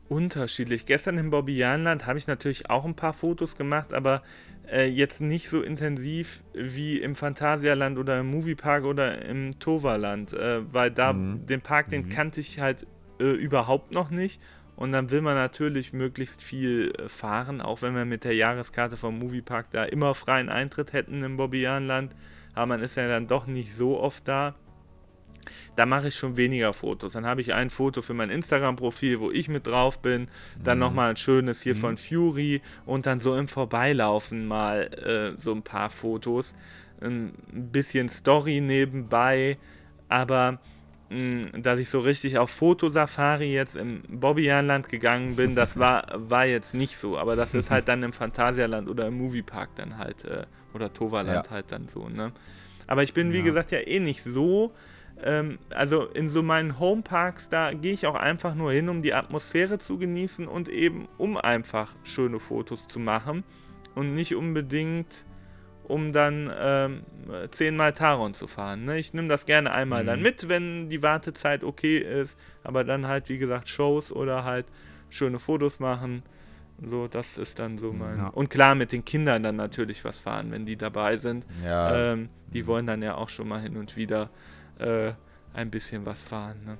unterschiedlich. 0.09 0.85
Gestern 0.85 1.17
im 1.17 1.29
Bobbianland 1.31 2.05
habe 2.05 2.17
ich 2.17 2.27
natürlich 2.27 2.69
auch 2.69 2.85
ein 2.85 2.95
paar 2.95 3.13
Fotos 3.13 3.57
gemacht, 3.57 3.93
aber 3.93 4.23
äh, 4.71 4.87
jetzt 4.87 5.21
nicht 5.21 5.49
so 5.49 5.61
intensiv 5.61 6.43
wie 6.53 6.99
im 7.01 7.15
Phantasialand 7.15 7.97
oder 7.97 8.19
im 8.19 8.27
Moviepark 8.27 8.85
oder 8.85 9.21
im 9.25 9.59
Toverland, 9.59 10.33
äh, 10.33 10.61
weil 10.73 10.91
da 10.91 11.13
Mhm. 11.13 11.45
den 11.45 11.61
Park, 11.61 11.89
den 11.89 12.03
Mhm. 12.05 12.09
kannte 12.09 12.39
ich 12.39 12.59
halt 12.59 12.87
äh, 13.19 13.31
überhaupt 13.31 13.91
noch 13.91 14.09
nicht. 14.09 14.41
Und 14.75 14.91
dann 14.91 15.09
will 15.09 15.21
man 15.21 15.33
natürlich 15.35 15.91
möglichst 15.91 16.41
viel 16.41 16.93
äh, 16.97 17.09
fahren, 17.09 17.61
auch 17.61 17.81
wenn 17.81 17.95
wir 17.95 18.05
mit 18.05 18.23
der 18.23 18.35
Jahreskarte 18.35 18.95
vom 18.95 19.17
Moviepark 19.17 19.71
da 19.71 19.83
immer 19.83 20.13
freien 20.13 20.49
Eintritt 20.49 20.93
hätten 20.93 21.23
im 21.23 21.35
Bobbianland. 21.35 22.13
Aber 22.57 22.65
man 22.65 22.81
ist 22.81 22.95
ja 22.95 23.07
dann 23.07 23.27
doch 23.27 23.45
nicht 23.45 23.75
so 23.75 23.99
oft 23.99 24.27
da 24.27 24.55
da 25.75 25.85
mache 25.85 26.07
ich 26.07 26.15
schon 26.15 26.37
weniger 26.37 26.73
Fotos. 26.73 27.13
Dann 27.13 27.25
habe 27.25 27.41
ich 27.41 27.53
ein 27.53 27.69
Foto 27.69 28.01
für 28.01 28.13
mein 28.13 28.29
Instagram-Profil, 28.31 29.19
wo 29.19 29.31
ich 29.31 29.47
mit 29.47 29.67
drauf 29.67 30.01
bin. 30.01 30.27
Dann 30.63 30.77
Mhm. 30.77 30.83
nochmal 30.83 31.09
ein 31.11 31.17
schönes 31.17 31.61
hier 31.61 31.75
Mhm. 31.75 31.79
von 31.79 31.97
Fury 31.97 32.61
und 32.85 33.05
dann 33.05 33.19
so 33.19 33.37
im 33.37 33.47
Vorbeilaufen 33.47 34.47
mal 34.47 34.89
äh, 35.37 35.39
so 35.39 35.53
ein 35.53 35.61
paar 35.63 35.89
Fotos. 35.89 36.53
Ein 36.99 37.33
bisschen 37.71 38.09
Story 38.09 38.59
nebenbei, 38.59 39.57
aber 40.09 40.59
mh, 41.09 41.59
dass 41.59 41.79
ich 41.79 41.89
so 41.89 41.99
richtig 41.99 42.37
auf 42.39 42.49
Fotosafari 42.49 43.53
jetzt 43.53 43.75
im 43.75 44.01
Bobbianland 44.09 44.89
gegangen 44.89 45.35
bin, 45.35 45.55
das 45.55 45.77
war, 45.79 46.07
war 46.13 46.45
jetzt 46.45 46.73
nicht 46.73 46.97
so. 46.97 47.17
Aber 47.17 47.35
das 47.35 47.53
ist 47.53 47.69
halt 47.69 47.87
dann 47.87 48.03
im 48.03 48.13
Phantasialand 48.13 48.89
oder 48.89 49.07
im 49.07 49.17
Moviepark 49.17 49.75
dann 49.75 49.97
halt, 49.97 50.25
äh, 50.25 50.45
oder 50.73 50.93
Toverland 50.93 51.45
Ja. 51.45 51.51
halt 51.51 51.71
dann 51.71 51.87
so, 51.87 52.09
ne? 52.09 52.31
Aber 52.87 53.03
ich 53.03 53.13
bin, 53.13 53.33
wie 53.33 53.39
Ja. 53.39 53.43
gesagt, 53.43 53.71
ja 53.71 53.79
eh 53.79 53.99
nicht 53.99 54.23
so 54.23 54.73
ähm, 55.23 55.57
also 55.71 56.05
in 56.05 56.29
so 56.29 56.43
meinen 56.43 56.79
Homeparks, 56.79 57.49
da 57.49 57.73
gehe 57.73 57.93
ich 57.93 58.05
auch 58.05 58.15
einfach 58.15 58.55
nur 58.55 58.71
hin, 58.71 58.89
um 58.89 59.01
die 59.01 59.13
Atmosphäre 59.13 59.79
zu 59.79 59.97
genießen 59.97 60.47
und 60.47 60.69
eben 60.69 61.07
um 61.17 61.37
einfach 61.37 61.95
schöne 62.03 62.39
Fotos 62.39 62.87
zu 62.87 62.99
machen 62.99 63.43
und 63.95 64.13
nicht 64.13 64.35
unbedingt 64.35 65.25
um 65.83 66.11
dann 66.11 66.51
ähm, 66.59 67.03
zehnmal 67.51 67.93
Taron 67.93 68.33
zu 68.33 68.47
fahren. 68.47 68.83
Ne? 68.83 68.99
Ich 68.99 69.13
nehme 69.13 69.29
das 69.29 69.45
gerne 69.45 69.71
einmal 69.71 70.03
dann 70.03 70.17
Mhm. 70.17 70.23
mit, 70.23 70.49
wenn 70.49 70.89
die 70.89 71.01
Wartezeit 71.01 71.63
okay 71.63 71.97
ist, 71.97 72.37
aber 72.63 72.83
dann 72.83 73.07
halt 73.07 73.29
wie 73.29 73.37
gesagt 73.37 73.69
Shows 73.69 74.11
oder 74.11 74.43
halt 74.43 74.65
schöne 75.09 75.39
Fotos 75.39 75.79
machen. 75.79 76.23
So, 76.79 77.07
das 77.07 77.37
ist 77.37 77.57
dann 77.59 77.79
so 77.79 77.91
mein. 77.91 78.17
Ja. 78.17 78.27
Und 78.29 78.49
klar 78.49 78.75
mit 78.75 78.91
den 78.91 79.03
Kindern 79.03 79.41
dann 79.43 79.55
natürlich 79.55 80.05
was 80.05 80.19
fahren, 80.19 80.51
wenn 80.51 80.65
die 80.65 80.75
dabei 80.75 81.17
sind. 81.17 81.43
Ja, 81.63 82.11
Ähm, 82.13 82.29
die 82.53 82.63
Mhm. 82.63 82.67
wollen 82.67 82.87
dann 82.87 83.01
ja 83.01 83.15
auch 83.15 83.29
schon 83.29 83.47
mal 83.47 83.61
hin 83.61 83.77
und 83.77 83.95
wieder 83.95 84.29
äh, 84.79 85.13
ein 85.53 85.71
bisschen 85.71 86.05
was 86.05 86.21
fahren. 86.23 86.57
Ne? 86.65 86.77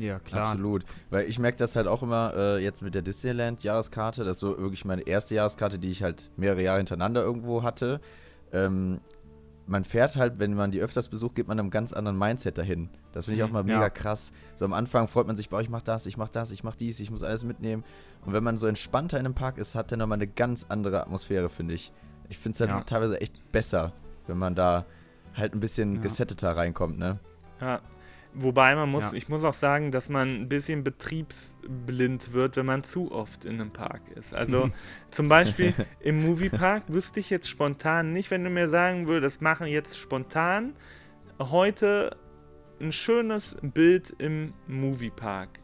Ja, 0.00 0.18
klar. 0.18 0.48
absolut. 0.48 0.84
Weil 1.10 1.28
ich 1.28 1.38
merke 1.38 1.58
das 1.58 1.76
halt 1.76 1.86
auch 1.86 2.02
immer 2.02 2.32
äh, 2.36 2.62
jetzt 2.64 2.82
mit 2.82 2.94
der 2.96 3.02
Disneyland-Jahreskarte. 3.02 4.24
Das 4.24 4.38
ist 4.38 4.40
so 4.40 4.58
wirklich 4.58 4.84
meine 4.84 5.02
erste 5.02 5.36
Jahreskarte, 5.36 5.78
die 5.78 5.90
ich 5.90 6.02
halt 6.02 6.30
mehrere 6.36 6.62
Jahre 6.62 6.78
hintereinander 6.78 7.22
irgendwo 7.22 7.62
hatte. 7.62 8.00
Ähm, 8.52 9.00
man 9.66 9.84
fährt 9.84 10.16
halt, 10.16 10.38
wenn 10.38 10.54
man 10.54 10.70
die 10.70 10.80
öfters 10.80 11.08
besucht, 11.08 11.36
geht 11.36 11.48
man 11.48 11.58
einem 11.58 11.70
ganz 11.70 11.92
anderen 11.92 12.18
Mindset 12.18 12.58
dahin. 12.58 12.90
Das 13.12 13.24
finde 13.24 13.38
ich 13.38 13.44
auch 13.44 13.50
mal 13.50 13.62
Mhm, 13.62 13.70
ja. 13.70 13.76
mega 13.76 13.90
krass. 13.90 14.32
So 14.54 14.64
am 14.66 14.72
Anfang 14.74 15.08
freut 15.08 15.26
man 15.26 15.36
sich, 15.36 15.48
boah, 15.48 15.60
ich 15.62 15.70
mach 15.70 15.80
das, 15.82 16.04
ich 16.06 16.16
mach 16.18 16.28
das, 16.28 16.50
ich 16.52 16.64
mach 16.64 16.76
dies, 16.76 17.00
ich 17.00 17.10
muss 17.10 17.22
alles 17.22 17.44
mitnehmen. 17.44 17.82
Und 18.26 18.32
wenn 18.34 18.44
man 18.44 18.58
so 18.58 18.66
entspannter 18.66 19.18
in 19.18 19.24
einem 19.24 19.34
Park 19.34 19.56
ist, 19.58 19.74
hat 19.74 19.90
der 19.90 19.98
nochmal 19.98 20.16
eine 20.18 20.26
ganz 20.26 20.66
andere 20.68 21.00
Atmosphäre, 21.00 21.48
finde 21.48 21.74
ich. 21.74 21.92
Ich 22.28 22.36
finde 22.38 22.52
es 22.52 22.58
dann 22.58 22.68
Ja. 22.68 22.80
teilweise 22.82 23.20
echt 23.20 23.52
besser, 23.52 23.92
wenn 24.26 24.36
man 24.38 24.54
da 24.54 24.84
halt 25.34 25.54
ein 25.54 25.60
bisschen 25.60 25.96
Ja. 25.96 26.00
gesetteter 26.02 26.56
reinkommt, 26.56 26.98
ne? 26.98 27.18
Ja. 27.60 27.80
Wobei 28.34 28.74
man 28.74 28.90
muss, 28.90 29.04
Ja. 29.04 29.12
ich 29.12 29.28
muss 29.28 29.44
auch 29.44 29.54
sagen, 29.54 29.92
dass 29.92 30.08
man 30.08 30.42
ein 30.42 30.48
bisschen 30.48 30.82
betriebsblind 30.82 32.32
wird, 32.32 32.56
wenn 32.56 32.66
man 32.66 32.82
zu 32.82 33.12
oft 33.12 33.44
in 33.44 33.60
einem 33.60 33.70
Park 33.70 34.02
ist. 34.16 34.34
Also 34.34 34.70
zum 35.10 35.28
Beispiel 35.28 35.72
im 36.00 36.24
Moviepark 36.26 36.82
wüsste 36.88 37.20
ich 37.20 37.30
jetzt 37.30 37.48
spontan 37.48 38.12
nicht, 38.12 38.32
wenn 38.32 38.42
du 38.42 38.50
mir 38.50 38.68
sagen 38.68 39.06
würdest, 39.06 39.40
machen 39.40 39.68
jetzt 39.68 39.96
spontan 39.96 40.74
heute 41.38 42.16
ein 42.80 42.90
schönes 42.90 43.56
Bild 43.62 44.14
im 44.18 44.52
Moviepark. 44.66 45.60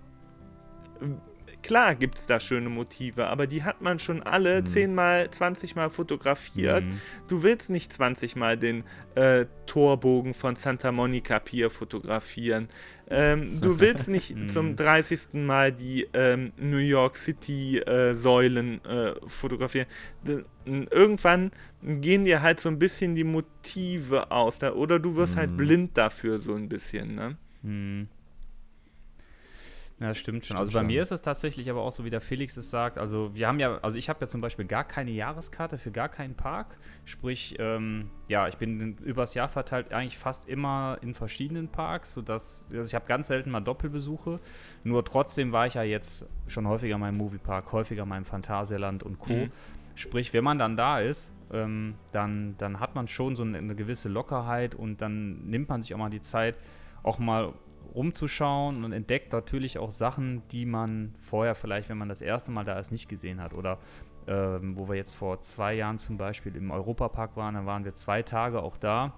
Klar 1.62 1.94
gibt 1.94 2.18
es 2.18 2.26
da 2.26 2.40
schöne 2.40 2.68
Motive, 2.68 3.26
aber 3.26 3.46
die 3.46 3.62
hat 3.62 3.80
man 3.82 3.98
schon 3.98 4.22
alle 4.22 4.62
Mhm. 4.62 4.66
10 4.66 4.94
mal, 4.94 5.30
20 5.30 5.76
mal 5.76 5.90
fotografiert. 5.90 6.84
Mhm. 6.84 7.00
Du 7.28 7.42
willst 7.42 7.70
nicht 7.70 7.92
20 7.92 8.36
mal 8.36 8.56
den 8.56 8.84
äh, 9.14 9.46
Torbogen 9.66 10.34
von 10.34 10.56
Santa 10.56 10.90
Monica 10.92 11.38
Pier 11.38 11.70
fotografieren. 11.70 12.68
Ähm, 13.08 13.60
du 13.60 13.78
willst 13.80 14.08
nicht 14.08 14.34
Mhm. 14.36 14.48
zum 14.48 14.76
30. 14.76 15.20
Mal 15.32 15.72
die 15.72 16.08
ähm, 16.12 16.52
New 16.56 16.78
York 16.78 17.16
City 17.16 17.78
äh, 17.78 18.14
Säulen 18.14 18.84
äh, 18.84 19.14
fotografieren. 19.26 19.86
D 20.22 20.44
irgendwann 20.66 21.50
gehen 21.82 22.24
dir 22.24 22.42
halt 22.42 22.60
so 22.60 22.68
ein 22.68 22.78
bisschen 22.78 23.14
die 23.14 23.24
Motive 23.24 24.30
aus. 24.30 24.58
Da, 24.58 24.72
oder 24.74 24.98
du 24.98 25.16
wirst 25.16 25.36
halt 25.36 25.52
Mhm. 25.52 25.56
blind 25.56 25.96
dafür 25.98 26.38
so 26.38 26.54
ein 26.54 26.68
bisschen. 26.68 27.14
Ne? 27.16 27.36
Hm. 27.62 28.08
Ja, 30.00 30.08
das 30.08 30.18
stimmt 30.18 30.46
schon. 30.46 30.56
Stimmt 30.56 30.60
also 30.60 30.72
bei 30.72 30.78
schon. 30.78 30.86
mir 30.86 31.02
ist 31.02 31.12
es 31.12 31.20
tatsächlich 31.20 31.68
aber 31.68 31.82
auch 31.82 31.92
so, 31.92 32.06
wie 32.06 32.10
der 32.10 32.22
Felix 32.22 32.56
es 32.56 32.70
sagt. 32.70 32.96
Also 32.96 33.34
wir 33.34 33.46
haben 33.46 33.60
ja, 33.60 33.78
also 33.82 33.98
ich 33.98 34.08
habe 34.08 34.22
ja 34.22 34.28
zum 34.28 34.40
Beispiel 34.40 34.64
gar 34.64 34.84
keine 34.84 35.10
Jahreskarte 35.10 35.76
für 35.76 35.90
gar 35.90 36.08
keinen 36.08 36.34
Park. 36.34 36.78
Sprich, 37.04 37.56
ähm, 37.58 38.10
ja, 38.26 38.48
ich 38.48 38.56
bin 38.56 38.96
übers 38.96 39.34
Jahr 39.34 39.48
verteilt 39.48 39.92
eigentlich 39.92 40.16
fast 40.16 40.48
immer 40.48 40.96
in 41.02 41.12
verschiedenen 41.12 41.68
Parks, 41.68 42.14
sodass, 42.14 42.64
also 42.72 42.88
ich 42.88 42.94
habe 42.94 43.06
ganz 43.06 43.28
selten 43.28 43.50
mal 43.50 43.60
Doppelbesuche. 43.60 44.40
Nur 44.84 45.04
trotzdem 45.04 45.52
war 45.52 45.66
ich 45.66 45.74
ja 45.74 45.82
jetzt 45.82 46.26
schon 46.46 46.66
häufiger 46.66 46.94
in 46.94 47.00
meinem 47.00 47.18
Moviepark, 47.18 47.70
häufiger 47.72 48.04
in 48.04 48.08
meinem 48.08 48.24
Phantasialand 48.24 49.02
und 49.02 49.18
Co. 49.18 49.34
Mhm. 49.34 49.52
Sprich, 49.96 50.32
wenn 50.32 50.44
man 50.44 50.58
dann 50.58 50.78
da 50.78 51.00
ist, 51.00 51.30
ähm, 51.52 51.96
dann, 52.12 52.54
dann 52.56 52.80
hat 52.80 52.94
man 52.94 53.06
schon 53.06 53.36
so 53.36 53.42
eine, 53.42 53.58
eine 53.58 53.74
gewisse 53.74 54.08
Lockerheit 54.08 54.74
und 54.74 55.02
dann 55.02 55.44
nimmt 55.44 55.68
man 55.68 55.82
sich 55.82 55.92
auch 55.92 55.98
mal 55.98 56.08
die 56.08 56.22
Zeit, 56.22 56.54
auch 57.02 57.18
mal 57.18 57.52
rumzuschauen 57.94 58.84
und 58.84 58.92
entdeckt 58.92 59.32
natürlich 59.32 59.78
auch 59.78 59.90
Sachen, 59.90 60.42
die 60.48 60.66
man 60.66 61.14
vorher 61.20 61.54
vielleicht, 61.54 61.88
wenn 61.88 61.98
man 61.98 62.08
das 62.08 62.20
erste 62.20 62.50
Mal 62.50 62.64
da 62.64 62.78
ist, 62.78 62.92
nicht 62.92 63.08
gesehen 63.08 63.40
hat. 63.40 63.54
Oder 63.54 63.78
ähm, 64.26 64.78
wo 64.78 64.88
wir 64.88 64.96
jetzt 64.96 65.14
vor 65.14 65.40
zwei 65.40 65.74
Jahren 65.74 65.98
zum 65.98 66.16
Beispiel 66.16 66.54
im 66.56 66.70
Europapark 66.70 67.36
waren, 67.36 67.54
da 67.54 67.66
waren 67.66 67.84
wir 67.84 67.94
zwei 67.94 68.22
Tage 68.22 68.62
auch 68.62 68.76
da, 68.76 69.14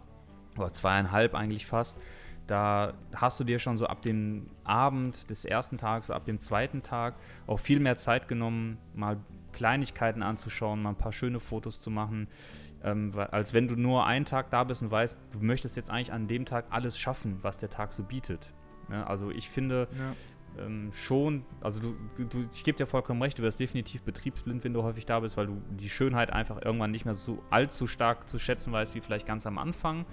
oder 0.57 0.73
zweieinhalb 0.73 1.35
eigentlich 1.35 1.67
fast. 1.67 1.99
Da 2.47 2.95
hast 3.15 3.39
du 3.39 3.45
dir 3.45 3.59
schon 3.59 3.77
so 3.77 3.87
ab 3.87 4.03
dem 4.03 4.51
Abend 4.65 5.31
des 5.31 5.45
ersten 5.45 5.79
Tages, 5.79 6.11
ab 6.11 6.25
dem 6.25 6.41
zweiten 6.41 6.83
Tag 6.83 7.15
auch 7.47 7.61
viel 7.61 7.81
mehr 7.81 7.97
Zeit 7.97 8.29
genommen, 8.29 8.79
mal 8.95 9.19
Kleinigkeiten 9.53 10.23
anzuschauen, 10.23 10.83
mal 10.83 10.91
ein 10.91 10.97
paar 10.97 11.13
schöne 11.13 11.41
Fotos 11.41 11.81
zu 11.81 11.91
machen, 11.91 12.29
ähm, 12.85 13.13
als 13.31 13.55
wenn 13.55 13.69
du 13.69 13.77
nur 13.77 14.07
einen 14.07 14.25
Tag 14.25 14.51
da 14.51 14.65
bist 14.65 14.83
und 14.83 14.91
weißt, 14.91 15.23
du 15.33 15.39
möchtest 15.41 15.77
jetzt 15.77 15.91
eigentlich 15.91 16.13
an 16.13 16.27
dem 16.27 16.45
Tag 16.45 16.67
alles 16.71 16.99
schaffen, 16.99 17.39
was 17.43 17.59
der 17.59 17.71
Tag 17.71 17.93
so 17.93 18.03
bietet. 18.03 18.53
Ja, 18.91 19.05
also 19.05 19.31
ich 19.31 19.49
finde 19.49 19.89
ähm, 20.59 20.91
schon, 20.93 21.45
also 21.61 21.81
du, 21.81 21.97
du, 22.17 22.25
du 22.25 22.49
ich 22.53 22.65
gebe 22.65 22.77
dir 22.77 22.87
vollkommen 22.87 23.23
recht, 23.23 23.39
du 23.39 23.43
wirst 23.43 23.61
definitiv 23.61 24.03
betriebsblind, 24.03 24.65
wenn 24.65 24.75
du 24.75 24.83
häufig 24.83 25.07
da 25.07 25.21
bist, 25.21 25.37
weil 25.37 25.47
du 25.47 25.63
die 25.71 25.89
Schönheit 25.89 26.33
einfach 26.33 26.61
irgendwann 26.63 26.91
nicht 26.91 27.05
mehr 27.05 27.15
so 27.15 27.43
allzu 27.51 27.87
stark 27.87 28.29
zu 28.29 28.39
schätzen 28.39 28.73
weißt, 28.73 28.95
wie 28.95 29.01
vielleicht 29.01 29.27
ganz 29.27 29.47
am 29.47 29.59
Anfang. 29.59 30.05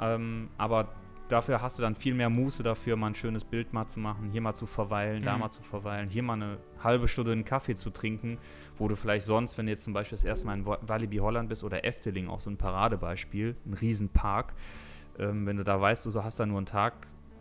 Ähm, 0.00 0.48
aber 0.58 0.88
dafür 1.28 1.60
hast 1.62 1.78
du 1.78 1.82
dann 1.82 1.94
viel 1.94 2.14
mehr 2.14 2.30
Muße 2.30 2.62
dafür, 2.62 2.96
mal 2.96 3.08
ein 3.08 3.14
schönes 3.14 3.44
Bild 3.44 3.72
mal 3.72 3.86
zu 3.86 4.00
machen, 4.00 4.30
hier 4.30 4.40
mal 4.40 4.54
zu 4.54 4.66
verweilen, 4.66 5.22
da 5.24 5.34
Mhm. 5.34 5.40
mal 5.40 5.50
zu 5.50 5.62
verweilen, 5.62 6.08
hier 6.08 6.22
mal 6.22 6.34
eine 6.34 6.58
halbe 6.82 7.08
Stunde 7.08 7.32
einen 7.32 7.44
Kaffee 7.44 7.74
zu 7.74 7.90
trinken, 7.90 8.38
wo 8.78 8.88
du 8.88 8.96
vielleicht 8.96 9.26
sonst, 9.26 9.58
wenn 9.58 9.66
du 9.66 9.72
jetzt 9.72 9.84
zum 9.84 9.92
Beispiel 9.92 10.16
das 10.16 10.24
erste 10.24 10.46
Mal 10.46 10.54
in 10.58 10.66
Wa- 10.66 10.78
Walibi 10.82 11.18
Holland 11.18 11.48
bist 11.48 11.64
oder 11.64 11.84
Efteling, 11.84 12.28
auch 12.28 12.40
so 12.40 12.50
ein 12.50 12.56
Paradebeispiel, 12.56 13.56
ein 13.66 13.74
Riesenpark, 13.74 14.54
ähm, 15.18 15.46
wenn 15.46 15.56
du 15.56 15.64
da 15.64 15.80
weißt, 15.80 16.06
du 16.06 16.22
hast 16.24 16.40
da 16.40 16.46
nur 16.46 16.58
einen 16.58 16.66
Tag, 16.66 16.94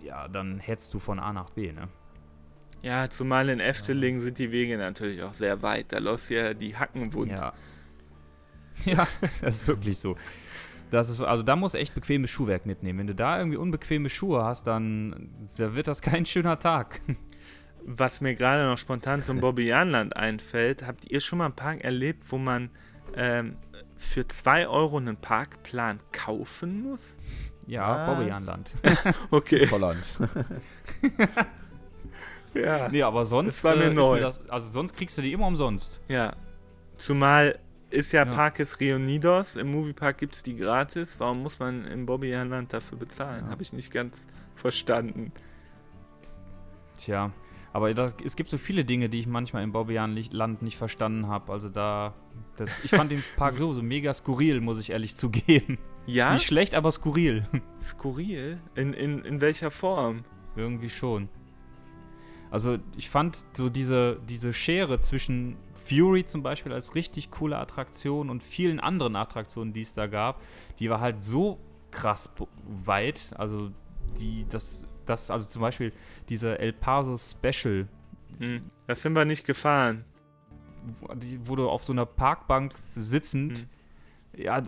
ja, 0.04 0.28
dann 0.28 0.60
hetzt 0.60 0.94
du 0.94 1.00
von 1.00 1.20
A 1.20 1.32
nach 1.34 1.50
B, 1.52 1.72
ne? 1.72 1.88
Ja, 2.84 3.10
zumal 3.10 3.50
in 3.50 3.60
Efteling 3.60 4.20
sind 4.20 4.38
die 4.38 4.52
Wege 4.52 4.78
natürlich 4.78 5.24
auch 5.24 5.34
sehr 5.34 5.62
weit. 5.64 5.88
Da 5.92 5.98
läufst 5.98 6.30
du 6.30 6.36
ja 6.36 6.54
die 6.54 6.76
Hacken 6.78 7.12
wund. 7.14 7.32
Ja. 7.32 7.54
Ja, 8.86 9.08
das 9.42 9.56
ist 9.62 9.68
wirklich 9.68 9.98
so. 9.98 10.16
Das 10.92 11.10
ist, 11.10 11.20
also 11.22 11.44
da 11.44 11.56
musst 11.56 11.74
du 11.76 11.80
echt 11.80 11.94
bequemes 11.96 12.30
Schuhwerk 12.30 12.66
mitnehmen. 12.66 13.00
Wenn 13.00 13.08
du 13.08 13.16
da 13.16 13.38
irgendwie 13.38 13.58
unbequeme 13.58 14.10
Schuhe 14.10 14.44
hast, 14.44 14.68
dann 14.68 15.30
da 15.58 15.76
wird 15.76 15.88
das 15.88 16.02
kein 16.02 16.26
schöner 16.26 16.60
Tag. 16.60 17.02
Was 17.86 18.22
mir 18.22 18.36
gerade 18.36 18.66
noch 18.70 18.78
spontan 18.78 19.24
zum 19.24 19.40
Bobbejaanland 19.40 20.16
einfällt, 20.16 20.86
habt 20.86 21.10
ihr 21.10 21.22
schon 21.22 21.40
mal 21.40 21.46
einen 21.46 21.56
Park 21.56 21.84
erlebt, 21.84 22.24
wo 22.32 22.38
man 22.38 22.70
ähm, 23.16 23.56
für 23.98 24.28
2 24.28 24.68
Euro 24.68 24.98
einen 24.98 25.18
Parkplan 25.18 26.00
kaufen 26.12 26.84
muss? 26.84 27.16
Ja, 27.66 28.08
Was? 28.08 28.18
Bobbejaanland. 28.18 28.76
Okay. 29.32 29.68
Holland. 29.70 30.04
Ja. 32.54 32.90
Nee, 32.90 33.04
aber 33.04 33.26
sonst 33.26 33.58
Das 33.58 33.64
war 33.64 33.76
mir 33.76 33.84
äh, 33.84 33.90
ist 33.90 33.94
neu. 33.96 34.20
das, 34.20 34.50
also 34.50 34.68
sonst 34.70 34.96
kriegst 34.96 35.18
du 35.18 35.22
die 35.22 35.32
immer 35.34 35.48
umsonst. 35.48 36.00
ja. 36.08 36.34
Zumal 36.98 37.60
ist 37.90 38.12
ja, 38.12 38.26
Ja. 38.26 38.32
Parkes 38.32 38.80
Reunidos, 38.82 39.56
im 39.56 39.72
Moviepark 39.72 40.18
gibt 40.18 40.36
es 40.36 40.44
die 40.44 40.56
gratis. 40.56 41.16
Warum 41.20 41.44
muss 41.44 41.60
man 41.60 41.86
im 41.86 42.06
Bobbejaanland 42.06 42.74
dafür 42.74 42.98
bezahlen? 42.98 43.46
Ja. 43.46 43.52
Habe 43.52 43.62
ich 43.64 43.74
nicht 43.74 43.92
ganz 43.92 44.18
verstanden. 44.56 45.32
Tja, 46.98 47.32
aber 47.74 47.94
das, 47.94 48.16
es 48.24 48.36
gibt 48.36 48.50
so 48.50 48.58
viele 48.58 48.84
Dinge, 48.86 49.08
die 49.08 49.20
ich 49.20 49.28
manchmal 49.28 49.64
im 49.64 49.72
Bobbejaanland 49.72 50.62
nicht 50.62 50.78
verstanden 50.78 51.28
habe. 51.28 51.52
Also 51.52 51.70
da, 51.70 52.16
das, 52.58 52.76
ich 52.84 52.92
fand 52.92 53.12
den 53.12 53.24
Park 53.36 53.58
so, 53.58 53.74
so 53.74 53.84
mega 53.84 54.14
skurril, 54.14 54.62
muss 54.62 54.80
ich 54.80 54.90
ehrlich 54.90 55.16
zugeben. 55.16 55.78
Ja? 56.08 56.34
Nicht 56.34 56.46
schlecht, 56.46 56.74
aber 56.74 56.92
skurril. 56.92 57.46
Skurril? 57.86 58.60
In, 58.76 58.94
in, 58.94 59.24
in 59.26 59.42
welcher 59.42 59.72
Form? 59.72 60.24
Irgendwie 60.56 60.90
schon. 60.90 61.30
Also 62.50 62.78
ich 62.96 63.10
fand 63.10 63.44
so 63.54 63.70
diese, 63.70 64.20
diese 64.28 64.54
Schere 64.54 65.00
zwischen 65.02 65.58
Fury 65.88 66.26
zum 66.26 66.44
Beispiel 66.44 66.74
als 66.74 66.96
richtig 66.96 67.32
coole 67.32 67.58
Attraktion 67.58 68.30
und 68.30 68.44
vielen 68.44 68.80
anderen 68.80 69.16
Attraktionen, 69.16 69.74
die 69.74 69.82
es 69.82 69.94
da 69.94 70.08
gab, 70.08 70.42
die 70.80 70.90
war 70.90 71.00
halt 71.00 71.24
so 71.24 71.60
krass 71.92 72.30
weit. 72.86 73.32
Also 73.38 73.72
die, 74.20 74.46
das, 74.50 74.86
das, 75.06 75.32
also 75.32 75.48
zum 75.48 75.62
Beispiel 75.62 75.94
diese 76.30 76.60
El 76.60 76.74
Paso 76.74 77.18
Special, 77.18 77.88
Hm. 78.40 78.70
Das 78.86 79.02
sind 79.02 79.14
wir 79.14 79.26
nicht 79.26 79.46
gefahren. 79.46 80.04
wo- 81.46 81.56
du 81.56 81.70
auf 81.70 81.84
so 81.84 81.92
einer 81.94 82.06
Parkbank 82.06 82.74
sitzend, 82.96 83.66
Hm. 84.34 84.44
ja, 84.46 84.62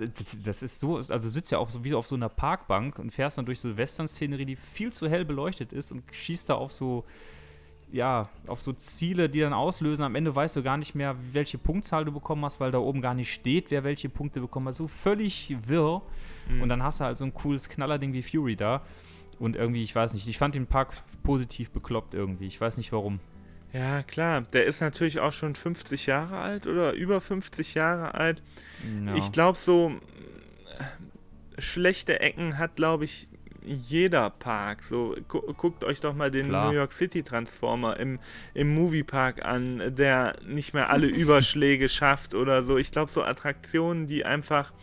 das 0.43 0.63
ist 0.63 0.79
so, 0.79 0.97
also 0.97 1.17
du 1.19 1.29
sitzt 1.29 1.51
ja 1.51 1.59
auf 1.59 1.69
so, 1.71 1.83
wie 1.83 1.93
auf 1.93 2.07
so 2.07 2.15
einer 2.15 2.29
Parkbank 2.29 2.97
und 2.99 3.11
fährst 3.11 3.37
dann 3.37 3.45
durch 3.45 3.59
so 3.59 3.77
Western-Szenerie, 3.77 4.45
die 4.45 4.55
viel 4.55 4.91
zu 4.91 5.07
hell 5.07 5.23
beleuchtet 5.25 5.71
ist 5.73 5.91
und 5.91 6.03
schießt 6.11 6.49
da 6.49 6.55
auf 6.55 6.71
so, 6.73 7.05
ja, 7.91 8.29
auf 8.47 8.61
so 8.61 8.73
Ziele, 8.73 9.29
die 9.29 9.39
dann 9.39 9.53
auslösen. 9.53 10.03
Am 10.03 10.15
Ende 10.15 10.35
weißt 10.35 10.55
du 10.55 10.63
gar 10.63 10.77
nicht 10.77 10.95
mehr, 10.95 11.15
welche 11.31 11.57
Punktzahl 11.57 12.05
du 12.05 12.11
bekommen 12.11 12.45
hast, 12.45 12.59
weil 12.59 12.71
da 12.71 12.77
oben 12.79 13.01
gar 13.01 13.13
nicht 13.13 13.33
steht, 13.33 13.71
wer 13.71 13.83
welche 13.83 14.09
Punkte 14.09 14.41
bekommen 14.41 14.67
hat. 14.67 14.75
So 14.75 14.87
völlig 14.87 15.55
wirr. 15.65 16.01
Hm. 16.47 16.61
Und 16.61 16.69
dann 16.69 16.83
hast 16.83 16.99
du 16.99 17.05
halt 17.05 17.17
so 17.17 17.25
ein 17.25 17.33
cooles 17.33 17.69
Knallerding 17.69 18.13
wie 18.13 18.23
Fury 18.23 18.55
da. 18.55 18.83
Und 19.39 19.55
irgendwie, 19.55 19.83
ich 19.83 19.95
weiß 19.95 20.13
nicht, 20.13 20.27
ich 20.27 20.37
fand 20.37 20.55
den 20.55 20.67
Park 20.67 20.93
positiv 21.23 21.71
bekloppt 21.71 22.13
irgendwie. 22.13 22.47
Ich 22.47 22.59
weiß 22.59 22.77
nicht 22.77 22.91
warum. 22.91 23.19
Ja, 23.73 24.03
klar. 24.03 24.41
Der 24.41 24.65
ist 24.65 24.81
natürlich 24.81 25.19
auch 25.19 25.31
schon 25.31 25.55
50 25.55 26.05
Jahre 26.05 26.37
alt 26.37 26.67
oder 26.67 26.93
über 26.93 27.21
50 27.21 27.73
Jahre 27.73 28.15
alt. 28.15 28.41
Ja. 29.05 29.15
Ich 29.15 29.31
glaube, 29.31 29.57
so 29.57 29.93
äh, 30.77 31.61
schlechte 31.61 32.19
Ecken 32.19 32.57
hat, 32.57 32.75
glaube 32.75 33.05
ich, 33.05 33.27
jeder 33.63 34.29
Park. 34.29 34.83
So, 34.83 35.15
gu 35.27 35.41
guckt 35.53 35.83
euch 35.83 36.01
doch 36.01 36.13
mal 36.13 36.31
den 36.31 36.47
Klar. 36.47 36.69
New 36.69 36.75
York 36.75 36.93
City 36.93 37.23
Transformer 37.23 37.97
im, 37.99 38.19
im 38.53 38.73
Moviepark 38.73 39.45
an, 39.45 39.95
der 39.95 40.35
nicht 40.45 40.73
mehr 40.73 40.89
alle 40.89 41.07
Überschläge 41.07 41.89
schafft 41.89 42.35
oder 42.35 42.63
so. 42.63 42.77
Ich 42.77 42.91
glaube, 42.91 43.11
so 43.11 43.23
Attraktionen, 43.23 44.07
die 44.07 44.25
einfach 44.25 44.73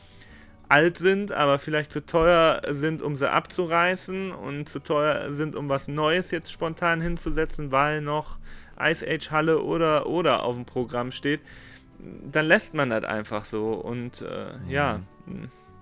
alt 0.68 0.98
sind, 0.98 1.32
aber 1.32 1.58
vielleicht 1.58 1.92
zu 1.92 2.04
teuer 2.04 2.60
sind, 2.70 3.02
um 3.02 3.16
sie 3.16 3.30
abzureißen 3.30 4.32
und 4.32 4.68
zu 4.68 4.80
teuer 4.80 5.32
sind, 5.32 5.54
um 5.54 5.68
was 5.68 5.88
Neues 5.88 6.30
jetzt 6.30 6.50
spontan 6.50 7.00
hinzusetzen, 7.00 7.70
weil 7.70 8.00
noch 8.00 8.38
Ice 8.80 9.06
Age 9.06 9.30
Halle 9.30 9.62
oder 9.62 10.06
oder 10.06 10.42
auf 10.42 10.54
dem 10.54 10.64
Programm 10.64 11.12
steht, 11.12 11.40
dann 11.98 12.46
lässt 12.46 12.74
man 12.74 12.90
das 12.90 13.04
einfach 13.04 13.44
so 13.44 13.74
und 13.74 14.22
äh, 14.22 14.58
ja, 14.68 15.00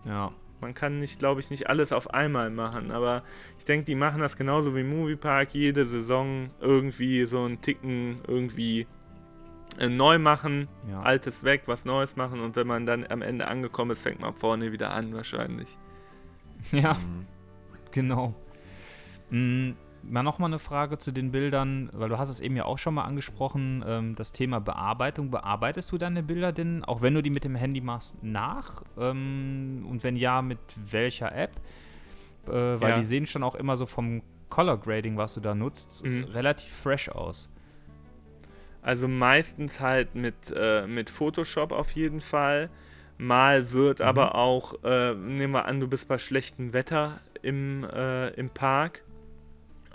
ja. 0.04 0.32
Man 0.64 0.72
kann 0.74 0.98
nicht, 0.98 1.18
glaube 1.18 1.40
ich, 1.40 1.50
nicht 1.50 1.68
alles 1.68 1.92
auf 1.92 2.12
einmal 2.14 2.48
machen, 2.50 2.90
aber 2.90 3.22
ich 3.58 3.64
denke, 3.66 3.84
die 3.84 3.94
machen 3.94 4.20
das 4.22 4.36
genauso 4.36 4.74
wie 4.74 4.82
Moviepark, 4.82 5.54
jede 5.54 5.84
Saison 5.84 6.48
irgendwie 6.60 7.24
so 7.26 7.44
einen 7.44 7.60
Ticken 7.60 8.16
irgendwie 8.26 8.86
äh, 9.78 9.88
neu 9.90 10.18
machen, 10.18 10.68
Ja. 10.90 11.02
altes 11.02 11.44
weg, 11.44 11.64
was 11.66 11.84
Neues 11.84 12.16
machen 12.16 12.40
und 12.40 12.56
wenn 12.56 12.66
man 12.66 12.86
dann 12.86 13.06
am 13.08 13.20
Ende 13.20 13.46
angekommen 13.46 13.90
ist, 13.90 14.00
fängt 14.00 14.20
man 14.20 14.32
vorne 14.34 14.72
wieder 14.72 14.90
an 14.90 15.12
wahrscheinlich. 15.14 15.68
Ja, 16.72 16.94
Mhm. 16.94 17.26
genau. 17.90 18.34
Mm, 19.30 19.72
mal 20.08 20.22
nochmal 20.22 20.48
eine 20.50 20.58
Frage 20.58 20.98
zu 20.98 21.12
den 21.12 21.30
Bildern, 21.32 21.90
weil 21.92 22.08
du 22.08 22.18
hast 22.18 22.28
es 22.28 22.40
eben 22.40 22.56
ja 22.56 22.64
auch 22.64 22.78
schon 22.78 22.94
mal 22.94 23.04
angesprochen, 23.04 23.84
ähm, 23.86 24.14
das 24.14 24.32
Thema 24.32 24.60
Bearbeitung. 24.60 25.30
Bearbeitest 25.30 25.90
du 25.92 25.98
deine 25.98 26.22
Bilder 26.22 26.52
denn, 26.52 26.84
auch 26.84 27.02
wenn 27.02 27.14
du 27.14 27.22
die 27.22 27.30
mit 27.30 27.44
dem 27.44 27.54
Handy 27.56 27.80
machst, 27.80 28.14
nach? 28.22 28.82
Ähm, 28.98 29.86
und 29.88 30.02
wenn 30.04 30.16
ja, 30.16 30.42
mit 30.42 30.58
welcher 30.90 31.34
App? 31.34 31.52
Äh, 32.46 32.50
weil 32.52 32.90
Ja. 32.90 32.98
die 32.98 33.04
sehen 33.04 33.26
schon 33.26 33.42
auch 33.42 33.54
immer 33.54 33.76
so 33.76 33.86
vom 33.86 34.22
Color 34.50 34.78
Grading, 34.78 35.16
was 35.16 35.34
du 35.34 35.40
da 35.40 35.54
nutzt, 35.54 36.04
Mhm. 36.04 36.24
relativ 36.24 36.72
fresh 36.72 37.08
aus. 37.08 37.48
Also 38.82 39.08
meistens 39.08 39.80
halt 39.80 40.14
mit, 40.14 40.34
äh, 40.54 40.86
mit 40.86 41.08
Photoshop 41.08 41.72
auf 41.72 41.90
jeden 41.92 42.20
Fall. 42.20 42.68
Mal 43.16 43.72
wird 43.72 44.00
Mhm. 44.00 44.04
aber 44.06 44.34
auch, 44.34 44.74
äh, 44.84 45.14
nehmen 45.14 45.54
wir 45.54 45.64
an, 45.64 45.80
du 45.80 45.88
bist 45.88 46.06
bei 46.08 46.18
schlechtem 46.18 46.72
Wetter 46.72 47.20
im, 47.42 47.84
äh, 47.84 48.28
im 48.30 48.50
Park. 48.50 49.02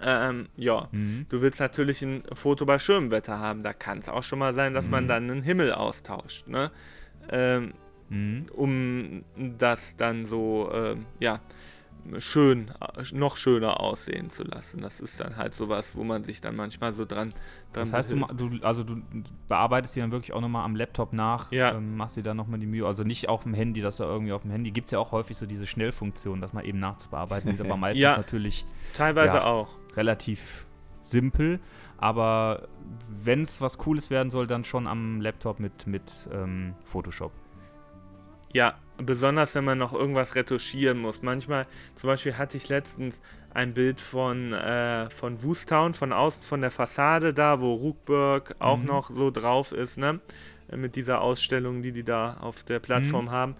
Ähm, 0.01 0.47
ja, 0.55 0.87
Mhm. 0.91 1.25
du 1.29 1.41
willst 1.41 1.59
natürlich 1.59 2.01
ein 2.01 2.23
Foto 2.33 2.65
bei 2.65 2.79
schönem 2.79 3.11
Wetter 3.11 3.39
haben. 3.39 3.63
Da 3.63 3.73
kann 3.73 3.99
es 3.99 4.09
auch 4.09 4.23
schon 4.23 4.39
mal 4.39 4.53
sein, 4.53 4.73
dass 4.73 4.89
man 4.89 5.05
Mhm. 5.05 5.07
dann 5.07 5.29
einen 5.31 5.41
Himmel 5.43 5.73
austauscht, 5.73 6.47
ne? 6.47 6.71
Ähm, 7.29 7.73
Mhm. 8.09 8.47
um 8.55 9.23
das 9.57 9.95
dann 9.97 10.25
so, 10.25 10.71
ähm, 10.73 11.05
ja, 11.19 11.41
schön, 12.17 12.71
äh, 12.97 13.03
noch 13.15 13.37
schöner 13.37 13.79
aussehen 13.81 14.29
zu 14.31 14.43
lassen. 14.43 14.81
Das 14.81 14.99
ist 14.99 15.19
dann 15.19 15.35
halt 15.37 15.53
sowas, 15.53 15.95
wo 15.95 16.03
man 16.03 16.23
sich 16.23 16.41
dann 16.41 16.55
manchmal 16.55 16.93
so 16.93 17.05
dran, 17.05 17.29
dran 17.73 17.83
Das 17.83 17.93
heißt, 17.93 18.11
du, 18.11 18.15
behilft. 18.15 18.39
du, 18.61 18.65
also 18.65 18.83
du 18.83 19.01
bearbeitest 19.47 19.95
die 19.95 19.99
dann 19.99 20.11
wirklich 20.11 20.33
auch 20.33 20.41
nochmal 20.41 20.65
am 20.65 20.75
Laptop 20.75 21.13
nach, 21.13 21.51
Ja. 21.51 21.73
ähm, 21.73 21.97
machst 21.97 22.15
dir 22.17 22.23
dann 22.23 22.37
nochmal 22.37 22.59
die 22.59 22.65
Mühe, 22.65 22.87
also 22.87 23.03
nicht 23.03 23.29
auf 23.29 23.43
dem 23.43 23.53
Handy, 23.53 23.81
dass 23.81 23.99
er 23.99 24.07
irgendwie 24.07 24.31
auf 24.31 24.41
dem 24.41 24.51
Handy, 24.51 24.71
gibt 24.71 24.85
es 24.85 24.91
ja 24.91 24.97
auch 24.99 25.11
häufig 25.11 25.37
so 25.37 25.45
diese 25.45 25.67
Schnellfunktion, 25.67 26.41
dass 26.41 26.51
man 26.53 26.65
eben 26.65 26.79
nachzubearbeiten 26.79 27.51
ist, 27.51 27.61
aber 27.61 27.77
meistens 27.77 28.01
Ja. 28.01 28.17
natürlich 28.17 28.65
Teilweise 28.93 29.35
ja. 29.35 29.43
auch. 29.43 29.75
Relativ 29.95 30.65
simpel, 31.03 31.59
aber 31.97 32.67
wenn 33.09 33.41
es 33.41 33.61
was 33.61 33.77
Cooles 33.77 34.09
werden 34.09 34.29
soll, 34.29 34.47
dann 34.47 34.63
schon 34.63 34.87
am 34.87 35.21
Laptop 35.21 35.59
mit, 35.59 35.87
mit 35.87 36.29
ähm, 36.31 36.75
Photoshop. 36.85 37.31
Ja, 38.51 38.75
besonders 38.97 39.53
wenn 39.55 39.63
man 39.63 39.77
noch 39.77 39.93
irgendwas 39.93 40.35
retuschieren 40.35 40.97
muss. 40.99 41.21
Manchmal, 41.21 41.67
zum 41.95 42.07
Beispiel 42.07 42.37
hatte 42.37 42.57
ich 42.57 42.67
letztens 42.69 43.19
ein 43.53 43.73
Bild 43.73 44.01
von, 44.01 44.53
äh, 44.53 45.09
von 45.11 45.41
Woostown, 45.43 45.93
von 45.93 46.13
außen, 46.13 46.41
von 46.43 46.61
der 46.61 46.71
Fassade 46.71 47.33
da, 47.33 47.59
wo 47.61 47.73
Ruckberg 47.75 48.55
auch 48.59 48.81
Mhm. 48.81 48.85
noch 48.85 49.11
so 49.11 49.29
drauf 49.31 49.71
ist, 49.71 49.97
ne? 49.97 50.19
Äh, 50.71 50.77
Mit 50.77 50.95
dieser 50.95 51.21
Ausstellung, 51.21 51.81
die 51.83 51.91
die 51.91 52.03
da 52.03 52.37
auf 52.39 52.63
der 52.63 52.79
Plattform 52.79 53.25
Mhm. 53.25 53.31
haben. 53.31 53.55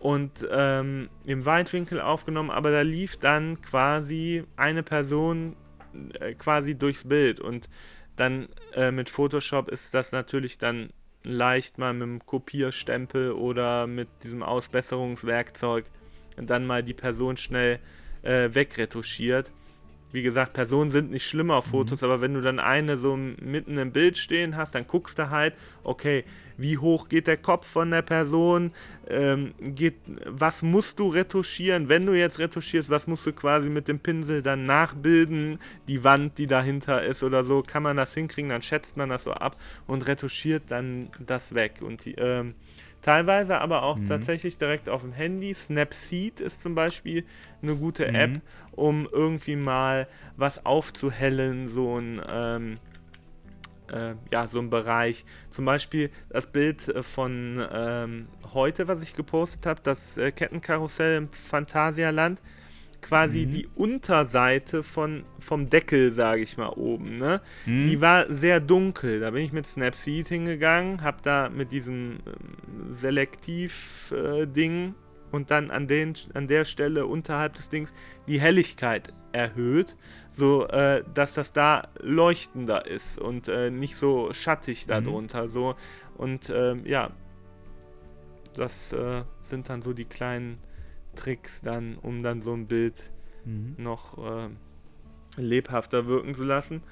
Und 0.00 0.46
ähm, 0.50 1.08
im 1.24 1.46
Weitwinkel 1.46 2.00
aufgenommen, 2.00 2.50
aber 2.50 2.70
da 2.70 2.82
lief 2.82 3.16
dann 3.16 3.62
quasi 3.62 4.44
eine 4.56 4.82
Person 4.82 5.56
äh, 6.20 6.34
quasi 6.34 6.74
durchs 6.74 7.06
Bild. 7.08 7.40
Und 7.40 7.68
dann 8.16 8.48
äh, 8.74 8.90
mit 8.90 9.10
Photoshop 9.10 9.68
ist 9.68 9.94
das 9.94 10.12
natürlich 10.12 10.58
dann 10.58 10.90
leicht 11.22 11.78
mal 11.78 11.92
mit 11.92 12.02
dem 12.02 12.26
Kopierstempel 12.26 13.32
oder 13.32 13.86
mit 13.86 14.08
diesem 14.22 14.42
Ausbesserungswerkzeug 14.42 15.86
dann 16.36 16.66
mal 16.66 16.82
die 16.82 16.94
Person 16.94 17.36
schnell 17.36 17.78
äh, 18.22 18.50
wegretuschiert. 18.52 19.50
Wie 20.14 20.22
gesagt, 20.22 20.52
Personen 20.52 20.92
sind 20.92 21.10
nicht 21.10 21.26
schlimm 21.26 21.50
auf 21.50 21.64
Fotos, 21.64 22.04
aber 22.04 22.20
wenn 22.20 22.34
du 22.34 22.40
dann 22.40 22.60
eine 22.60 22.98
so 22.98 23.16
mitten 23.16 23.78
im 23.78 23.90
Bild 23.90 24.16
stehen 24.16 24.56
hast, 24.56 24.72
dann 24.72 24.86
guckst 24.86 25.18
du 25.18 25.28
halt, 25.28 25.54
okay, 25.82 26.22
wie 26.56 26.78
hoch 26.78 27.08
geht 27.08 27.26
der 27.26 27.36
Kopf 27.36 27.66
von 27.66 27.90
der 27.90 28.02
Person, 28.02 28.70
ähm, 29.08 29.54
geht, 29.58 29.96
was 30.24 30.62
musst 30.62 31.00
du 31.00 31.08
retuschieren, 31.08 31.88
wenn 31.88 32.06
du 32.06 32.12
jetzt 32.12 32.38
retuschierst, 32.38 32.90
was 32.90 33.08
musst 33.08 33.26
du 33.26 33.32
quasi 33.32 33.68
mit 33.68 33.88
dem 33.88 33.98
Pinsel 33.98 34.40
dann 34.40 34.66
nachbilden, 34.66 35.58
die 35.88 36.04
Wand, 36.04 36.38
die 36.38 36.46
dahinter 36.46 37.02
ist 37.02 37.24
oder 37.24 37.42
so, 37.42 37.64
kann 37.66 37.82
man 37.82 37.96
das 37.96 38.14
hinkriegen, 38.14 38.50
dann 38.50 38.62
schätzt 38.62 38.96
man 38.96 39.08
das 39.08 39.24
so 39.24 39.32
ab 39.32 39.56
und 39.88 40.06
retuschiert 40.06 40.62
dann 40.68 41.08
das 41.18 41.56
weg. 41.56 41.80
Und 41.80 42.04
die, 42.04 42.14
ähm, 42.14 42.54
teilweise 43.04 43.60
aber 43.60 43.82
auch 43.84 43.98
Mhm. 43.98 44.04
tatsächlich 44.08 44.58
direkt 44.58 44.88
auf 44.88 45.02
dem 45.02 45.12
Handy. 45.12 45.54
Snapseed 45.54 46.40
ist 46.40 46.60
zum 46.62 46.74
Beispiel 46.74 47.24
eine 47.62 47.76
gute 47.76 48.06
Mhm. 48.06 48.14
App, 48.14 48.40
um 48.72 49.08
irgendwie 49.12 49.56
mal 49.56 50.08
was 50.36 50.64
aufzuhellen, 50.66 51.68
so 51.68 51.98
ein 51.98 52.20
ähm, 52.28 52.78
äh, 53.92 54.14
ja, 54.32 54.46
so 54.48 54.58
ein 54.58 54.70
Bereich. 54.70 55.24
Zum 55.50 55.64
Beispiel 55.64 56.10
das 56.30 56.46
Bild 56.46 56.88
äh, 56.88 57.02
von 57.02 57.64
ähm, 57.72 58.28
heute, 58.52 58.88
was 58.88 59.02
ich 59.02 59.14
gepostet 59.14 59.66
habe, 59.66 59.80
das 59.82 60.16
äh, 60.18 60.32
Kettenkarussell 60.32 61.18
im 61.18 61.28
Phantasialand. 61.30 62.40
Quasi 63.04 63.44
Mhm. 63.44 63.50
die 63.50 63.68
Unterseite 63.74 64.82
von, 64.82 65.24
vom 65.38 65.68
Deckel, 65.68 66.12
sage 66.12 66.40
ich 66.40 66.56
mal, 66.56 66.70
oben. 66.70 67.12
Ne? 67.12 67.42
Hm? 67.64 67.84
Die 67.84 68.00
war 68.00 68.32
sehr 68.32 68.60
dunkel. 68.60 69.20
Da 69.20 69.30
bin 69.30 69.44
ich 69.44 69.52
mit 69.52 69.66
Snapseed 69.66 70.28
hingegangen, 70.28 71.02
habe 71.02 71.18
da 71.22 71.50
mit 71.50 71.70
diesem 71.70 72.20
ähm, 72.26 72.94
Selektiv-Ding 72.94 74.94
und 75.32 75.50
dann 75.50 75.70
an, 75.70 75.86
den, 75.86 76.14
an 76.32 76.48
der 76.48 76.64
Stelle 76.64 77.06
unterhalb 77.06 77.56
des 77.56 77.68
Dings 77.68 77.92
die 78.26 78.40
Helligkeit 78.40 79.12
erhöht, 79.32 79.96
so 80.30 80.66
äh, 80.68 81.04
dass 81.12 81.34
das 81.34 81.52
da 81.52 81.88
leuchtender 82.00 82.86
ist 82.86 83.18
und 83.18 83.48
äh, 83.48 83.70
nicht 83.70 83.96
so 83.96 84.32
schattig 84.32 84.86
darunter. 84.86 85.48
So. 85.48 85.74
Und 86.16 86.50
ähm, 86.54 86.86
ja, 86.86 87.10
das 88.54 88.92
äh, 88.92 89.22
sind 89.42 89.68
dann 89.68 89.82
so 89.82 89.92
die 89.92 90.04
kleinen 90.04 90.58
Tricks 91.14 91.60
dann, 91.62 91.96
um 91.96 92.22
dann 92.22 92.42
so 92.42 92.52
ein 92.52 92.66
Bild 92.66 93.10
Mhm. 93.44 93.74
noch 93.78 94.18
äh, 94.18 94.48
lebhafter 95.36 96.06
wirken 96.06 96.34
zu 96.34 96.44
lassen. 96.44 96.82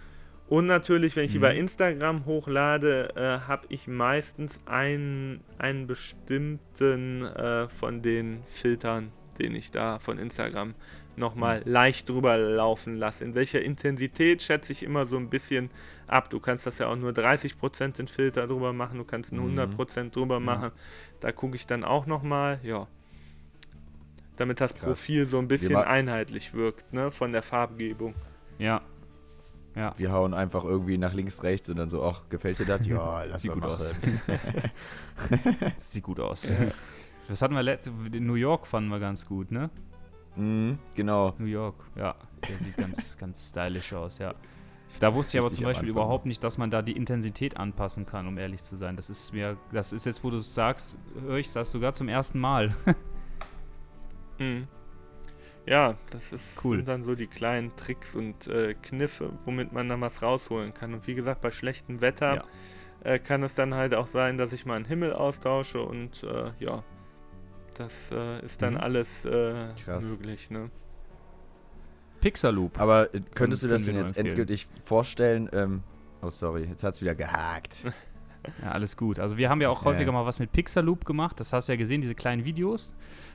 Und 0.48 0.66
natürlich, 0.66 1.16
wenn 1.16 1.24
ich 1.24 1.32
Mhm. 1.32 1.38
über 1.38 1.54
Instagram 1.54 2.26
hochlade, 2.26 3.10
äh, 3.16 3.46
habe 3.48 3.66
ich 3.70 3.88
meistens 3.88 4.60
einen, 4.66 5.40
einen 5.58 5.86
bestimmten 5.86 7.24
äh, 7.24 7.68
von 7.68 8.02
den 8.02 8.42
Filtern, 8.48 9.12
den 9.38 9.54
ich 9.54 9.70
da 9.70 9.98
von 9.98 10.18
Instagram 10.18 10.74
nochmal 11.16 11.62
leicht 11.64 12.08
drüber 12.08 12.36
laufen 12.36 12.96
lasse. 12.96 13.24
In 13.24 13.34
welcher 13.34 13.62
Intensität 13.62 14.42
schätze 14.42 14.72
ich 14.72 14.82
immer 14.82 15.06
so 15.06 15.16
ein 15.16 15.30
bisschen 15.30 15.70
ab. 16.06 16.28
Du 16.30 16.40
kannst 16.40 16.66
das 16.66 16.78
ja 16.78 16.88
auch 16.88 16.96
nur 16.96 17.12
30% 17.12 17.98
den 17.98 18.08
Filter 18.08 18.46
drüber 18.46 18.72
machen, 18.72 18.98
du 18.98 19.04
kannst 19.04 19.32
einen 19.32 19.42
Mhm. 19.42 19.58
100% 19.58 20.16
drüber 20.16 20.40
machen. 20.40 20.70
Da 21.20 21.32
gucke 21.32 21.56
ich 21.56 21.66
dann 21.66 21.84
auch 21.84 22.06
nochmal, 22.06 22.60
ja. 22.62 22.88
Damit 24.42 24.60
das 24.60 24.74
Krass. 24.74 24.82
Profil 24.82 25.26
so 25.26 25.38
ein 25.38 25.46
bisschen 25.46 25.76
einheitlich 25.76 26.52
wirkt, 26.52 26.92
ne, 26.92 27.12
von 27.12 27.30
der 27.30 27.42
Farbgebung. 27.42 28.12
Ja. 28.58 28.82
Ja. 29.76 29.94
Wir 29.96 30.10
hauen 30.10 30.34
einfach 30.34 30.64
irgendwie 30.64 30.98
nach 30.98 31.14
links, 31.14 31.44
rechts 31.44 31.70
und 31.70 31.76
dann 31.76 31.88
so, 31.88 32.02
ach, 32.02 32.28
gefällt 32.28 32.58
dir 32.58 32.66
das? 32.66 32.84
Ja, 32.88 33.22
lass 33.22 33.42
Sieht 33.42 33.54
mal 33.54 33.60
gut 33.60 33.70
aus. 33.70 33.94
machen. 33.94 34.20
Sieht 35.84 36.02
gut 36.02 36.18
aus. 36.18 36.52
Das 37.28 37.40
hatten 37.40 37.54
wir 37.54 37.62
letzt, 37.62 37.86
in 37.86 38.26
New 38.26 38.34
York 38.34 38.66
fanden 38.66 38.90
wir 38.90 38.98
ganz 38.98 39.24
gut, 39.24 39.52
ne? 39.52 39.70
Mhm, 40.34 40.80
genau. 40.96 41.36
New 41.38 41.44
York, 41.46 41.76
ja. 41.94 42.16
Der 42.48 42.56
sieht 42.56 42.76
ganz, 42.76 43.16
ganz 43.20 43.48
stylisch 43.50 43.92
aus, 43.92 44.18
ja. 44.18 44.34
Da 44.98 45.14
wusste 45.14 45.38
ich 45.38 45.44
aber 45.44 45.52
zum 45.52 45.66
Beispiel 45.66 45.88
überhaupt 45.88 46.26
nicht, 46.26 46.42
dass 46.42 46.58
man 46.58 46.72
da 46.72 46.82
die 46.82 46.96
Intensität 46.96 47.58
anpassen 47.58 48.06
kann, 48.06 48.26
um 48.26 48.38
ehrlich 48.38 48.64
zu 48.64 48.74
sein. 48.74 48.96
Das 48.96 49.08
ist 49.08 49.32
mir, 49.32 49.56
das 49.72 49.92
ist 49.92 50.04
jetzt, 50.04 50.24
wo 50.24 50.30
du 50.30 50.38
es 50.38 50.52
sagst, 50.52 50.98
höre 51.20 51.36
ich 51.38 51.52
das 51.52 51.70
sogar 51.70 51.92
zum 51.92 52.08
ersten 52.08 52.40
Mal. 52.40 52.74
Mhm. 54.38 54.68
Ja, 55.64 55.96
das 56.10 56.32
ist 56.32 56.64
Cool. 56.64 56.78
sind 56.78 56.88
dann 56.88 57.04
so 57.04 57.14
die 57.14 57.28
kleinen 57.28 57.74
Tricks 57.76 58.14
und 58.16 58.48
äh, 58.48 58.74
Kniffe, 58.74 59.32
womit 59.44 59.72
man 59.72 59.88
dann 59.88 60.00
was 60.00 60.20
rausholen 60.20 60.74
kann. 60.74 60.92
Und 60.92 61.06
wie 61.06 61.14
gesagt, 61.14 61.40
bei 61.40 61.50
schlechtem 61.52 62.00
Wetter 62.00 62.34
Ja. 62.36 62.44
äh, 63.04 63.18
kann 63.20 63.42
es 63.44 63.54
dann 63.54 63.74
halt 63.74 63.94
auch 63.94 64.08
sein, 64.08 64.38
dass 64.38 64.52
ich 64.52 64.66
mal 64.66 64.74
einen 64.74 64.84
Himmel 64.86 65.12
austausche 65.12 65.80
und 65.82 66.24
äh, 66.24 66.50
ja, 66.58 66.82
das 67.76 68.10
äh, 68.10 68.44
ist 68.44 68.60
dann 68.60 68.74
Mhm. 68.74 68.80
alles 68.80 69.24
äh, 69.24 69.68
Krass. 69.84 70.04
möglich, 70.04 70.50
ne? 70.50 70.70
Pixaloop. 72.20 72.80
Aber 72.80 73.14
äh, 73.14 73.20
könntest 73.34 73.62
du 73.62 73.68
das 73.68 73.84
denn 73.84 73.96
jetzt 73.96 74.08
empfehlen. 74.10 74.26
endgültig 74.28 74.66
vorstellen? 74.84 75.48
Ähm, 75.52 75.82
oh, 76.22 76.30
sorry, 76.30 76.64
jetzt 76.64 76.82
hat 76.84 76.94
es 76.94 77.02
wieder 77.02 77.14
gehakt. 77.14 77.78
Ja, 78.62 78.70
alles 78.72 78.96
gut. 78.96 79.18
Also 79.18 79.36
wir 79.36 79.48
haben 79.50 79.60
ja 79.60 79.68
auch 79.68 79.84
häufiger 79.84 80.06
ja. 80.06 80.12
mal 80.12 80.26
was 80.26 80.38
mit 80.38 80.52
Pixaloop 80.52 81.04
gemacht. 81.04 81.38
Das 81.40 81.52
hast 81.52 81.68
du 81.68 81.72
ja 81.72 81.76
gesehen, 81.76 82.00
diese 82.00 82.14
kleinen 82.14 82.44
Videos. 82.44 82.94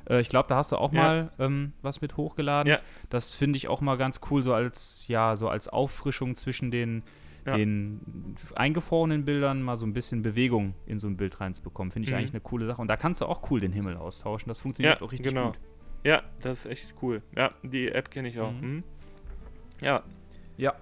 Äh, 0.10 0.20
ich 0.22 0.30
glaube, 0.30 0.50
da 0.50 0.56
hast 0.58 0.72
du 0.72 0.76
auch 0.78 0.92
Ja. 0.94 1.02
mal 1.02 1.32
ähm, 1.40 1.74
was 1.82 2.02
mit 2.02 2.18
hochgeladen. 2.18 2.70
Ja. 2.72 2.80
Das 3.10 3.34
finde 3.34 3.58
ich 3.58 3.68
auch 3.68 3.82
mal 3.82 3.98
ganz 3.98 4.20
cool, 4.30 4.44
so 4.44 4.54
als, 4.54 5.08
ja, 5.08 5.36
so 5.38 5.48
als 5.50 5.70
Auffrischung 5.70 6.36
zwischen 6.36 6.72
den, 6.72 7.04
Ja. 7.46 7.56
den 7.56 8.36
eingefrorenen 8.56 9.24
Bildern 9.24 9.62
mal 9.62 9.78
so 9.78 9.86
ein 9.86 9.94
bisschen 9.94 10.22
Bewegung 10.22 10.74
in 10.86 11.00
so 11.00 11.08
ein 11.08 11.16
Bild 11.18 11.40
reinzubekommen. 11.40 11.92
Finde 11.92 12.08
ich 12.08 12.12
Mhm. 12.12 12.18
eigentlich 12.20 12.32
eine 12.34 12.42
coole 12.42 12.66
Sache. 12.68 12.82
Und 12.82 12.88
da 12.90 12.98
kannst 12.98 13.22
du 13.22 13.26
auch 13.26 13.50
cool 13.50 13.60
den 13.62 13.72
Himmel 13.72 13.96
austauschen. 13.98 14.50
Das 14.50 14.60
funktioniert 14.60 15.00
Ja, 15.00 15.06
auch 15.06 15.12
richtig 15.12 15.30
genau. 15.34 15.48
gut. 15.48 15.60
Ja, 16.04 16.22
das 16.42 16.60
ist 16.60 16.72
echt 16.72 16.94
cool. 17.02 17.22
Ja, 17.36 17.52
die 17.64 17.88
App 17.90 18.12
kenne 18.12 18.28
ich 18.30 18.40
auch. 18.40 18.52
Mhm. 18.52 18.68
Mhm. 18.76 18.84
Ja, 19.82 20.04
Ja. 20.58 20.74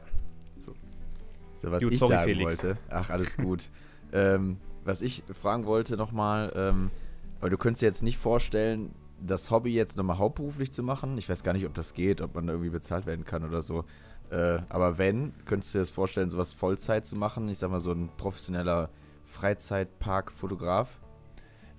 So, 1.58 1.72
was 1.72 1.82
Gut, 1.84 1.94
ich 1.94 2.00
sorry, 2.00 2.14
sagen 2.16 2.26
Felix. 2.32 2.64
wollte. 2.64 2.78
Ach, 2.90 3.10
alles 3.10 3.38
gut. 3.38 3.70
ähm, 4.16 4.58
was 4.86 5.02
ich 5.02 5.24
fragen 5.40 5.66
wollte 5.66 5.98
nochmal, 5.98 6.52
ähm, 6.56 6.90
weil 7.42 7.50
du 7.50 7.58
könntest 7.58 7.82
dir 7.82 7.88
jetzt 7.88 8.02
nicht 8.02 8.18
vorstellen, 8.18 8.94
das 9.20 9.52
Hobby 9.52 9.74
jetzt 9.74 9.98
nochmal 9.98 10.18
hauptberuflich 10.18 10.72
zu 10.72 10.84
machen. 10.84 11.18
Ich 11.18 11.30
weiß 11.30 11.44
gar 11.44 11.54
nicht, 11.54 11.66
ob 11.66 11.74
das 11.74 11.94
geht, 11.94 12.22
ob 12.22 12.36
man 12.36 12.48
irgendwie 12.48 12.70
bezahlt 12.70 13.06
werden 13.06 13.26
kann 13.26 13.44
oder 13.44 13.62
so. 13.62 13.86
Äh, 14.30 14.60
aber 14.70 14.98
wenn, 14.98 15.34
könntest 15.46 15.74
du 15.74 15.78
dir 15.78 15.82
das 15.82 15.90
vorstellen, 15.90 16.30
sowas 16.30 16.54
Vollzeit 16.54 17.06
zu 17.06 17.16
machen? 17.16 17.48
Ich 17.50 17.60
sag 17.60 17.70
mal, 17.70 17.80
so 17.80 17.92
ein 17.92 18.10
professioneller 18.18 18.90
Freizeitpark-Fotograf? 19.26 20.98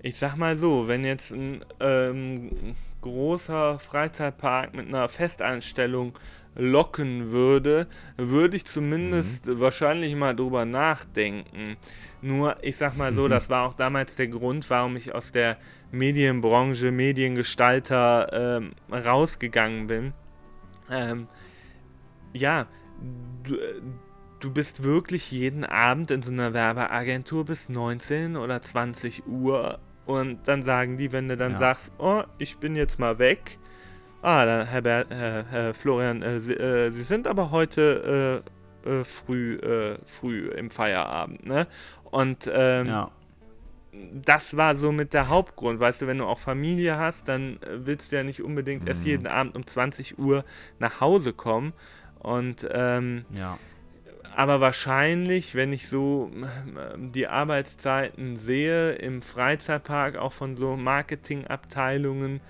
Ich 0.01 0.19
sag 0.19 0.37
mal 0.37 0.57
so, 0.57 0.89
wenn 0.89 1.05
jetzt 1.05 1.31
ein 1.31 1.65
ähm, 1.81 2.77
großer 3.01 3.79
Freizeitpark 3.79 4.75
mit 4.75 4.89
einer 4.89 5.09
Festanstellung 5.09 6.19
locken 6.57 7.31
würde, 7.31 7.87
würde 8.17 8.57
ich 8.57 8.65
zumindest 8.65 9.47
Mhm. 9.47 9.61
wahrscheinlich 9.61 10.15
mal 10.15 10.35
drüber 10.35 10.65
nachdenken. 10.65 11.77
Nur, 12.23 12.57
ich 12.63 12.77
sag 12.77 12.97
mal 12.97 13.13
so, 13.13 13.29
das 13.29 13.49
war 13.51 13.67
auch 13.69 13.75
damals 13.75 14.17
der 14.17 14.29
Grund, 14.29 14.69
warum 14.71 14.97
ich 14.97 15.15
aus 15.15 15.33
der 15.33 15.59
Medienbranche, 15.93 16.91
Mediengestalter 16.91 18.59
ähm, 18.59 18.73
rausgegangen 18.91 19.87
bin. 19.87 20.13
Ähm, 20.91 21.29
ja, 22.33 22.67
du, 23.45 23.57
du 24.41 24.51
bist 24.53 24.83
wirklich 24.83 25.31
jeden 25.31 25.65
Abend 25.65 26.11
in 26.11 26.23
so 26.23 26.31
einer 26.31 26.53
Werbeagentur 26.55 27.45
bis 27.45 27.69
19 27.69 28.37
oder 28.37 28.61
20 28.61 29.27
Uhr 29.27 29.79
und 30.07 30.47
dann 30.47 30.63
sagen 30.63 30.99
die, 30.99 31.13
wenn 31.13 31.29
du 31.29 31.37
dann 31.37 31.53
Ja. 31.53 31.59
sagst, 31.59 31.93
oh, 31.99 32.23
ich 32.39 32.59
bin 32.59 32.77
jetzt 32.77 32.99
mal 32.99 33.19
weg, 33.19 33.59
ah, 34.27 34.45
dann, 34.45 34.67
Herr, 34.67 34.83
Ber 34.83 35.11
äh, 35.11 35.45
Herr 35.51 35.75
Florian, 35.75 36.23
äh, 36.23 36.41
Sie, 36.41 36.55
äh, 36.55 36.91
Sie 36.91 37.03
sind 37.05 37.27
aber 37.27 37.51
heute 37.51 38.43
äh, 38.85 38.91
äh, 38.91 39.05
früh, 39.05 39.57
äh, 39.57 39.99
früh 40.07 40.49
im 40.51 40.71
Feierabend, 40.71 41.47
ne? 41.47 41.67
Und 42.05 42.51
ähm, 42.53 42.89
Ja. 42.89 43.11
das 43.93 44.57
war 44.57 44.77
so 44.77 44.93
mit 44.93 45.13
der 45.15 45.29
Hauptgrund. 45.29 45.81
Weißt 45.81 46.03
du, 46.03 46.07
wenn 46.07 46.19
du 46.19 46.27
auch 46.27 46.39
Familie 46.41 46.99
hast, 46.99 47.29
dann 47.29 47.57
äh, 47.63 47.87
willst 47.87 48.13
du 48.13 48.17
ja 48.17 48.23
nicht 48.23 48.43
unbedingt 48.43 48.87
erst 48.87 49.05
Mhm. 49.05 49.09
jeden 49.09 49.27
Abend 49.27 49.57
um 49.57 49.67
20 49.67 50.19
Uhr 50.19 50.45
nach 50.79 51.01
Hause 51.01 51.33
kommen. 51.33 51.75
Und 52.19 52.67
ähm, 52.71 53.27
Ja. 53.29 53.61
aber 54.35 54.61
wahrscheinlich, 54.61 55.55
wenn 55.55 55.73
ich 55.73 55.89
so 55.89 56.31
ähm, 56.35 57.13
die 57.13 57.27
Arbeitszeiten 57.29 58.39
sehe 58.39 58.93
im 58.97 59.23
Freizeitpark, 59.23 60.17
auch 60.17 60.33
von 60.33 60.57
so 60.57 60.77
Marketingabteilungen, 60.77 62.41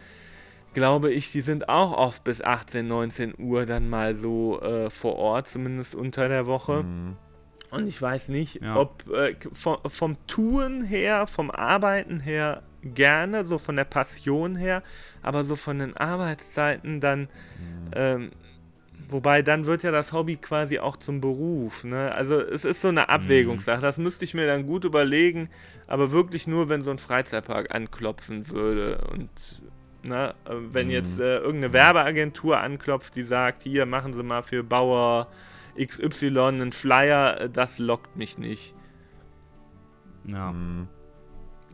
glaube 0.77 1.11
ich, 1.11 1.33
die 1.33 1.41
sind 1.41 1.70
auch 1.70 1.97
oft 1.97 2.22
bis 2.22 2.43
18, 2.43 2.87
19 2.87 3.35
Uhr 3.39 3.64
dann 3.64 3.89
mal 3.89 4.14
so 4.14 4.61
äh, 4.61 4.91
vor 4.91 5.16
Ort, 5.16 5.49
zumindest 5.49 5.95
unter 5.95 6.29
der 6.29 6.47
Woche. 6.47 6.83
Mhm. 6.83 7.16
Und 7.70 7.87
ich 7.89 8.01
weiß 8.01 8.29
nicht, 8.29 8.62
Ja. 8.62 8.77
ob 8.77 9.09
äh, 9.11 9.35
vom, 9.55 9.79
vom 9.89 10.16
Tun 10.27 10.85
her, 10.85 11.27
vom 11.27 11.51
Arbeiten 11.51 12.20
her 12.20 12.62
gerne, 12.83 13.47
so 13.47 13.57
von 13.59 13.74
der 13.77 13.85
Passion 13.85 14.55
her, 14.55 14.83
aber 15.22 15.45
so 15.45 15.57
von 15.57 15.79
den 15.79 15.97
Arbeitszeiten 15.97 17.01
dann, 17.01 17.20
Mhm. 17.20 17.91
ähm, 17.93 18.31
wobei 19.09 19.41
dann 19.41 19.64
wird 19.64 19.83
ja 19.83 19.91
das 19.91 20.12
Hobby 20.12 20.37
quasi 20.37 20.79
auch 20.79 20.99
zum 20.99 21.22
Beruf. 21.22 21.85
Ne? 21.85 22.12
Also 22.12 22.39
es 22.39 22.66
ist 22.66 22.83
so 22.83 22.89
eine 22.89 23.09
Abwägungssache. 23.09 23.81
Das 23.81 23.97
müsste 23.97 24.27
ich 24.27 24.35
mir 24.35 24.47
dann 24.47 24.66
gut 24.66 24.85
überlegen, 24.85 25.49
aber 25.87 26.12
wirklich 26.12 26.47
nur, 26.47 26.68
wenn 26.68 26.83
so 26.83 26.91
ein 26.91 26.99
Freizeitpark 26.99 27.74
anklopfen 27.74 28.51
würde 28.51 28.99
und 29.11 29.31
ne, 30.07 30.34
äh, 30.46 30.54
wenn 30.72 30.86
Mhm. 30.86 30.92
jetzt 30.92 31.18
äh, 31.18 31.38
irgendeine 31.38 31.72
Werbeagentur 31.72 32.59
anklopft, 32.61 33.14
die 33.16 33.24
sagt, 33.24 33.62
hier 33.64 33.86
machen 33.86 34.12
Sie 34.14 34.22
mal 34.22 34.42
für 34.42 34.62
Bauer 34.62 35.28
XY 35.78 36.38
einen 36.38 36.72
Flyer, 36.72 37.40
äh, 37.40 37.50
das 37.50 37.78
lockt 37.78 38.16
mich 38.16 38.38
nicht. 38.38 38.74
Ja. 40.24 40.52
Mhm. 40.52 40.88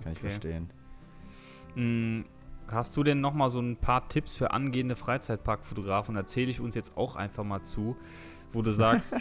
Kann 0.03 0.13
ich 0.13 0.19
Okay. 0.19 0.29
verstehen. 0.31 0.71
Mm, 1.75 2.23
Hast 2.71 2.97
du 2.97 3.03
denn 3.03 3.21
noch 3.21 3.35
mal 3.35 3.51
so 3.51 3.61
ein 3.61 3.77
paar 3.77 4.09
Tipps 4.09 4.37
für 4.37 4.53
angehende 4.53 4.97
Freizeitparkfotografen? 4.97 6.17
Erzähle 6.17 6.51
ich 6.51 6.59
uns 6.59 6.75
jetzt 6.75 6.97
auch 6.97 7.17
einfach 7.17 7.45
mal 7.45 7.63
zu, 7.63 7.97
wo 8.53 8.63
du 8.63 8.73
sagst, 8.73 9.15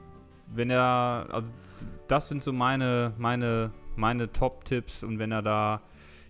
wenn 0.52 0.70
er, 0.70 1.28
also 1.30 1.52
das 2.08 2.28
sind 2.28 2.42
so 2.42 2.52
meine, 2.52 3.12
meine, 3.16 3.70
meine 3.94 4.32
Top-Tipps 4.32 5.04
und 5.04 5.20
wenn 5.20 5.30
er 5.30 5.42
da 5.42 5.82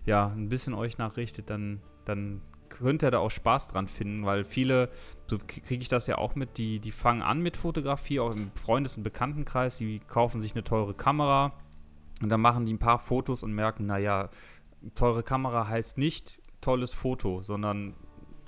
ja 0.05 0.27
ein 0.27 0.49
bisschen 0.49 0.75
euch 0.75 0.99
nachrichtet, 0.99 1.49
dann, 1.49 1.81
dann 2.07 2.41
könnte 2.69 3.07
er 3.07 3.11
da 3.11 3.19
auch 3.19 3.31
Spaß 3.31 3.69
dran 3.69 3.87
finden, 3.87 4.25
weil 4.25 4.43
viele, 4.43 4.89
so 5.27 5.37
kriege 5.37 5.81
ich 5.81 5.89
das 5.89 6.07
ja 6.07 6.17
auch 6.17 6.35
mit, 6.35 6.57
die, 6.57 6.79
die 6.79 6.91
fangen 6.91 7.21
an 7.21 7.41
mit 7.41 7.57
Fotografie, 7.57 8.19
auch 8.19 8.31
im 8.31 8.51
Freundes- 8.55 8.97
und 8.97 9.03
Bekanntenkreis, 9.03 9.77
die 9.77 9.99
kaufen 9.99 10.41
sich 10.41 10.53
eine 10.53 10.63
teure 10.63 10.93
Kamera 10.93 11.53
und 12.21 12.29
dann 12.29 12.41
machen 12.41 12.65
die 12.65 12.73
ein 12.73 12.79
paar 12.79 12.99
Fotos 12.99 13.43
und 13.43 13.53
merken, 13.53 13.85
naja, 13.85 14.29
teure 14.95 15.23
Kamera 15.23 15.67
heißt 15.67 15.97
nicht 15.97 16.39
tolles 16.61 16.93
Foto, 16.93 17.41
sondern 17.41 17.95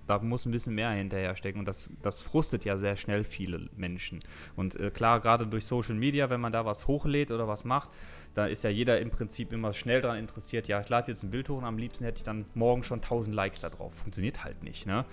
da 0.08 0.18
muss 0.20 0.46
ein 0.46 0.52
bisschen 0.52 0.74
mehr 0.74 0.90
hinterher 0.90 1.36
stecken 1.36 1.60
und 1.60 1.68
das, 1.68 1.92
das 2.02 2.22
frustet 2.22 2.66
ja 2.66 2.78
sehr 2.78 2.96
schnell 2.96 3.24
viele 3.24 3.70
Menschen. 3.76 4.20
Und 4.56 4.76
äh, 4.80 4.90
klar, 4.90 5.20
gerade 5.20 5.46
durch 5.46 5.66
Social 5.66 5.96
Media, 5.96 6.32
wenn 6.32 6.42
man 6.42 6.52
da 6.52 6.66
was 6.66 6.88
hochlädt 6.88 7.30
oder 7.30 7.48
was 7.48 7.64
macht, 7.64 7.92
da 8.34 8.46
ist 8.46 8.64
ja 8.64 8.70
jeder 8.70 9.00
im 9.00 9.10
Prinzip 9.10 9.52
immer 9.52 9.74
schnell 9.74 10.02
daran 10.02 10.20
interessiert, 10.20 10.68
ja, 10.68 10.80
ich 10.80 10.90
lade 10.90 11.12
jetzt 11.12 11.24
ein 11.24 11.32
Bild 11.32 11.50
hoch 11.50 11.58
und 11.58 11.66
am 11.66 11.78
liebsten 11.78 12.06
hätte 12.06 12.18
ich 12.18 12.24
dann 12.24 12.46
morgen 12.54 12.84
schon 12.84 13.00
1000 13.00 13.36
Likes 13.36 13.62
da 13.62 13.70
drauf. 13.70 13.94
Funktioniert 13.94 14.44
halt 14.44 14.64
nicht, 14.64 14.86
ne? 14.86 15.06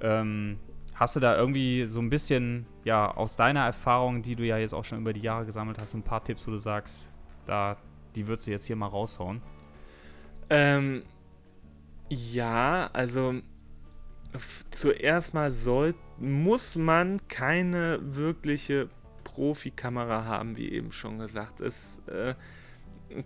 Ähm, 0.00 0.58
hast 0.94 1.16
du 1.16 1.20
da 1.20 1.36
irgendwie 1.36 1.86
so 1.86 2.00
ein 2.00 2.10
bisschen, 2.10 2.66
ja, 2.84 3.10
aus 3.10 3.36
deiner 3.36 3.64
Erfahrung, 3.64 4.22
die 4.22 4.36
du 4.36 4.44
ja 4.44 4.58
jetzt 4.58 4.72
auch 4.72 4.84
schon 4.84 4.98
über 4.98 5.12
die 5.12 5.20
Jahre 5.20 5.46
gesammelt 5.46 5.78
hast, 5.78 5.90
so 5.92 5.98
ein 5.98 6.02
paar 6.02 6.22
Tipps, 6.22 6.46
wo 6.46 6.50
du 6.50 6.58
sagst, 6.58 7.12
da, 7.46 7.76
die 8.14 8.26
würdest 8.26 8.46
du 8.46 8.50
jetzt 8.50 8.66
hier 8.66 8.76
mal 8.76 8.86
raushauen? 8.86 9.42
Ähm, 10.48 11.02
ja, 12.08 12.90
also 12.92 13.34
zuerst 14.70 15.34
mal 15.34 15.50
soll, 15.52 15.94
muss 16.18 16.76
man 16.76 17.20
keine 17.28 17.98
wirkliche 18.02 18.88
Profikamera 19.24 20.24
haben, 20.24 20.56
wie 20.56 20.70
eben 20.70 20.92
schon 20.92 21.18
gesagt. 21.18 21.60
Es, 21.60 21.98
äh, 22.08 22.34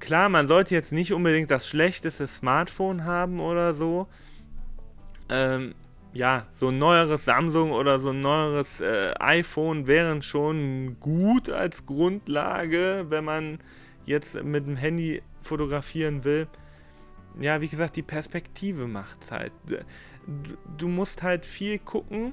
klar, 0.00 0.28
man 0.28 0.48
sollte 0.48 0.74
jetzt 0.74 0.92
nicht 0.92 1.12
unbedingt 1.12 1.50
das 1.50 1.68
schlechteste 1.68 2.26
Smartphone 2.26 3.04
haben 3.04 3.40
oder 3.40 3.74
so. 3.74 4.06
Ähm, 5.28 5.74
ja, 6.12 6.46
so 6.54 6.68
ein 6.68 6.78
neueres 6.78 7.24
Samsung 7.24 7.72
oder 7.72 7.98
so 7.98 8.10
ein 8.10 8.20
neueres 8.20 8.80
äh, 8.80 9.14
iPhone 9.18 9.86
wären 9.86 10.22
schon 10.22 10.98
gut 11.00 11.50
als 11.50 11.86
Grundlage, 11.86 13.06
wenn 13.08 13.24
man 13.24 13.58
jetzt 14.06 14.42
mit 14.42 14.66
dem 14.66 14.76
Handy 14.76 15.22
fotografieren 15.42 16.24
will 16.24 16.46
ja, 17.40 17.60
wie 17.60 17.68
gesagt, 17.68 17.96
die 17.96 18.02
Perspektive 18.02 18.86
macht 18.86 19.30
halt. 19.30 19.52
Du, 19.66 20.56
du 20.78 20.88
musst 20.88 21.22
halt 21.22 21.44
viel 21.44 21.78
gucken, 21.78 22.32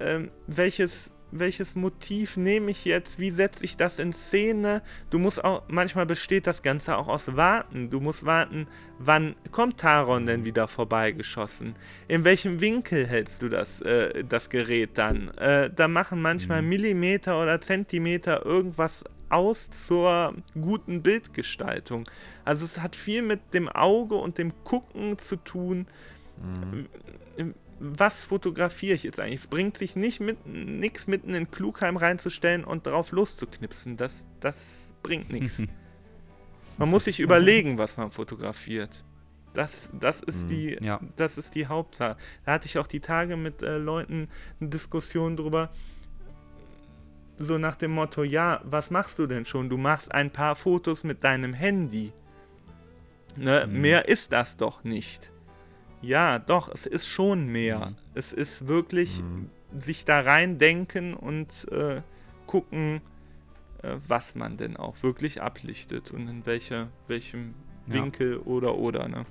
ähm, 0.00 0.30
welches, 0.46 1.10
welches 1.38 1.74
Motiv 1.74 2.36
nehme 2.36 2.70
ich 2.70 2.84
jetzt, 2.84 3.18
wie 3.18 3.30
setze 3.30 3.64
ich 3.64 3.76
das 3.76 3.98
in 3.98 4.12
Szene. 4.12 4.82
Du 5.10 5.18
musst 5.18 5.44
auch, 5.44 5.62
manchmal 5.68 6.06
besteht 6.06 6.46
das 6.46 6.62
Ganze 6.62 6.96
auch 6.96 7.08
aus 7.08 7.36
Warten. 7.36 7.90
Du 7.90 8.00
musst 8.00 8.24
warten, 8.24 8.66
wann 8.98 9.34
kommt 9.50 9.78
Taron 9.80 10.26
denn 10.26 10.44
wieder 10.44 10.68
vorbeigeschossen? 10.68 11.74
In 12.08 12.24
welchem 12.24 12.60
Winkel 12.60 13.06
hältst 13.06 13.42
du 13.42 13.48
das, 13.48 13.80
äh, 13.80 14.24
das 14.24 14.48
Gerät 14.48 14.96
dann? 14.96 15.28
Äh, 15.36 15.70
da 15.74 15.88
machen 15.88 16.22
manchmal 16.22 16.62
Mhm. 16.62 16.68
Millimeter 16.68 17.42
oder 17.42 17.60
Zentimeter 17.60 18.46
irgendwas 18.46 19.04
aus 19.28 19.68
zur 19.70 20.34
guten 20.54 21.02
Bildgestaltung. 21.02 22.04
Also 22.44 22.64
es 22.64 22.78
hat 22.78 22.94
viel 22.94 23.22
mit 23.22 23.52
dem 23.52 23.68
Auge 23.68 24.14
und 24.14 24.38
dem 24.38 24.52
Gucken 24.64 25.18
zu 25.18 25.36
tun. 25.36 25.86
Mhm. 26.36 27.54
Was 27.80 28.24
fotografiere 28.24 28.94
ich 28.94 29.02
jetzt 29.02 29.18
eigentlich? 29.20 29.40
Es 29.40 29.46
bringt 29.46 29.78
sich 29.78 29.96
nicht 29.96 30.20
mit 30.20 30.46
nichts 30.46 31.06
mitten 31.06 31.34
in 31.34 31.50
Klugheim 31.50 31.96
reinzustellen 31.96 32.64
und 32.64 32.86
drauf 32.86 33.10
loszuknipsen. 33.12 33.96
Das, 33.96 34.26
das 34.40 34.56
bringt 35.02 35.30
nichts. 35.30 35.58
Man 36.78 36.88
muss 36.90 37.04
sich 37.04 37.20
überlegen, 37.20 37.78
was 37.78 37.96
man 37.96 38.10
fotografiert. 38.10 39.04
Das, 39.52 39.88
das, 39.92 40.20
ist 40.20 40.42
Mhm. 40.44 40.48
die, 40.48 40.78
Ja. 40.80 41.00
das 41.16 41.38
ist 41.38 41.54
die 41.54 41.66
Hauptsache. 41.68 42.16
Da 42.44 42.52
hatte 42.52 42.66
ich 42.66 42.78
auch 42.78 42.88
die 42.88 42.98
Tage 42.98 43.36
mit 43.36 43.62
äh, 43.62 43.78
Leuten 43.78 44.28
eine 44.60 44.70
Diskussion 44.70 45.36
drüber. 45.36 45.70
So 47.38 47.58
nach 47.58 47.76
dem 47.76 47.92
Motto, 47.92 48.24
ja, 48.24 48.60
was 48.64 48.90
machst 48.90 49.18
du 49.20 49.26
denn 49.28 49.44
schon? 49.44 49.68
Du 49.68 49.76
machst 49.76 50.12
ein 50.12 50.30
paar 50.32 50.56
Fotos 50.56 51.04
mit 51.04 51.22
deinem 51.22 51.52
Handy. 51.54 52.12
Ne, 53.36 53.66
Mhm. 53.68 53.80
Mehr 53.80 54.08
ist 54.08 54.32
das 54.32 54.56
doch 54.56 54.82
nicht. 54.84 55.30
Ja, 56.06 56.38
doch, 56.38 56.68
es 56.68 56.86
ist 56.86 57.06
schon 57.06 57.46
mehr. 57.46 57.90
Mhm. 57.90 57.96
Es 58.14 58.32
ist 58.32 58.66
wirklich 58.66 59.22
Mhm. 59.22 59.50
sich 59.80 60.04
da 60.04 60.20
reindenken 60.20 61.14
und 61.14 61.66
äh, 61.72 62.02
gucken, 62.46 63.00
äh, 63.82 63.96
was 64.06 64.34
man 64.34 64.56
denn 64.56 64.76
auch 64.76 65.02
wirklich 65.02 65.40
ablichtet 65.40 66.10
und 66.10 66.28
in 66.28 66.44
welcher, 66.46 66.88
welchem 67.08 67.54
Ja. 67.86 67.94
Winkel 67.94 68.36
oder 68.38 68.76
oder, 68.76 69.08
ne? 69.08 69.24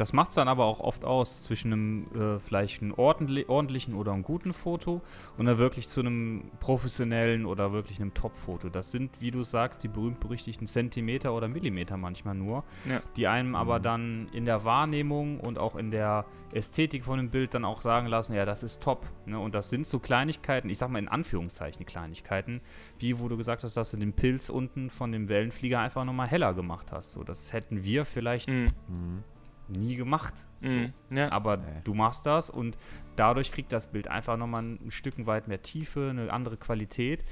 Das 0.00 0.14
macht 0.14 0.30
es 0.30 0.36
dann 0.36 0.48
aber 0.48 0.64
auch 0.64 0.80
oft 0.80 1.04
aus 1.04 1.42
zwischen 1.42 1.72
einem 1.74 2.06
äh, 2.14 2.38
vielleicht 2.40 2.80
einem 2.80 2.94
ordentlich, 2.94 3.50
ordentlichen 3.50 3.92
oder 3.94 4.12
einem 4.12 4.22
guten 4.22 4.54
Foto 4.54 5.02
und 5.36 5.44
dann 5.44 5.58
wirklich 5.58 5.88
zu 5.88 6.00
einem 6.00 6.50
professionellen 6.58 7.44
oder 7.44 7.72
wirklich 7.74 8.00
einem 8.00 8.14
Top-Foto. 8.14 8.70
Das 8.70 8.90
sind, 8.92 9.20
wie 9.20 9.30
du 9.30 9.42
sagst, 9.42 9.82
die 9.84 9.88
berühmt-berüchtigten 9.88 10.66
Zentimeter 10.66 11.34
oder 11.34 11.48
Millimeter 11.48 11.98
manchmal 11.98 12.34
nur, 12.34 12.64
Ja. 12.88 13.02
die 13.18 13.26
einem 13.28 13.54
aber 13.54 13.78
dann 13.78 14.28
in 14.32 14.46
der 14.46 14.64
Wahrnehmung 14.64 15.38
und 15.38 15.58
auch 15.58 15.76
in 15.76 15.90
der 15.90 16.24
Ästhetik 16.52 17.04
von 17.04 17.18
dem 17.18 17.28
Bild 17.28 17.52
dann 17.52 17.66
auch 17.66 17.82
sagen 17.82 18.06
lassen, 18.06 18.32
ja, 18.32 18.46
das 18.46 18.62
ist 18.62 18.82
top. 18.82 19.06
Ne? 19.26 19.38
Und 19.38 19.54
das 19.54 19.68
sind 19.68 19.86
so 19.86 19.98
Kleinigkeiten, 19.98 20.70
ich 20.70 20.78
sag 20.78 20.88
mal 20.88 20.98
in 20.98 21.08
Anführungszeichen 21.08 21.84
Kleinigkeiten, 21.84 22.62
wie 22.98 23.18
wo 23.18 23.28
du 23.28 23.36
gesagt 23.36 23.64
hast, 23.64 23.76
dass 23.76 23.90
du 23.90 23.98
den 23.98 24.14
Pilz 24.14 24.48
unten 24.48 24.88
von 24.88 25.12
dem 25.12 25.28
Wellenflieger 25.28 25.78
einfach 25.78 26.06
nochmal 26.06 26.26
heller 26.26 26.54
gemacht 26.54 26.90
hast. 26.90 27.12
So, 27.12 27.22
das 27.22 27.52
hätten 27.52 27.84
wir 27.84 28.06
vielleicht 28.06 28.48
Mhm. 28.48 29.24
Nie 29.70 29.96
gemacht. 29.96 30.34
So. 30.62 30.76
Mhm. 30.76 30.92
Ja. 31.10 31.32
Aber 31.32 31.58
du 31.84 31.94
machst 31.94 32.26
das 32.26 32.50
und 32.50 32.76
dadurch 33.16 33.50
kriegt 33.52 33.72
das 33.72 33.86
Bild 33.90 34.08
einfach 34.08 34.36
nochmal 34.36 34.62
ein 34.62 34.90
Stück 34.90 35.14
weit 35.26 35.48
mehr 35.48 35.62
Tiefe, 35.62 36.08
eine 36.10 36.32
andere 36.32 36.56
Qualität, 36.56 37.24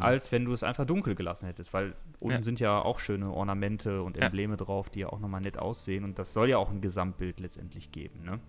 als 0.00 0.30
wenn 0.32 0.44
du 0.44 0.52
es 0.52 0.62
einfach 0.62 0.84
dunkel 0.86 1.14
gelassen 1.14 1.46
hättest. 1.46 1.72
Weil 1.72 1.94
unten 2.20 2.38
Ja. 2.38 2.44
sind 2.44 2.60
ja 2.60 2.78
auch 2.80 2.98
schöne 2.98 3.30
Ornamente 3.32 4.02
und 4.02 4.16
Ja. 4.16 4.24
Embleme 4.26 4.56
drauf, 4.56 4.90
die 4.90 5.00
ja 5.00 5.08
auch 5.08 5.20
nochmal 5.20 5.40
nett 5.40 5.58
aussehen. 5.58 6.04
Und 6.04 6.18
das 6.18 6.32
soll 6.34 6.48
ja 6.50 6.58
auch 6.58 6.70
ein 6.70 6.80
Gesamtbild 6.80 7.40
letztendlich 7.40 7.92
geben. 7.92 8.24
Ne? 8.24 8.40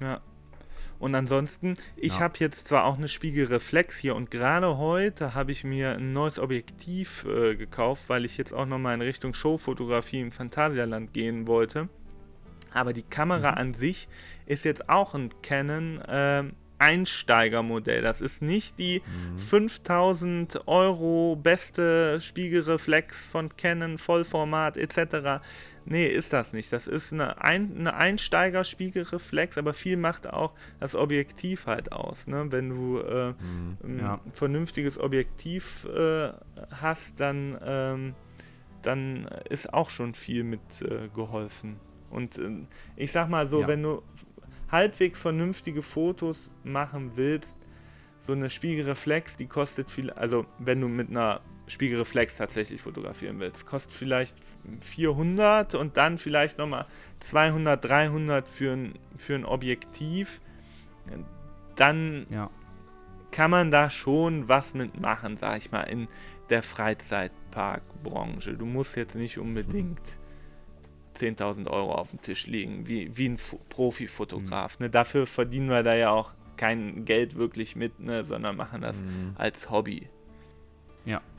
Ja. 0.00 0.20
Und 0.98 1.14
ansonsten, 1.14 1.74
ich 1.96 2.14
Ja. 2.14 2.20
habe 2.20 2.34
jetzt 2.38 2.68
zwar 2.68 2.84
auch 2.84 2.96
eine 2.96 3.08
Spiegelreflex 3.08 3.98
hier 3.98 4.14
und 4.16 4.30
gerade 4.30 4.78
heute 4.78 5.34
habe 5.34 5.52
ich 5.52 5.62
mir 5.62 5.90
ein 5.92 6.14
neues 6.14 6.38
Objektiv 6.38 7.26
äh, 7.26 7.54
gekauft, 7.54 8.04
weil 8.08 8.24
ich 8.24 8.38
jetzt 8.38 8.54
auch 8.54 8.64
nochmal 8.64 8.94
in 8.94 9.02
Richtung 9.02 9.34
Showfotografie 9.34 10.20
im 10.20 10.32
Phantasialand 10.32 11.12
gehen 11.12 11.46
wollte. 11.46 11.88
Aber 12.72 12.92
die 12.92 13.02
Kamera 13.02 13.52
Mhm. 13.52 13.58
an 13.58 13.74
sich 13.74 14.08
ist 14.46 14.64
jetzt 14.64 14.88
auch 14.88 15.14
ein 15.14 15.30
Canon 15.42 16.02
ähm, 16.08 16.52
Einsteigermodell. 16.78 18.02
Das 18.02 18.20
ist 18.20 18.42
nicht 18.42 18.78
die 18.78 19.00
Mhm. 19.06 19.38
5000 19.38 20.68
Euro 20.68 21.36
beste 21.36 22.20
Spiegelreflex 22.20 23.26
von 23.26 23.56
Canon, 23.56 23.96
Vollformat 23.98 24.76
etc. 24.76 25.40
Nee, 25.86 26.06
ist 26.06 26.32
das 26.32 26.52
nicht. 26.52 26.72
Das 26.72 26.86
ist 26.86 27.12
eine, 27.12 27.40
Ein 27.40 27.76
eine 27.78 27.94
Einsteiger-Spiegelreflex, 27.94 29.56
aber 29.56 29.72
viel 29.72 29.96
macht 29.96 30.26
auch 30.26 30.52
das 30.80 30.94
Objektiv 30.94 31.66
halt 31.66 31.92
aus. 31.92 32.26
Ne? 32.26 32.46
Wenn 32.50 32.68
du 32.70 32.98
äh, 32.98 33.28
Mhm. 33.40 33.78
ein 33.84 33.98
Ja. 34.00 34.20
vernünftiges 34.34 34.98
Objektiv 34.98 35.84
äh, 35.86 36.30
hast, 36.72 37.18
dann, 37.18 37.56
ähm, 37.64 38.14
dann 38.82 39.26
ist 39.48 39.72
auch 39.72 39.90
schon 39.90 40.14
viel 40.14 40.44
mit 40.44 40.60
äh, 40.82 41.08
geholfen. 41.14 41.76
Und 42.16 42.38
äh, 42.38 42.66
ich 42.96 43.12
sag 43.12 43.28
mal 43.28 43.46
so, 43.46 43.60
Ja. 43.60 43.68
wenn 43.68 43.82
du 43.82 44.02
halbwegs 44.72 45.20
vernünftige 45.20 45.82
Fotos 45.82 46.50
machen 46.64 47.12
willst, 47.14 47.54
so 48.22 48.32
eine 48.32 48.50
Spiegelreflex, 48.50 49.36
die 49.36 49.46
kostet 49.46 49.90
viel, 49.90 50.10
also 50.10 50.46
wenn 50.58 50.80
du 50.80 50.88
mit 50.88 51.10
einer 51.10 51.40
Spiegelreflex 51.68 52.38
tatsächlich 52.38 52.80
fotografieren 52.80 53.38
willst, 53.38 53.66
kostet 53.66 53.92
vielleicht 53.92 54.34
400 54.80 55.74
und 55.76 55.96
dann 55.96 56.18
vielleicht 56.18 56.58
nochmal 56.58 56.86
200, 57.20 57.84
300 57.84 58.48
für 58.48 58.72
ein, 58.72 58.94
für 59.16 59.34
ein 59.36 59.44
Objektiv. 59.44 60.40
Dann 61.76 62.26
Ja. 62.30 62.50
kann 63.30 63.50
man 63.50 63.70
da 63.70 63.90
schon 63.90 64.48
was 64.48 64.74
mitmachen, 64.74 65.36
sag 65.36 65.58
ich 65.58 65.70
mal, 65.70 65.82
in 65.82 66.08
der 66.50 66.62
Freizeitparkbranche. 66.62 68.54
Du 68.54 68.64
musst 68.66 68.96
jetzt 68.96 69.14
nicht 69.14 69.38
unbedingt 69.38 70.00
10.000 71.16 71.68
Euro 71.68 71.92
auf 71.94 72.10
dem 72.10 72.20
Tisch 72.22 72.46
liegen, 72.46 72.86
wie, 72.86 73.16
wie 73.16 73.28
ein 73.28 73.38
Fo- 73.38 73.58
Profifotograf. 73.68 74.78
Ne? 74.78 74.90
Dafür 74.90 75.26
verdienen 75.26 75.68
wir 75.68 75.82
da 75.82 75.94
ja 75.94 76.10
auch 76.10 76.32
kein 76.56 77.04
Geld 77.04 77.36
wirklich 77.36 77.76
mit, 77.76 78.00
ne? 78.00 78.24
sondern 78.24 78.56
machen 78.56 78.80
das 78.82 79.02
Mhm. 79.02 79.32
als 79.36 79.70
Hobby. 79.70 80.08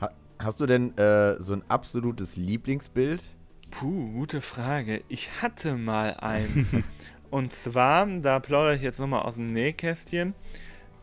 Ha 0.02 0.10
hast 0.40 0.60
du 0.60 0.66
denn 0.68 0.96
äh, 0.98 1.40
so 1.42 1.54
ein 1.54 1.64
absolutes 1.68 2.38
Lieblingsbild? 2.38 3.24
Puh, 3.72 4.12
gute 4.14 4.42
Frage. 4.42 5.02
Ich 5.10 5.42
hatte 5.42 5.76
mal 5.76 6.14
eins. 6.20 6.68
Und 7.32 7.52
zwar, 7.54 8.06
da 8.06 8.40
plaudere 8.40 8.76
ich 8.76 8.82
jetzt 8.84 9.00
nochmal 9.00 9.24
aus 9.24 9.34
dem 9.36 9.52
Nähkästchen. 9.52 10.36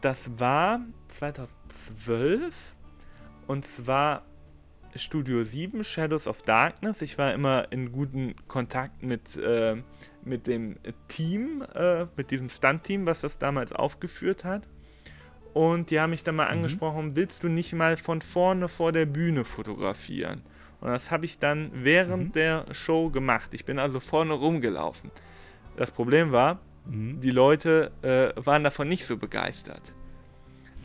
Das 0.00 0.30
war 0.38 0.80
2012. 1.08 2.54
Und 3.46 3.66
zwar 3.66 4.22
Studio 4.96 5.42
7, 5.42 5.82
Shadows 5.84 6.26
of 6.26 6.42
Darkness. 6.42 7.02
Ich 7.02 7.18
war 7.18 7.32
immer 7.32 7.70
in 7.72 7.92
guten 7.92 8.34
Kontakt 8.48 9.02
mit, 9.02 9.36
äh, 9.36 9.76
mit 10.22 10.46
dem 10.46 10.76
Team, 11.08 11.64
äh, 11.74 12.06
mit 12.16 12.30
diesem 12.30 12.48
Stunt-Team, 12.48 13.06
was 13.06 13.20
das 13.20 13.38
damals 13.38 13.72
aufgeführt 13.72 14.44
hat. 14.44 14.62
Und 15.52 15.90
die 15.90 16.00
haben 16.00 16.10
mich 16.10 16.24
dann 16.24 16.36
mal 16.36 16.46
angesprochen, 16.48 17.14
willst 17.16 17.42
du 17.42 17.48
nicht 17.48 17.72
mal 17.72 17.96
von 17.96 18.22
vorne 18.22 18.68
vor 18.68 18.92
der 18.92 19.06
Bühne 19.06 19.44
fotografieren? 19.44 20.42
Und 20.80 20.88
das 20.90 21.10
habe 21.10 21.24
ich 21.24 21.38
dann 21.38 21.70
während 21.72 22.34
der 22.36 22.66
Show 22.72 23.10
gemacht. 23.10 23.48
Ich 23.52 23.64
bin 23.64 23.78
also 23.78 24.00
vorne 24.00 24.34
rumgelaufen. 24.34 25.10
Das 25.76 25.90
Problem 25.90 26.32
war, 26.32 26.60
Mhm. 26.86 27.20
die 27.20 27.30
Leute 27.30 27.92
äh, 28.02 28.32
waren 28.44 28.62
davon 28.64 28.88
nicht 28.88 29.06
so 29.06 29.16
begeistert. 29.16 29.94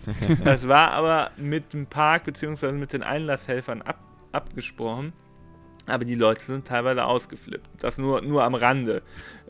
das 0.43 0.67
war 0.67 0.91
aber 0.91 1.31
mit 1.37 1.73
dem 1.73 1.85
Park 1.85 2.25
bzw. 2.25 2.71
mit 2.71 2.93
den 2.93 3.03
Einlasshelfern 3.03 3.81
ab, 3.81 3.99
abgesprochen. 4.31 5.13
Aber 5.87 6.05
die 6.05 6.15
Leute 6.15 6.43
sind 6.43 6.67
teilweise 6.67 7.05
ausgeflippt. 7.05 7.67
Das 7.79 7.97
nur, 7.97 8.21
nur 8.21 8.43
am 8.43 8.53
Rande. 8.53 9.01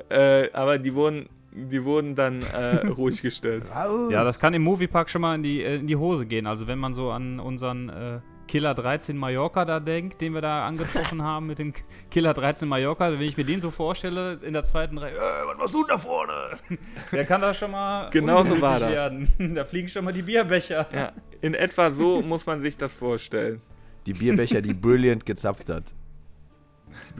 Äh, 0.10 0.50
aber 0.54 0.78
die 0.78 0.94
wurden, 0.94 1.28
die 1.52 1.84
wurden 1.84 2.16
dann 2.16 2.42
äh, 2.42 2.88
ruhig 2.88 3.22
gestellt. 3.22 3.64
Ja, 4.10 4.24
das 4.24 4.40
kann 4.40 4.54
im 4.54 4.64
Moviepark 4.64 5.10
schon 5.10 5.22
mal 5.22 5.36
in 5.36 5.44
die, 5.44 5.62
äh, 5.62 5.76
in 5.76 5.88
die 5.88 5.98
Hose 5.98 6.26
gehen. 6.26 6.48
Also 6.48 6.68
wenn 6.68 6.80
man 6.80 6.94
so 6.94 7.12
an 7.12 7.40
unseren 7.40 7.90
äh, 7.90 8.20
Killer 8.50 8.74
13 8.74 9.16
Mallorca 9.16 9.64
da 9.64 9.80
denkt, 9.80 10.22
den 10.22 10.34
wir 10.34 10.42
da 10.42 10.66
angetroffen 10.66 11.22
haben 11.30 11.46
mit 11.46 11.60
dem 11.60 11.72
Killer 12.10 12.34
13 12.34 12.68
Mallorca, 12.68 13.12
wenn 13.12 13.22
ich 13.22 13.38
mir 13.38 13.44
den 13.46 13.62
so 13.62 13.70
vorstelle, 13.70 14.40
in 14.42 14.54
der 14.54 14.64
zweiten 14.64 14.98
Reihe, 14.98 15.14
äh, 15.14 15.20
was 15.46 15.58
machst 15.60 15.74
du 15.76 15.84
da 15.86 16.00
vorne? 16.00 16.34
Der 17.12 17.26
kann 17.26 17.42
da 17.42 17.54
schon 17.54 17.70
mal 17.70 18.10
Genau 18.10 18.44
so 18.44 18.60
war 18.60 18.80
das. 18.80 18.90
werden. 18.92 19.28
Da 19.56 19.66
fliegen 19.66 19.88
schon 19.88 20.04
mal 20.04 20.14
die 20.14 20.24
Bierbecher. 20.24 20.88
Ja, 20.92 21.12
in 21.42 21.54
etwa 21.54 21.92
so 21.92 22.24
muss 22.24 22.48
man 22.48 22.60
sich 22.62 22.76
das 22.76 22.96
vorstellen. 22.96 23.62
Die 24.08 24.14
Bierbecher, 24.14 24.62
die 24.62 24.74
Brilliant 24.74 25.28
gezapft 25.28 25.70
hat. 25.70 25.94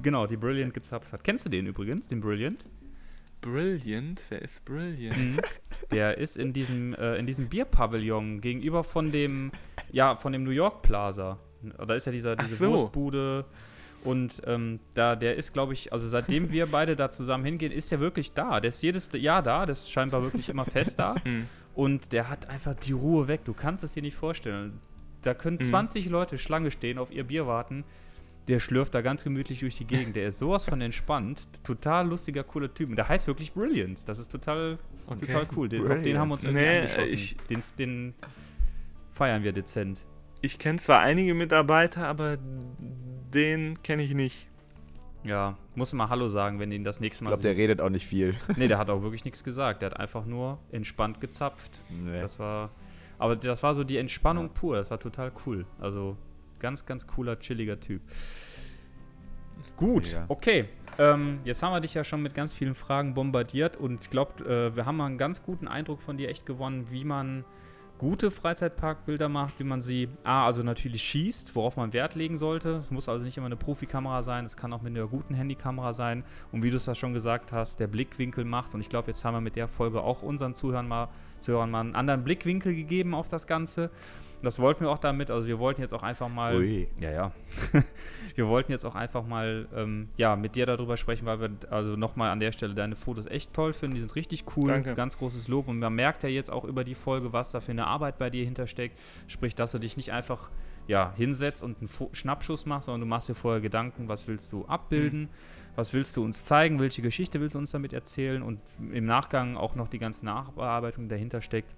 Genau, 0.02 0.26
die 0.26 0.38
Brilliant 0.38 0.74
gezapft 0.74 1.14
hat. 1.14 1.24
Kennst 1.24 1.46
du 1.46 1.50
den 1.50 1.68
übrigens, 1.68 2.08
den 2.08 2.22
Brilliant? 2.22 2.66
Brilliant? 3.42 4.22
Wer 4.30 4.42
ist 4.42 4.64
Brilliant? 4.66 5.18
Mhm. 5.18 5.40
Der 5.92 6.18
ist 6.18 6.38
in 6.38 6.54
diesem, 6.54 6.94
äh, 6.96 7.16
in 7.18 7.26
diesem 7.26 7.48
Bierpavillon 7.50 8.42
gegenüber 8.42 8.84
von 8.84 9.12
dem, 9.12 9.52
ja, 9.92 10.16
von 10.16 10.34
dem 10.34 10.44
New 10.44 10.52
York 10.52 10.82
Plaza. 10.82 11.40
Da 11.62 11.94
ist 11.94 12.06
ja 12.06 12.12
dieser, 12.12 12.36
diese 12.36 12.56
so. 12.58 12.70
Wurstbude. 12.72 13.46
Und 14.04 14.42
ähm, 14.46 14.80
da, 14.94 15.16
der 15.18 15.36
ist, 15.36 15.52
glaube 15.54 15.74
ich, 15.74 15.92
also 15.92 16.08
seitdem 16.08 16.52
wir 16.52 16.68
beide 16.68 16.96
da 16.96 17.12
zusammen 17.12 17.44
hingehen, 17.44 17.72
ist 17.72 17.92
der 17.92 18.00
wirklich 18.00 18.32
da. 18.34 18.60
Der 18.62 18.70
ist 18.70 18.82
jedes 18.82 19.10
Jahr 19.14 19.44
da, 19.44 19.66
der 19.66 19.74
ist 19.74 19.92
scheinbar 19.92 20.24
wirklich 20.24 20.48
immer 20.50 20.66
fest 20.66 21.00
da. 21.00 21.16
Mhm. 21.26 21.48
Und 21.76 22.12
der 22.14 22.30
hat 22.30 22.50
einfach 22.50 22.76
die 22.76 22.94
Ruhe 22.94 23.28
weg. 23.28 23.42
Du 23.46 23.54
kannst 23.54 23.84
es 23.84 23.94
dir 23.94 24.02
nicht 24.02 24.16
vorstellen. 24.16 24.80
Da 25.22 25.34
können 25.34 25.58
Mhm. 25.58 25.66
20 25.66 26.10
Leute 26.10 26.38
Schlange 26.38 26.72
stehen, 26.72 26.98
auf 26.98 27.12
ihr 27.12 27.26
Bier 27.26 27.46
warten. 27.48 27.84
Der 28.50 28.60
schlürft 28.60 28.94
da 28.96 29.02
ganz 29.02 29.24
gemütlich 29.24 29.60
durch 29.62 29.78
die 29.78 29.86
Gegend. 29.86 30.16
Der 30.16 30.28
ist 30.28 30.40
sowas 30.40 30.66
von 30.66 30.82
entspannt. 30.82 31.48
Total 31.64 32.08
lustiger, 32.08 32.44
cooler 32.44 32.74
Typ. 32.74 32.90
Und 32.90 32.96
der 32.96 33.08
heißt 33.08 33.28
wirklich 33.28 33.54
Brilliance. 33.54 34.06
Das 34.06 34.20
ist 34.20 34.30
total, 34.32 34.78
Okay. 35.08 35.28
total 35.28 35.48
cool. 35.56 35.70
Den, 35.70 35.90
auf 35.92 36.02
den 36.02 36.18
haben 36.18 36.30
wir 36.30 36.34
uns 36.34 36.44
irgendwie 36.44 36.62
Nee, 36.64 36.78
angeschossen. 36.80 37.14
ich- 37.14 37.38
den, 37.50 37.64
den 37.78 38.14
feiern 39.12 39.44
wir 39.44 39.54
dezent. 39.54 40.02
Ich 40.42 40.58
kenne 40.58 40.80
zwar 40.80 41.00
einige 41.00 41.34
Mitarbeiter, 41.34 42.08
aber 42.08 42.38
den 43.34 43.82
kenne 43.84 44.04
ich 44.04 44.14
nicht. 44.14 44.48
Ja, 45.24 45.58
muss 45.76 45.92
mal 45.94 46.08
Hallo 46.10 46.28
sagen, 46.30 46.60
wenn 46.60 46.72
ihn 46.72 46.84
das 46.86 47.00
nächste 47.02 47.24
Ich 47.24 47.26
Mal 47.26 47.32
glaube, 47.36 47.44
der 47.44 47.58
redet 47.58 47.82
auch 47.82 47.90
nicht 47.90 48.08
viel. 48.08 48.36
Nee, 48.56 48.68
der 48.70 48.78
hat 48.78 48.90
auch 48.90 49.02
wirklich 49.02 49.26
nichts 49.26 49.44
gesagt. 49.44 49.82
Der 49.82 49.92
hat 49.92 50.00
einfach 50.00 50.26
nur 50.26 50.60
entspannt 50.72 51.20
gezapft. 51.20 51.82
Nee. 51.90 52.22
Das 52.22 52.40
war. 52.40 52.70
Aber 53.18 53.36
das 53.36 53.62
war 53.64 53.76
so 53.76 53.84
die 53.84 53.98
Entspannung 53.98 54.50
pur. 54.54 54.78
Das 54.78 54.90
war 54.92 55.00
total 55.00 55.32
cool. 55.46 55.66
Also 55.80 56.16
ganz, 56.60 56.86
ganz 56.86 57.08
cooler, 57.08 57.40
chilliger 57.40 57.80
Typ. 57.80 58.02
Gut, 59.76 60.20
okay. 60.28 60.66
Ähm, 60.98 61.40
jetzt 61.46 61.64
haben 61.64 61.72
wir 61.72 61.80
dich 61.80 61.94
ja 61.94 62.04
schon 62.04 62.22
mit 62.22 62.34
ganz 62.34 62.52
vielen 62.52 62.76
Fragen 62.76 63.14
bombardiert 63.14 63.78
und 63.78 64.04
ich 64.04 64.10
glaube, 64.10 64.44
äh, 64.44 64.76
wir 64.76 64.86
haben 64.86 64.98
mal 64.98 65.06
einen 65.06 65.18
ganz 65.18 65.42
guten 65.42 65.68
Eindruck 65.68 66.02
von 66.02 66.18
dir 66.18 66.28
echt 66.30 66.46
gewonnen, 66.46 66.88
wie 66.92 67.06
man 67.06 67.46
gute 68.00 68.32
Freizeitparkbilder 68.32 69.30
macht, 69.30 69.60
wie 69.60 69.66
man 69.66 69.82
sie, 69.82 70.08
A, 70.24 70.46
also 70.46 70.64
natürlich 70.64 71.04
schießt, 71.04 71.56
worauf 71.56 71.76
man 71.78 71.94
Wert 71.94 72.16
legen 72.16 72.38
sollte. 72.38 72.82
Es 72.86 72.92
muss 72.92 73.08
also 73.08 73.24
nicht 73.24 73.38
immer 73.38 73.46
eine 73.46 73.58
Profikamera 73.58 74.24
sein, 74.24 74.46
es 74.46 74.58
kann 74.58 74.74
auch 74.74 74.82
mit 74.82 74.96
einer 74.96 75.06
guten 75.08 75.36
Handykamera 75.36 75.94
sein. 75.94 76.24
Und 76.52 76.64
wie 76.64 76.72
du 76.72 76.78
es 76.78 76.86
ja 76.86 76.96
schon 76.96 77.14
gesagt 77.14 77.52
hast, 77.52 77.80
der 77.80 77.88
Blickwinkel 77.88 78.46
macht. 78.46 78.74
Und 78.74 78.82
ich 78.82 78.90
glaube, 78.90 79.12
jetzt 79.12 79.24
haben 79.26 79.36
wir 79.36 79.42
mit 79.42 79.58
der 79.58 79.68
Folge 79.68 80.02
auch 80.02 80.24
unseren 80.24 80.56
Zuhörern 80.56 80.88
mal, 80.88 81.10
Zuhörern 81.42 81.70
mal 81.70 81.82
einen 81.82 81.96
anderen 81.96 82.24
Blickwinkel 82.24 82.74
gegeben 82.74 83.14
auf 83.14 83.28
das 83.28 83.48
Ganze. 83.48 83.92
Und 84.40 84.46
das 84.46 84.60
wollten 84.60 84.86
wir 84.86 84.90
auch 84.90 85.00
damit. 85.00 85.30
Also 85.30 85.48
wir 85.48 85.60
wollten 85.60 85.82
jetzt 85.82 85.94
auch 85.94 86.02
einfach 86.02 86.30
mal. 86.30 86.56
Ui. 86.56 86.88
Ja, 87.00 87.12
ja. 87.12 87.32
wir 88.36 88.48
wollten 88.48 88.72
jetzt 88.72 88.86
auch 88.86 88.96
einfach 88.96 89.26
mal 89.26 89.68
ähm, 89.76 90.08
ja, 90.16 90.38
mit 90.38 90.56
dir 90.56 90.66
darüber 90.66 90.96
sprechen, 90.96 91.26
weil 91.26 91.42
wir 91.42 91.50
also 91.70 91.98
nochmal 91.98 92.30
an 92.30 92.40
der 92.40 92.54
Stelle 92.54 92.74
deine 92.74 92.96
Fotos 92.96 93.26
echt 93.26 93.54
toll 93.54 93.74
finden. 93.74 93.96
Die 93.96 94.02
sind 94.02 94.16
richtig 94.16 94.46
cool. 94.56 94.70
Danke. 94.70 94.94
Ganz 94.94 95.18
großes 95.18 95.50
Lob. 95.50 95.68
Und 95.68 95.80
man 95.80 95.94
merkt 95.94 96.24
ja 96.24 96.30
jetzt 96.30 96.50
auch 96.50 96.64
über 96.64 96.86
die 96.86 96.96
Folge, 96.96 97.34
was 97.34 97.52
da 97.52 97.60
für 97.60 97.72
eine 97.72 97.86
Arbeit 97.86 98.18
bei 98.18 98.30
dir 98.30 98.46
hintersteckt. 98.46 98.98
Sprich, 99.28 99.56
dass 99.56 99.74
du 99.74 99.80
dich 99.80 99.98
nicht 99.98 100.14
einfach 100.14 100.50
ja, 100.88 101.14
hinsetzt 101.16 101.62
und 101.62 101.78
einen 101.80 101.88
Fo 101.88 102.10
Schnappschuss 102.14 102.66
machst, 102.66 102.86
sondern 102.86 103.02
du 103.02 103.08
machst 103.08 103.30
dir 103.30 103.36
vorher 103.36 103.62
Gedanken, 103.62 104.08
was 104.08 104.28
willst 104.28 104.52
du 104.52 104.66
abbilden, 104.66 105.30
was 105.76 105.94
willst 105.94 106.18
du 106.18 106.24
uns 106.24 106.46
zeigen, 106.46 106.80
welche 106.80 107.04
Geschichte 107.04 107.40
willst 107.40 107.54
du 107.54 107.60
uns 107.60 107.72
damit 107.72 107.94
erzählen 107.94 108.42
und 108.42 108.60
im 108.92 109.06
Nachgang 109.06 109.56
auch 109.56 109.76
noch 109.76 109.88
die 109.88 110.00
ganze 110.00 110.26
Nachbearbeitung 110.26 111.08
dahinter 111.08 111.42
steckt. 111.42 111.76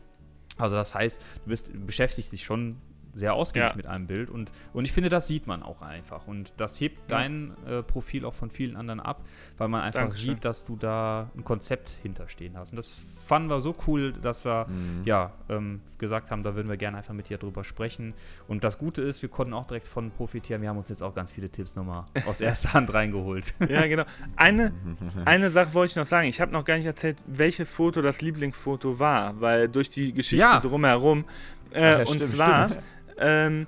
Also 0.62 0.76
das 0.76 0.94
heißt, 0.94 1.20
du 1.44 1.50
bist, 1.50 1.72
beschäftigst 1.86 2.32
dich 2.32 2.44
schon 2.44 2.78
sehr 3.14 3.34
ausgiebig 3.34 3.70
Ja. 3.70 3.76
mit 3.76 3.88
einem 3.88 4.08
Bild. 4.08 4.30
Und, 4.30 4.52
und 4.74 4.86
ich 4.86 4.92
finde, 4.92 5.10
das 5.10 5.28
sieht 5.28 5.48
man 5.48 5.64
auch 5.64 5.82
einfach. 5.82 6.28
Und 6.28 6.54
das 6.58 6.80
hebt 6.80 6.98
Ja. 7.12 7.18
dein 7.18 7.54
äh, 7.68 7.84
Profil 7.84 8.26
auch 8.26 8.34
von 8.34 8.50
vielen 8.50 8.76
anderen 8.76 9.00
ab, 9.00 9.22
weil 9.58 9.68
man 9.68 9.82
einfach 9.82 10.02
Dankeschön. 10.02 10.36
sieht, 10.36 10.46
dass 10.46 10.64
du 10.66 10.76
da 10.78 11.30
ein 11.36 11.44
Konzept 11.44 11.90
hinterstehen 11.90 12.58
hast. 12.58 12.72
Und 12.72 12.78
das 12.78 12.90
fanden 13.26 13.50
wir 13.50 13.60
so 13.62 13.76
cool, 13.88 14.14
dass 14.14 14.46
wir 14.46 14.66
Mhm. 14.68 15.02
ja, 15.06 15.32
ähm, 15.50 15.82
gesagt 15.98 16.32
haben, 16.32 16.42
da 16.44 16.56
würden 16.56 16.68
wir 16.68 16.78
gerne 16.78 16.98
einfach 16.98 17.14
mit 17.14 17.30
dir 17.30 17.38
drüber 17.38 17.64
sprechen. 17.64 18.14
Und 18.48 18.64
das 18.64 18.78
Gute 18.80 19.02
ist, 19.04 19.22
wir 19.22 19.30
konnten 19.30 19.54
auch 19.54 19.68
direkt 19.68 19.88
von 19.88 20.10
profitieren. 20.12 20.62
Wir 20.62 20.70
haben 20.70 20.78
uns 20.78 20.90
jetzt 20.90 21.04
auch 21.04 21.14
ganz 21.14 21.32
viele 21.32 21.50
Tipps 21.50 21.76
nochmal 21.76 22.06
aus 22.26 22.42
erster 22.42 22.74
Hand 22.74 22.94
reingeholt. 22.94 23.54
Ja, 23.70 23.86
genau. 23.88 24.04
Eine, 24.36 24.74
eine 25.26 25.52
Sache 25.52 25.74
wollte 25.74 25.92
ich 25.92 25.96
noch 25.98 26.08
sagen. 26.08 26.28
Ich 26.28 26.42
habe 26.42 26.52
noch 26.52 26.66
gar 26.66 26.78
nicht 26.78 26.88
erzählt, 26.88 27.18
welches 27.28 27.72
Foto 27.72 28.02
das 28.02 28.22
Lieblingsfoto 28.22 28.98
war, 29.00 29.40
weil 29.42 29.68
durch 29.70 29.90
die 29.90 30.12
Geschichte 30.14 30.38
Ja. 30.44 30.60
drumherum. 30.60 31.26
Äh, 31.74 31.82
ja, 31.92 31.98
und 32.00 32.08
stimmt, 32.16 32.32
zwar, 32.32 32.70
stimmt. 32.70 32.84
Ähm, 33.22 33.68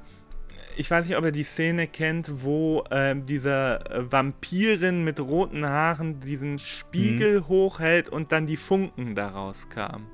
ich 0.75 0.89
weiß 0.89 1.05
nicht, 1.07 1.15
ob 1.17 1.23
ihr 1.23 1.31
die 1.31 1.43
Szene 1.43 1.87
kennt, 1.87 2.43
wo 2.43 2.83
ähm, 2.89 3.25
äh, 3.27 3.79
Vampirin 4.11 5.03
mit 5.03 5.19
roten 5.19 5.65
Haaren 5.65 6.19
diesen 6.19 6.57
Spiegel 6.59 7.41
Mhm. 7.41 7.47
hochhält 7.47 8.09
und 8.09 8.31
dann 8.31 8.47
die 8.47 8.57
Funken 8.57 9.13
daraus 9.15 9.69
kamen. 9.69 10.07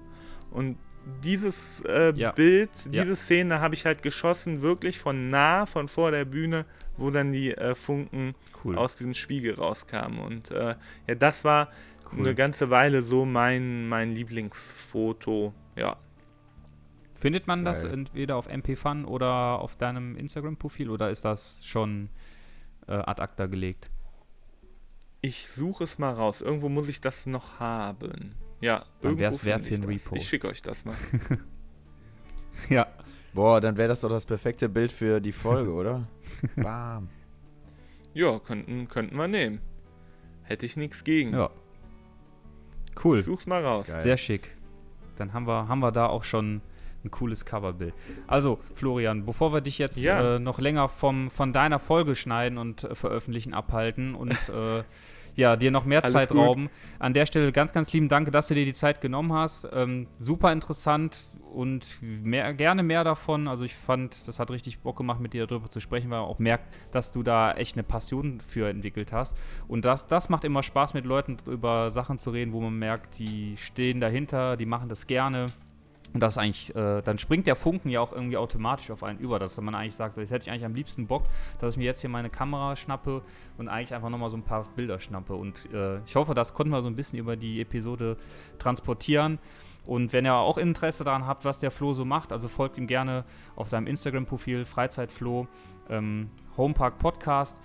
Und 0.51 0.77
dieses 1.23 1.81
äh, 1.87 2.11
Ja. 2.15 2.31
Bild, 2.33 2.69
Ja. 2.91 3.03
diese 3.03 3.15
Szene 3.15 3.61
habe 3.61 3.73
ich 3.73 3.85
halt 3.85 4.03
geschossen, 4.03 4.61
wirklich 4.61 4.99
von 4.99 5.29
nah, 5.29 5.65
von 5.65 5.87
vor 5.87 6.11
der 6.11 6.25
Bühne, 6.25 6.65
wo 6.97 7.09
dann 7.09 7.31
die 7.31 7.51
äh, 7.55 7.73
Funken 7.73 8.35
Cool. 8.63 8.77
aus 8.77 8.95
diesem 8.95 9.13
Spiegel 9.13 9.55
rauskamen. 9.55 10.19
Und 10.19 10.51
äh, 10.51 10.75
ja, 11.07 11.15
das 11.15 11.45
war 11.45 11.69
Cool. 12.11 12.19
eine 12.19 12.35
ganze 12.35 12.69
Weile 12.69 13.01
so 13.01 13.23
mein, 13.25 13.87
mein 13.87 14.13
Lieblingsfoto. 14.13 15.53
Ja. 15.77 15.95
Findet 17.19 17.47
man 17.47 17.65
das 17.65 17.83
entweder 17.83 18.37
auf 18.37 18.47
MP-Fun 18.47 19.03
oder 19.03 19.59
auf 19.59 19.75
deinem 19.75 20.15
Instagram-Profil 20.15 20.89
oder 20.89 21.09
ist 21.09 21.25
das 21.25 21.65
schon 21.65 22.09
äh, 22.87 22.93
ad 22.93 23.21
acta 23.21 23.45
gelegt? 23.47 23.91
Ich 25.19 25.49
suche 25.49 25.83
es 25.83 25.99
mal 25.99 26.13
raus. 26.13 26.39
Irgendwo 26.39 26.69
muss 26.69 26.87
ich 26.87 27.01
das 27.01 27.25
noch 27.25 27.59
haben. 27.59 28.29
Ja, 28.61 28.85
Dann 29.01 29.11
irgendwo 29.11 29.19
wär's 29.21 29.43
wert 29.43 29.65
für 29.65 29.73
ich 29.75 29.81
einen 29.81 29.83
das. 29.83 29.91
Ich 29.91 30.05
Repost. 30.05 30.25
schicke 30.27 30.47
euch 30.47 30.61
das 30.61 30.85
mal. 30.85 30.95
Ja. 32.69 32.87
Boah, 33.33 33.61
dann 33.61 33.77
wäre 33.77 33.87
das 33.87 34.01
doch 34.01 34.09
das 34.09 34.25
perfekte 34.25 34.67
Bild 34.69 34.91
für 34.91 35.21
die 35.21 35.31
Folge, 35.31 35.71
oder? 35.71 36.07
Bam. 36.55 37.07
ja, 38.13 38.39
könnten, 38.39 38.87
könnten 38.89 39.15
wir 39.15 39.27
nehmen. 39.27 39.59
Hätte 40.43 40.65
ich 40.65 40.75
nichts 40.75 41.03
gegen. 41.03 41.33
Ja. 41.33 41.49
Cool. 43.03 43.19
Ich 43.19 43.25
such's 43.25 43.45
mal 43.45 43.63
raus. 43.63 43.87
Geil. 43.87 44.01
Sehr 44.01 44.17
schick. 44.17 44.51
Dann 45.15 45.31
haben 45.33 45.47
wir, 45.47 45.67
haben 45.67 45.79
wir 45.79 45.91
da 45.91 46.07
auch 46.07 46.23
schon 46.23 46.61
ein 47.03 47.11
cooles 47.11 47.45
Coverbild. 47.45 47.93
Also, 48.27 48.59
Florian, 48.75 49.25
bevor 49.25 49.53
wir 49.53 49.61
dich 49.61 49.77
jetzt 49.77 49.97
Ja. 50.01 50.35
äh, 50.35 50.39
noch 50.39 50.59
länger 50.59 50.89
vom, 50.89 51.29
von 51.29 51.53
deiner 51.53 51.79
Folge 51.79 52.15
schneiden 52.15 52.57
und 52.57 52.83
äh, 52.83 52.95
veröffentlichen 52.95 53.53
abhalten 53.53 54.15
und 54.15 54.31
äh, 54.49 54.83
ja, 55.35 55.55
dir 55.55 55.71
noch 55.71 55.85
mehr 55.85 56.03
Alles 56.03 56.11
Zeit 56.13 56.29
gut. 56.29 56.37
rauben, 56.39 56.69
an 56.97 57.13
der 57.13 57.25
Stelle 57.25 57.53
ganz, 57.53 57.71
ganz 57.71 57.93
lieben 57.93 58.09
Dank, 58.09 58.29
dass 58.33 58.47
du 58.49 58.55
dir 58.55 58.65
die 58.65 58.73
Zeit 58.73 58.99
genommen 58.99 59.31
hast. 59.31 59.65
Ähm, 59.71 60.07
super 60.19 60.51
interessant 60.51 61.31
und 61.53 61.87
mehr, 62.01 62.53
gerne 62.53 62.83
mehr 62.83 63.05
davon. 63.05 63.47
Also 63.47 63.63
ich 63.63 63.73
fand, 63.73 64.27
das 64.27 64.37
hat 64.39 64.51
richtig 64.51 64.79
Bock 64.79 64.97
gemacht, 64.97 65.21
mit 65.21 65.31
dir 65.33 65.47
darüber 65.47 65.69
zu 65.69 65.79
sprechen, 65.79 66.09
weil 66.09 66.19
man 66.19 66.27
auch 66.27 66.39
merkt, 66.39 66.65
dass 66.91 67.11
du 67.11 67.23
da 67.23 67.53
echt 67.53 67.75
eine 67.75 67.83
Passion 67.83 68.41
für 68.45 68.67
entwickelt 68.67 69.13
hast. 69.13 69.37
Und 69.69 69.85
das, 69.85 70.07
das 70.07 70.27
macht 70.27 70.43
immer 70.43 70.61
Spaß, 70.61 70.93
mit 70.93 71.05
Leuten 71.05 71.37
über 71.47 71.89
Sachen 71.91 72.17
zu 72.17 72.31
reden, 72.31 72.51
wo 72.51 72.59
man 72.59 72.77
merkt, 72.77 73.17
die 73.19 73.55
stehen 73.57 74.01
dahinter, 74.01 74.57
die 74.57 74.65
machen 74.65 74.89
das 74.89 75.07
gerne. 75.07 75.45
Und 76.13 76.21
das 76.21 76.33
ist 76.33 76.37
eigentlich, 76.39 76.75
äh, 76.75 77.01
dann 77.01 77.17
springt 77.19 77.45
der 77.45 77.55
Funken 77.55 77.89
ja 77.89 78.01
auch 78.01 78.11
irgendwie 78.11 78.37
automatisch 78.37 78.89
auf 78.89 79.03
einen 79.03 79.19
über, 79.19 79.37
dass 79.37 79.59
man 79.61 79.75
eigentlich 79.75 79.95
sagt, 79.95 80.15
so, 80.15 80.21
jetzt 80.21 80.31
hätte 80.31 80.43
ich 80.43 80.51
eigentlich 80.51 80.65
am 80.65 80.73
liebsten 80.73 81.05
Bock, 81.07 81.23
dass 81.59 81.73
ich 81.73 81.77
mir 81.77 81.85
jetzt 81.85 82.01
hier 82.01 82.09
meine 82.09 82.29
Kamera 82.29 82.75
schnappe 82.75 83.21
und 83.57 83.67
eigentlich 83.67 83.93
einfach 83.93 84.09
nochmal 84.09 84.29
so 84.29 84.37
ein 84.37 84.43
paar 84.43 84.65
Bilder 84.75 84.99
schnappe. 84.99 85.35
Und 85.35 85.71
äh, 85.71 85.99
ich 86.05 86.15
hoffe, 86.15 86.33
das 86.33 86.53
konnten 86.53 86.71
wir 86.71 86.81
so 86.81 86.87
ein 86.87 86.95
bisschen 86.95 87.19
über 87.19 87.35
die 87.35 87.61
Episode 87.61 88.17
transportieren. 88.57 89.37
Und 89.85 90.13
wenn 90.13 90.25
ihr 90.25 90.35
auch 90.35 90.57
Interesse 90.57 91.03
daran 91.03 91.25
habt, 91.25 91.45
was 91.45 91.59
der 91.59 91.71
Flo 91.71 91.93
so 91.93 92.05
macht, 92.05 92.31
also 92.31 92.47
folgt 92.47 92.77
ihm 92.77 92.87
gerne 92.87 93.23
auf 93.55 93.69
seinem 93.69 93.87
Instagram-Profil 93.87 94.65
Freizeitflo, 94.65 95.47
ähm, 95.89 96.29
Homepark 96.57 96.97
Podcast. 96.99 97.61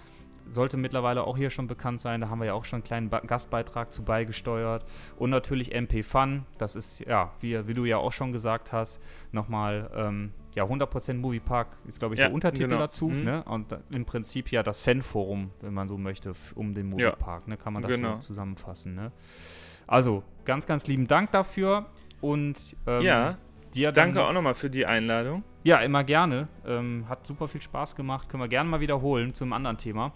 Sollte 0.49 0.77
mittlerweile 0.77 1.25
auch 1.25 1.37
hier 1.37 1.51
schon 1.51 1.67
bekannt 1.67 2.01
sein. 2.01 2.21
Da 2.21 2.29
haben 2.29 2.39
wir 2.39 2.47
ja 2.47 2.53
auch 2.55 2.65
schon 2.67 2.79
einen 2.79 2.85
kleinen 2.85 3.09
ba 3.11 3.21
Gastbeitrag 3.21 3.93
zu 3.93 4.03
beigesteuert. 4.05 4.85
Und 5.17 5.31
natürlich 5.31 5.75
MP 5.75 6.03
Fun. 6.03 6.45
Das 6.59 6.77
ist, 6.77 7.01
ja, 7.01 7.33
wie, 7.41 7.67
wie 7.67 7.75
du 7.75 7.85
ja 7.87 7.97
auch 7.97 8.13
schon 8.13 8.33
gesagt 8.33 8.73
hast, 8.73 9.01
nochmal, 9.33 9.91
ähm, 9.95 10.33
ja, 10.55 10.65
100% 10.65 11.15
Moviepark 11.15 11.79
ist, 11.89 11.99
glaube 11.99 12.15
ich, 12.15 12.21
Ja, 12.21 12.27
der 12.27 12.35
Untertitel 12.35 12.69
genau. 12.69 12.79
dazu. 12.81 13.09
Mhm. 13.09 13.25
Ne? 13.25 13.43
Und 13.45 13.77
im 13.91 14.05
Prinzip 14.05 14.53
ja 14.53 14.63
das 14.63 14.81
Fanforum, 14.81 15.51
wenn 15.63 15.75
man 15.75 15.89
so 15.89 15.97
möchte, 15.99 16.35
um 16.55 16.75
den 16.75 16.91
Ja, 16.99 17.09
Moviepark. 17.11 17.49
Ne? 17.49 17.57
Kann 17.57 17.73
man 17.73 17.83
das 17.83 17.93
genau. 17.93 18.17
so 18.17 18.21
zusammenfassen. 18.21 18.95
Ne? 18.95 19.13
Also, 19.87 20.23
ganz, 20.45 20.67
ganz 20.67 20.87
lieben 20.87 21.07
Dank 21.07 21.31
dafür. 21.33 21.87
Und 22.21 22.77
ähm, 22.87 23.03
Ja, 23.03 23.39
dir 23.75 23.93
danke 23.93 24.17
noch- 24.19 24.29
auch 24.29 24.33
nochmal 24.33 24.55
für 24.55 24.71
die 24.71 24.87
Einladung. 24.87 25.43
ja, 25.63 25.79
immer 25.79 26.05
gerne. 26.05 26.49
Ähm, 26.67 27.07
hat 27.09 27.27
super 27.27 27.49
viel 27.49 27.61
Spaß 27.63 27.97
gemacht. 27.97 28.29
Können 28.29 28.43
wir 28.43 28.49
gerne 28.49 28.69
mal 28.71 28.81
wiederholen 28.81 29.35
zum 29.35 29.53
anderen 29.53 29.79
Thema. 29.79 30.13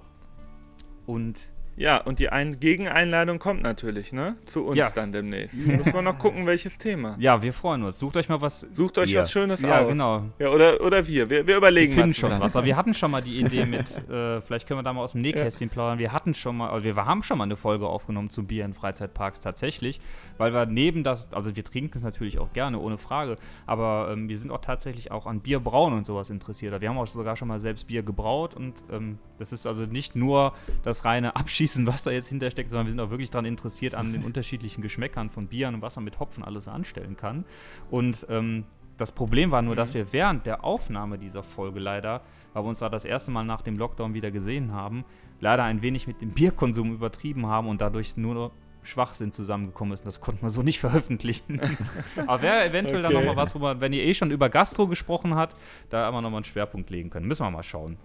Und 1.09 1.49
Ja, 1.81 1.99
und 1.99 2.19
die 2.19 2.29
Ein 2.29 2.59
Gegeneinladung 2.59 3.39
kommt 3.39 3.63
natürlich, 3.63 4.13
ne? 4.13 4.35
Zu 4.47 4.65
uns 4.65 4.77
Ja. 4.77 4.91
dann 4.91 5.13
demnächst. 5.13 5.55
Müssen 5.65 5.93
wir 5.95 6.03
noch 6.03 6.19
gucken, 6.19 6.45
welches 6.45 6.77
Thema. 6.77 7.15
ja, 7.21 7.41
wir 7.41 7.53
freuen 7.53 7.85
uns. 7.85 8.01
Sucht 8.01 8.17
euch 8.17 8.29
mal 8.29 8.41
was. 8.41 8.63
Sucht 8.73 8.99
euch 8.99 9.11
Ja. 9.11 9.21
was 9.21 9.31
Schönes 9.31 9.63
Ja, 9.63 9.83
aus. 9.83 9.89
genau. 9.89 10.25
Ja, 10.41 10.49
oder, 10.51 10.81
oder 10.81 11.07
wir. 11.07 11.31
wir. 11.31 11.47
Wir 11.47 11.57
überlegen 11.57 11.95
Wir 11.95 12.03
finden 12.03 12.21
mal 12.21 12.31
schon 12.33 12.41
was. 12.41 12.57
Aber 12.57 12.67
wir 12.67 12.77
hatten 12.77 12.95
schon 12.95 13.13
mal 13.13 13.23
die 13.23 13.39
Idee 13.45 13.65
mit, 13.65 13.87
äh, 14.11 14.41
vielleicht 14.41 14.67
können 14.67 14.81
wir 14.81 14.83
da 14.83 14.93
mal 14.93 15.03
aus 15.03 15.13
dem 15.13 15.21
Nähkästchen 15.21 15.69
plaudern. 15.71 16.01
Wir 16.01 16.13
hatten 16.13 16.35
schon 16.35 16.57
mal, 16.57 16.69
also 16.71 16.85
wir 16.85 16.97
haben 16.97 17.23
schon 17.23 17.39
mal 17.39 17.45
eine 17.45 17.55
Folge 17.57 17.87
aufgenommen 17.87 18.29
zum 18.31 18.49
Bier 18.49 18.65
in 18.65 18.75
Freizeitparks 18.75 19.39
tatsächlich, 19.39 20.01
weil 20.37 20.53
wir 20.53 20.67
neben 20.67 21.05
das, 21.05 21.33
also 21.33 21.55
wir 21.55 21.63
trinken 21.65 21.97
es 21.97 22.03
natürlich 22.03 22.41
auch 22.41 22.53
gerne, 22.53 22.81
ohne 22.81 22.99
Frage, 22.99 23.37
aber 23.67 24.11
ähm, 24.13 24.29
wir 24.29 24.37
sind 24.37 24.51
auch 24.51 24.61
tatsächlich 24.63 25.13
auch 25.13 25.27
an 25.27 25.39
Bierbrauen 25.43 25.93
und 25.93 26.07
sowas 26.07 26.29
interessiert. 26.29 26.81
Wir 26.81 26.89
haben 26.89 26.99
auch 26.99 27.07
sogar 27.07 27.37
schon 27.37 27.47
mal 27.47 27.61
selbst 27.61 27.87
Bier 27.87 28.03
gebraut 28.03 28.57
und 28.57 28.75
ähm, 28.91 29.19
das 29.39 29.53
ist 29.53 29.67
also 29.67 29.83
nicht 29.87 30.17
nur 30.17 30.53
das 30.83 31.05
reine 31.05 31.37
Abschießen, 31.37 31.87
was 31.87 32.05
da 32.05 32.11
jetzt 32.11 32.29
hintersteckt, 32.29 32.69
sondern 32.69 32.87
wir 32.87 32.93
sind 32.93 33.01
auch 33.01 33.11
wirklich 33.11 33.31
daran 33.31 33.45
interessiert 33.45 33.95
an 33.95 34.13
den 34.13 34.25
unterschiedlichen 34.25 34.83
Geschmäckern 34.83 35.31
von 35.31 35.47
Bieren 35.47 35.75
und 35.77 35.83
was 35.83 35.97
man 35.97 36.05
mit 36.05 36.19
Hopfen 36.21 36.45
alles 36.45 36.69
anstellen 36.69 37.17
kann. 37.17 37.45
Und 37.91 38.27
ähm, 38.29 38.65
das 38.97 39.13
Problem 39.13 39.53
war 39.53 39.63
nur, 39.63 39.77
dass 39.77 39.95
wir 39.95 40.13
während 40.13 40.45
der 40.47 40.65
Aufnahme 40.65 41.19
dieser 41.19 41.43
Folge 41.45 41.79
leider, 41.79 42.23
weil 42.53 42.65
wir 42.65 42.69
uns 42.69 42.81
da 42.81 42.89
das 42.89 43.05
erste 43.05 43.31
Mal 43.31 43.45
nach 43.45 43.63
dem 43.63 43.79
Lockdown 43.79 44.13
wieder 44.15 44.31
gesehen 44.33 44.73
haben, 44.73 45.05
leider 45.41 45.63
ein 45.63 45.83
wenig 45.83 46.07
mit 46.09 46.21
dem 46.21 46.31
Bierkonsum 46.31 46.93
übertrieben 46.93 47.47
haben 47.47 47.69
und 47.69 47.81
dadurch 47.81 48.17
nur 48.17 48.35
noch 48.35 48.51
Schwachsinn 48.83 49.31
zusammengekommen 49.33 49.93
ist. 49.93 50.01
Und 50.01 50.07
das 50.07 50.21
konnten 50.21 50.43
wir 50.43 50.51
so 50.51 50.63
nicht 50.63 50.81
veröffentlichen. 50.81 51.61
Aber 52.27 52.43
wäre 52.43 52.65
eventuell 52.65 53.03
dann 53.03 53.13
Okay. 53.15 53.25
nochmal 53.25 53.37
was, 53.37 53.55
wo 53.55 53.59
man, 53.61 53.81
wenn 53.81 53.93
ihr 53.93 54.03
eh 54.03 54.15
schon 54.15 54.31
über 54.31 54.49
Gastro 54.49 54.87
gesprochen 54.89 55.35
habt, 55.35 55.55
da 55.91 56.09
immer 56.09 56.23
nochmal 56.23 56.39
einen 56.39 56.45
Schwerpunkt 56.45 56.91
legen 56.91 57.11
können. 57.11 57.27
Müssen 57.27 57.45
wir 57.45 57.51
mal 57.51 57.63
schauen. 57.63 57.99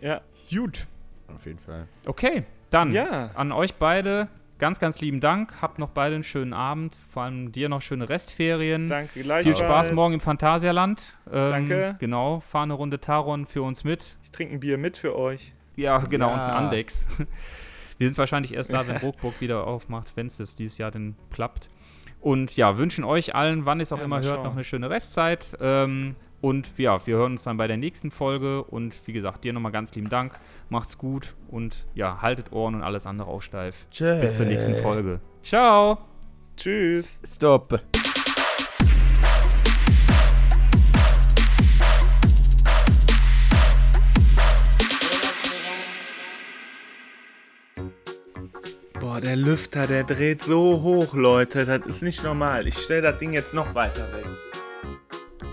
Ja. 0.00 0.22
Gut. 0.54 0.86
Auf 1.34 1.46
jeden 1.46 1.58
Fall. 1.58 1.86
Okay, 2.06 2.44
dann 2.70 2.92
Ja. 2.92 3.30
an 3.34 3.52
euch 3.52 3.74
beide 3.74 4.28
ganz, 4.58 4.78
ganz 4.80 5.00
lieben 5.00 5.20
Dank. 5.20 5.54
Habt 5.62 5.78
noch 5.78 5.90
beide 5.90 6.16
einen 6.16 6.24
schönen 6.24 6.52
Abend. 6.52 6.94
Vor 7.08 7.22
allem 7.22 7.52
dir 7.52 7.68
noch 7.68 7.80
schöne 7.82 8.08
Restferien. 8.08 8.88
Danke, 8.88 9.10
Viel 9.10 9.22
gleichfalls. 9.22 9.58
Spaß 9.58 9.92
morgen 9.92 10.14
im 10.14 10.20
Phantasialand. 10.20 11.18
Ähm, 11.32 11.50
Danke. 11.50 11.96
Genau, 12.00 12.40
fahr 12.40 12.64
eine 12.64 12.74
Runde 12.74 13.00
Taron 13.00 13.46
für 13.46 13.62
uns 13.62 13.84
mit. 13.84 14.16
Ich 14.24 14.30
trinke 14.32 14.54
ein 14.54 14.60
Bier 14.60 14.76
mit 14.76 14.96
für 14.96 15.16
euch. 15.16 15.52
Ja, 15.76 15.98
genau, 15.98 16.28
Ja. 16.28 16.34
und 16.34 16.40
ein 16.40 16.50
Andex. 16.64 17.06
Wir 17.98 18.08
sind 18.08 18.18
wahrscheinlich 18.18 18.54
erst 18.54 18.72
da, 18.72 18.86
wenn 18.88 18.96
Rockburg 19.02 19.40
wieder 19.40 19.66
aufmacht, 19.66 20.12
wenn 20.16 20.26
es 20.26 20.38
das 20.38 20.56
dieses 20.56 20.78
Jahr 20.78 20.90
denn 20.90 21.16
klappt. 21.30 21.68
Und 22.20 22.56
ja, 22.56 22.76
wünschen 22.76 23.04
euch 23.04 23.34
allen, 23.34 23.64
wann 23.66 23.78
ihr 23.78 23.82
es 23.84 23.92
auch 23.92 23.98
Ja, 23.98 24.04
immer 24.04 24.16
hört, 24.16 24.26
schauen. 24.26 24.42
noch 24.44 24.52
eine 24.52 24.64
schöne 24.64 24.90
Restzeit. 24.90 25.56
Ähm, 25.60 26.16
und 26.40 26.70
ja, 26.78 27.06
wir 27.06 27.16
hören 27.16 27.32
uns 27.32 27.42
dann 27.42 27.56
bei 27.56 27.66
der 27.66 27.76
nächsten 27.76 28.10
Folge. 28.10 28.64
Und 28.64 28.96
wie 29.06 29.12
gesagt, 29.12 29.44
dir 29.44 29.52
nochmal 29.52 29.72
ganz 29.72 29.94
lieben 29.94 30.08
Dank. 30.08 30.38
Macht's 30.68 30.96
gut 30.96 31.34
und 31.48 31.86
ja, 31.94 32.22
haltet 32.22 32.52
Ohren 32.52 32.74
und 32.74 32.82
alles 32.82 33.06
andere 33.06 33.28
auf 33.28 33.42
steif. 33.42 33.86
Tschüss. 33.90 34.20
Bis 34.20 34.36
zur 34.36 34.46
nächsten 34.46 34.74
Folge. 34.76 35.20
Ciao! 35.42 35.98
Tschüss. 36.56 37.20
Stopp. 37.24 37.80
Boah, 48.98 49.20
der 49.20 49.36
Lüfter, 49.36 49.86
der 49.86 50.04
dreht 50.04 50.42
so 50.42 50.82
hoch, 50.82 51.14
Leute. 51.14 51.64
Das 51.64 51.84
ist 51.86 52.02
nicht 52.02 52.22
normal. 52.22 52.66
Ich 52.66 52.78
stelle 52.78 53.02
das 53.02 53.18
Ding 53.18 53.32
jetzt 53.32 53.54
noch 53.54 53.74
weiter 53.74 54.06
weg. 54.12 54.49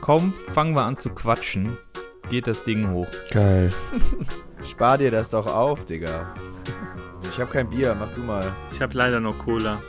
Kaum 0.07 0.33
fangen 0.53 0.73
wir 0.73 0.83
an 0.83 0.95
zu 0.95 1.09
quatschen, 1.09 1.77
geht 2.29 2.47
das 2.47 2.63
Ding 2.63 2.91
hoch. 2.91 3.09
Geil. 3.29 3.73
Spar 4.63 4.97
dir 4.97 5.11
das 5.11 5.31
doch 5.31 5.45
auf, 5.47 5.83
Digga. 5.83 6.33
Ich 7.29 7.37
hab 7.41 7.51
kein 7.51 7.69
Bier, 7.69 7.93
mach 7.93 8.13
du 8.13 8.21
mal. 8.21 8.49
Ich 8.71 8.81
hab 8.81 8.93
leider 8.93 9.19
nur 9.19 9.37
Cola. 9.37 9.81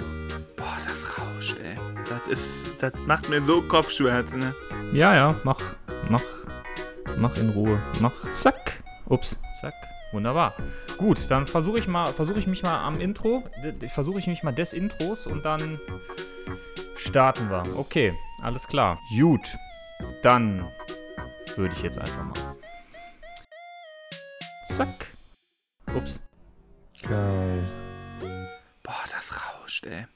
Boah, 0.56 0.76
das 0.84 1.16
rauscht, 1.16 1.56
ey. 1.62 1.76
Das 2.08 2.36
ist. 2.36 2.42
Das 2.80 2.92
macht 3.06 3.28
mir 3.28 3.40
so 3.42 3.62
Kopfschmerzen, 3.62 4.40
ne? 4.40 4.52
Ja, 4.92 5.14
ja, 5.14 5.36
mach. 5.44 5.60
Mach. 6.08 6.24
Mach 7.16 7.36
in 7.36 7.50
Ruhe. 7.50 7.80
Mach. 8.00 8.20
Zack. 8.34 8.82
Ups. 9.06 9.38
Zack. 9.60 9.74
Wunderbar. 10.10 10.52
Gut, 10.96 11.26
dann 11.28 11.46
versuche 11.46 11.78
ich 11.78 11.86
mal, 11.86 12.12
versuche 12.12 12.40
ich 12.40 12.48
mich 12.48 12.64
mal 12.64 12.84
am 12.84 13.00
Intro, 13.00 13.44
versuche 13.94 14.18
ich 14.18 14.26
mich 14.26 14.42
mal 14.42 14.50
des 14.50 14.72
Intros 14.72 15.28
und 15.28 15.44
dann 15.44 15.78
starten 16.96 17.48
wir. 17.50 17.62
Okay, 17.76 18.14
alles 18.42 18.66
klar. 18.66 18.98
Gut. 19.16 19.56
Dann 20.22 20.70
würde 21.56 21.74
ich 21.74 21.82
jetzt 21.82 21.98
einfach 21.98 22.24
mal. 22.24 22.56
Zack. 24.70 25.12
Ups. 25.94 26.20
Geil. 27.02 27.64
Boah, 28.82 29.04
das 29.10 29.32
rauscht, 29.32 29.86
ey. 29.86 30.06